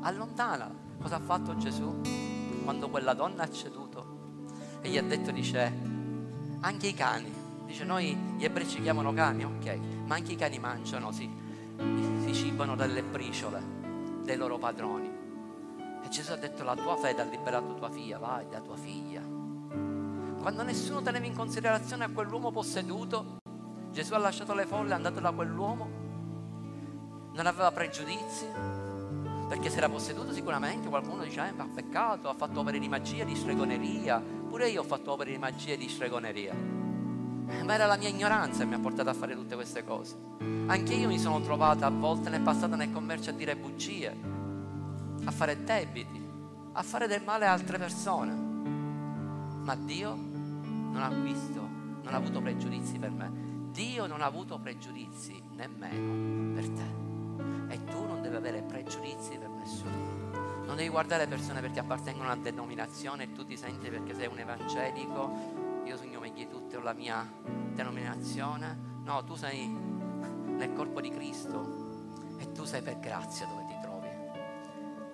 allontanala. 0.00 0.74
Cosa 0.98 1.16
ha 1.16 1.20
fatto 1.20 1.56
Gesù? 1.56 2.00
Quando 2.64 2.88
quella 2.88 3.12
donna 3.12 3.42
ha 3.42 3.50
ceduto 3.50 4.78
e 4.80 4.88
gli 4.88 4.96
ha 4.96 5.02
detto, 5.02 5.30
dice, 5.30 5.72
anche 6.60 6.86
i 6.86 6.94
cani 6.94 7.44
Dice 7.66 7.82
noi 7.82 8.16
gli 8.36 8.44
ebrei 8.44 8.66
ci 8.66 8.80
chiamano 8.80 9.12
cani, 9.12 9.44
ok, 9.44 9.78
ma 10.06 10.14
anche 10.14 10.32
i 10.32 10.36
cani 10.36 10.60
mangiano, 10.60 11.10
sì, 11.10 11.28
si 12.24 12.32
cibano 12.32 12.76
dalle 12.76 13.02
briciole 13.02 13.60
dei 14.22 14.36
loro 14.36 14.56
padroni. 14.56 15.10
E 16.04 16.08
Gesù 16.08 16.30
ha 16.30 16.36
detto 16.36 16.62
la 16.62 16.76
tua 16.76 16.96
fede 16.96 17.22
ha 17.22 17.24
liberato 17.24 17.74
tua 17.74 17.90
figlia, 17.90 18.18
vai 18.18 18.48
da 18.48 18.60
tua 18.60 18.76
figlia. 18.76 19.20
Quando 19.20 20.62
nessuno 20.62 21.02
teneva 21.02 21.26
in 21.26 21.34
considerazione 21.34 22.04
a 22.04 22.08
quell'uomo 22.08 22.52
posseduto, 22.52 23.38
Gesù 23.90 24.14
ha 24.14 24.18
lasciato 24.18 24.54
le 24.54 24.64
folle, 24.64 24.92
è 24.92 24.94
andato 24.94 25.18
da 25.18 25.32
quell'uomo, 25.32 26.05
non 27.36 27.46
aveva 27.46 27.70
pregiudizi, 27.70 28.46
perché 29.48 29.70
se 29.70 29.76
era 29.76 29.88
posseduto 29.88 30.32
sicuramente 30.32 30.88
qualcuno 30.88 31.22
dice 31.22 31.40
eh, 31.40 31.52
ha 31.56 31.68
peccato, 31.72 32.28
ha 32.28 32.34
fatto 32.34 32.60
opere 32.60 32.80
di 32.80 32.88
magia, 32.88 33.24
di 33.24 33.36
stregoneria, 33.36 34.20
pure 34.20 34.68
io 34.68 34.80
ho 34.80 34.84
fatto 34.84 35.12
opere 35.12 35.30
di 35.30 35.38
magia 35.38 35.74
e 35.74 35.76
di 35.76 35.88
stregoneria 35.88 36.76
ma 37.64 37.74
era 37.74 37.86
la 37.86 37.96
mia 37.96 38.08
ignoranza 38.08 38.60
che 38.60 38.64
mi 38.66 38.74
ha 38.74 38.78
portato 38.80 39.08
a 39.08 39.14
fare 39.14 39.34
tutte 39.34 39.54
queste 39.54 39.84
cose. 39.84 40.16
Anche 40.66 40.94
io 40.94 41.06
mi 41.06 41.18
sono 41.18 41.40
trovata 41.40 41.86
a 41.86 41.90
volte 41.90 42.28
nel 42.28 42.40
passato 42.40 42.74
nel 42.74 42.90
commercio 42.90 43.30
a 43.30 43.32
dire 43.32 43.56
bugie, 43.56 44.16
a 45.24 45.30
fare 45.30 45.62
debiti, 45.62 46.20
a 46.72 46.82
fare 46.82 47.06
del 47.06 47.22
male 47.24 47.46
a 47.46 47.52
altre 47.52 47.78
persone. 47.78 48.32
Ma 49.62 49.76
Dio 49.76 50.14
non 50.14 51.00
ha 51.00 51.08
visto, 51.08 51.60
non 52.02 52.14
ha 52.14 52.16
avuto 52.16 52.40
pregiudizi 52.40 52.98
per 52.98 53.10
me. 53.10 53.44
Dio 53.70 54.06
non 54.06 54.22
ha 54.22 54.26
avuto 54.26 54.58
pregiudizi 54.58 55.40
nemmeno 55.54 56.54
per 56.54 56.68
te. 56.70 57.15
E 57.68 57.84
tu 57.84 58.04
non 58.06 58.22
devi 58.22 58.36
avere 58.36 58.62
pregiudizi 58.62 59.36
per 59.38 59.48
nessuno. 59.48 60.24
Non 60.64 60.76
devi 60.76 60.88
guardare 60.88 61.24
le 61.24 61.28
persone 61.28 61.60
perché 61.60 61.80
appartengono 61.80 62.28
a 62.28 62.32
una 62.32 62.42
denominazione 62.42 63.24
e 63.24 63.32
tu 63.32 63.44
ti 63.44 63.56
senti 63.56 63.88
perché 63.88 64.14
sei 64.14 64.26
un 64.26 64.38
evangelico 64.38 65.64
io 65.86 65.96
sogno 65.96 66.18
meglio 66.18 66.48
tutte 66.48 66.76
o 66.76 66.80
la 66.80 66.92
mia 66.92 67.24
denominazione. 67.72 68.76
No, 69.04 69.22
tu 69.22 69.36
sei 69.36 69.68
nel 69.68 70.72
corpo 70.72 71.00
di 71.00 71.10
Cristo 71.10 72.34
e 72.38 72.50
tu 72.50 72.64
sei 72.64 72.82
per 72.82 72.98
grazia 72.98 73.46
dove 73.46 73.64
ti 73.66 73.74
trovi. 73.80 74.08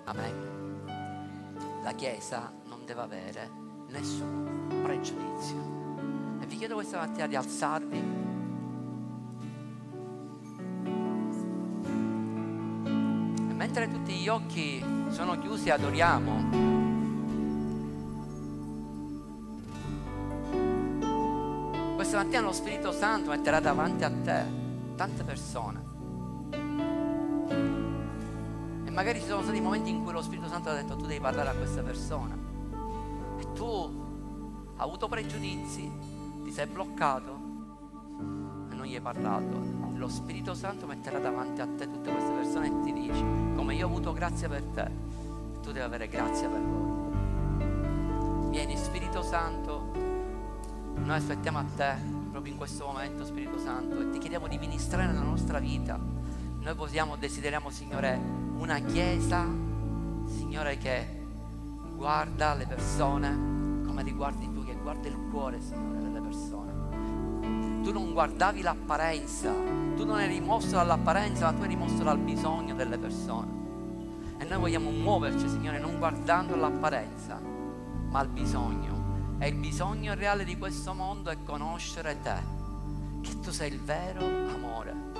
Amen. 0.05 1.81
La 1.83 1.93
Chiesa 1.93 2.51
non 2.65 2.87
deve 2.87 3.03
avere 3.03 3.51
nessun 3.89 4.81
pregiudizio. 4.83 6.41
E 6.41 6.47
vi 6.47 6.57
chiedo 6.57 6.75
questa 6.75 6.99
mattina 6.99 7.27
di 7.27 7.37
alzarvi. 7.37 8.32
Mentre 13.73 13.91
tutti 13.91 14.13
gli 14.13 14.29
occhi 14.29 14.85
sono 15.09 15.39
chiusi, 15.39 15.71
adoriamo. 15.71 16.81
questa 21.95 22.17
mattina 22.19 22.41
lo 22.41 22.53
Spirito 22.53 22.91
Santo 22.93 23.31
metterà 23.31 23.61
davanti 23.61 24.05
a 24.05 24.11
te 24.11 24.45
tante 24.97 25.23
persone. 25.25 25.81
E 28.85 28.91
magari 28.91 29.21
ci 29.21 29.27
sono 29.27 29.41
stati 29.41 29.61
momenti 29.61 29.89
in 29.89 30.03
cui 30.03 30.13
lo 30.13 30.21
Spirito 30.21 30.49
Santo 30.49 30.69
ha 30.69 30.75
detto 30.75 30.97
tu 30.97 31.07
devi 31.07 31.21
parlare 31.21 31.49
a 31.49 31.55
questa 31.55 31.81
persona. 31.83 32.37
E 33.39 33.53
tu 33.53 33.65
hai 34.77 34.85
avuto 34.85 35.09
pregiudizi, 35.09 35.91
ti 36.43 36.51
sei 36.51 36.67
bloccato 36.67 37.41
e 38.71 38.75
non 38.75 38.85
gli 38.85 38.97
hai 38.97 39.01
parlato. 39.01 39.82
Lo 40.03 40.09
Spirito 40.09 40.53
Santo 40.53 40.85
metterà 40.89 41.21
davanti 41.21 41.61
a 41.61 41.67
te 41.77 41.89
tutte 41.89 42.11
queste 42.11 42.33
persone 42.33 42.67
e 42.67 42.83
ti 42.83 42.93
dice, 42.93 43.25
come 43.55 43.77
io 43.77 43.87
ho 43.87 43.89
avuto 43.89 44.13
grazia 44.13 44.49
per 44.49 44.65
te, 44.65 44.91
tu 45.63 45.71
devi 45.71 45.79
avere 45.79 46.09
grazia 46.09 46.49
per 46.49 46.61
loro. 46.61 48.49
Vieni 48.51 48.77
Spirito 48.77 49.23
Santo 49.23 49.93
noi 50.97 51.17
aspettiamo 51.17 51.59
a 51.61 51.65
te 51.77 51.95
proprio 52.33 52.51
in 52.51 52.59
questo 52.59 52.85
momento, 52.87 53.25
Spirito 53.25 53.61
Santo, 53.61 54.01
e 54.01 54.11
ti 54.11 54.19
chiediamo 54.19 54.49
di 54.49 54.59
ministrare 54.59 55.07
nella 55.07 55.23
nostra 55.23 55.61
vita. 55.61 55.97
Noi 55.97 56.75
vogliamo, 56.75 57.15
desideriamo, 57.15 57.71
Signore, 57.71 58.21
una 58.57 58.81
chiesa, 58.81 59.47
Signore, 60.27 60.79
che 60.79 61.07
guarda 61.95 62.55
le 62.55 62.67
persone 62.67 63.85
come 63.87 64.03
li 64.03 64.13
guardi 64.13 64.53
tu, 64.53 64.65
che 64.65 64.75
guarda 64.75 65.07
il 65.07 65.29
cuore, 65.31 65.61
Signore. 65.61 66.12
Non 67.93 68.15
guardavi 68.15 68.63
l'apparenza, 68.63 69.53
tu 69.97 70.07
non 70.07 70.19
eri 70.19 70.35
rimosso 70.35 70.71
dall'apparenza, 70.71 71.45
ma 71.45 71.53
tu 71.53 71.65
eri 71.65 71.75
rimosso 71.75 72.03
dal 72.03 72.19
bisogno 72.19 72.75
delle 72.75 72.97
persone. 72.97 73.61
E 74.39 74.45
noi 74.45 74.59
vogliamo 74.59 74.91
muoverci, 74.91 75.47
Signore, 75.47 75.79
non 75.79 75.99
guardando 75.99 76.57
l'apparenza, 76.57 77.39
ma 77.39 78.21
il 78.23 78.29
bisogno 78.29 79.37
e 79.39 79.49
il 79.49 79.57
bisogno 79.57 80.15
reale 80.15 80.45
di 80.45 80.57
questo 80.57 80.95
mondo 80.95 81.29
è 81.29 81.37
conoscere 81.43 82.19
te, 82.23 82.41
che 83.21 83.41
tu 83.41 83.51
sei 83.51 83.73
il 83.73 83.81
vero 83.81 84.25
amore 84.25 85.12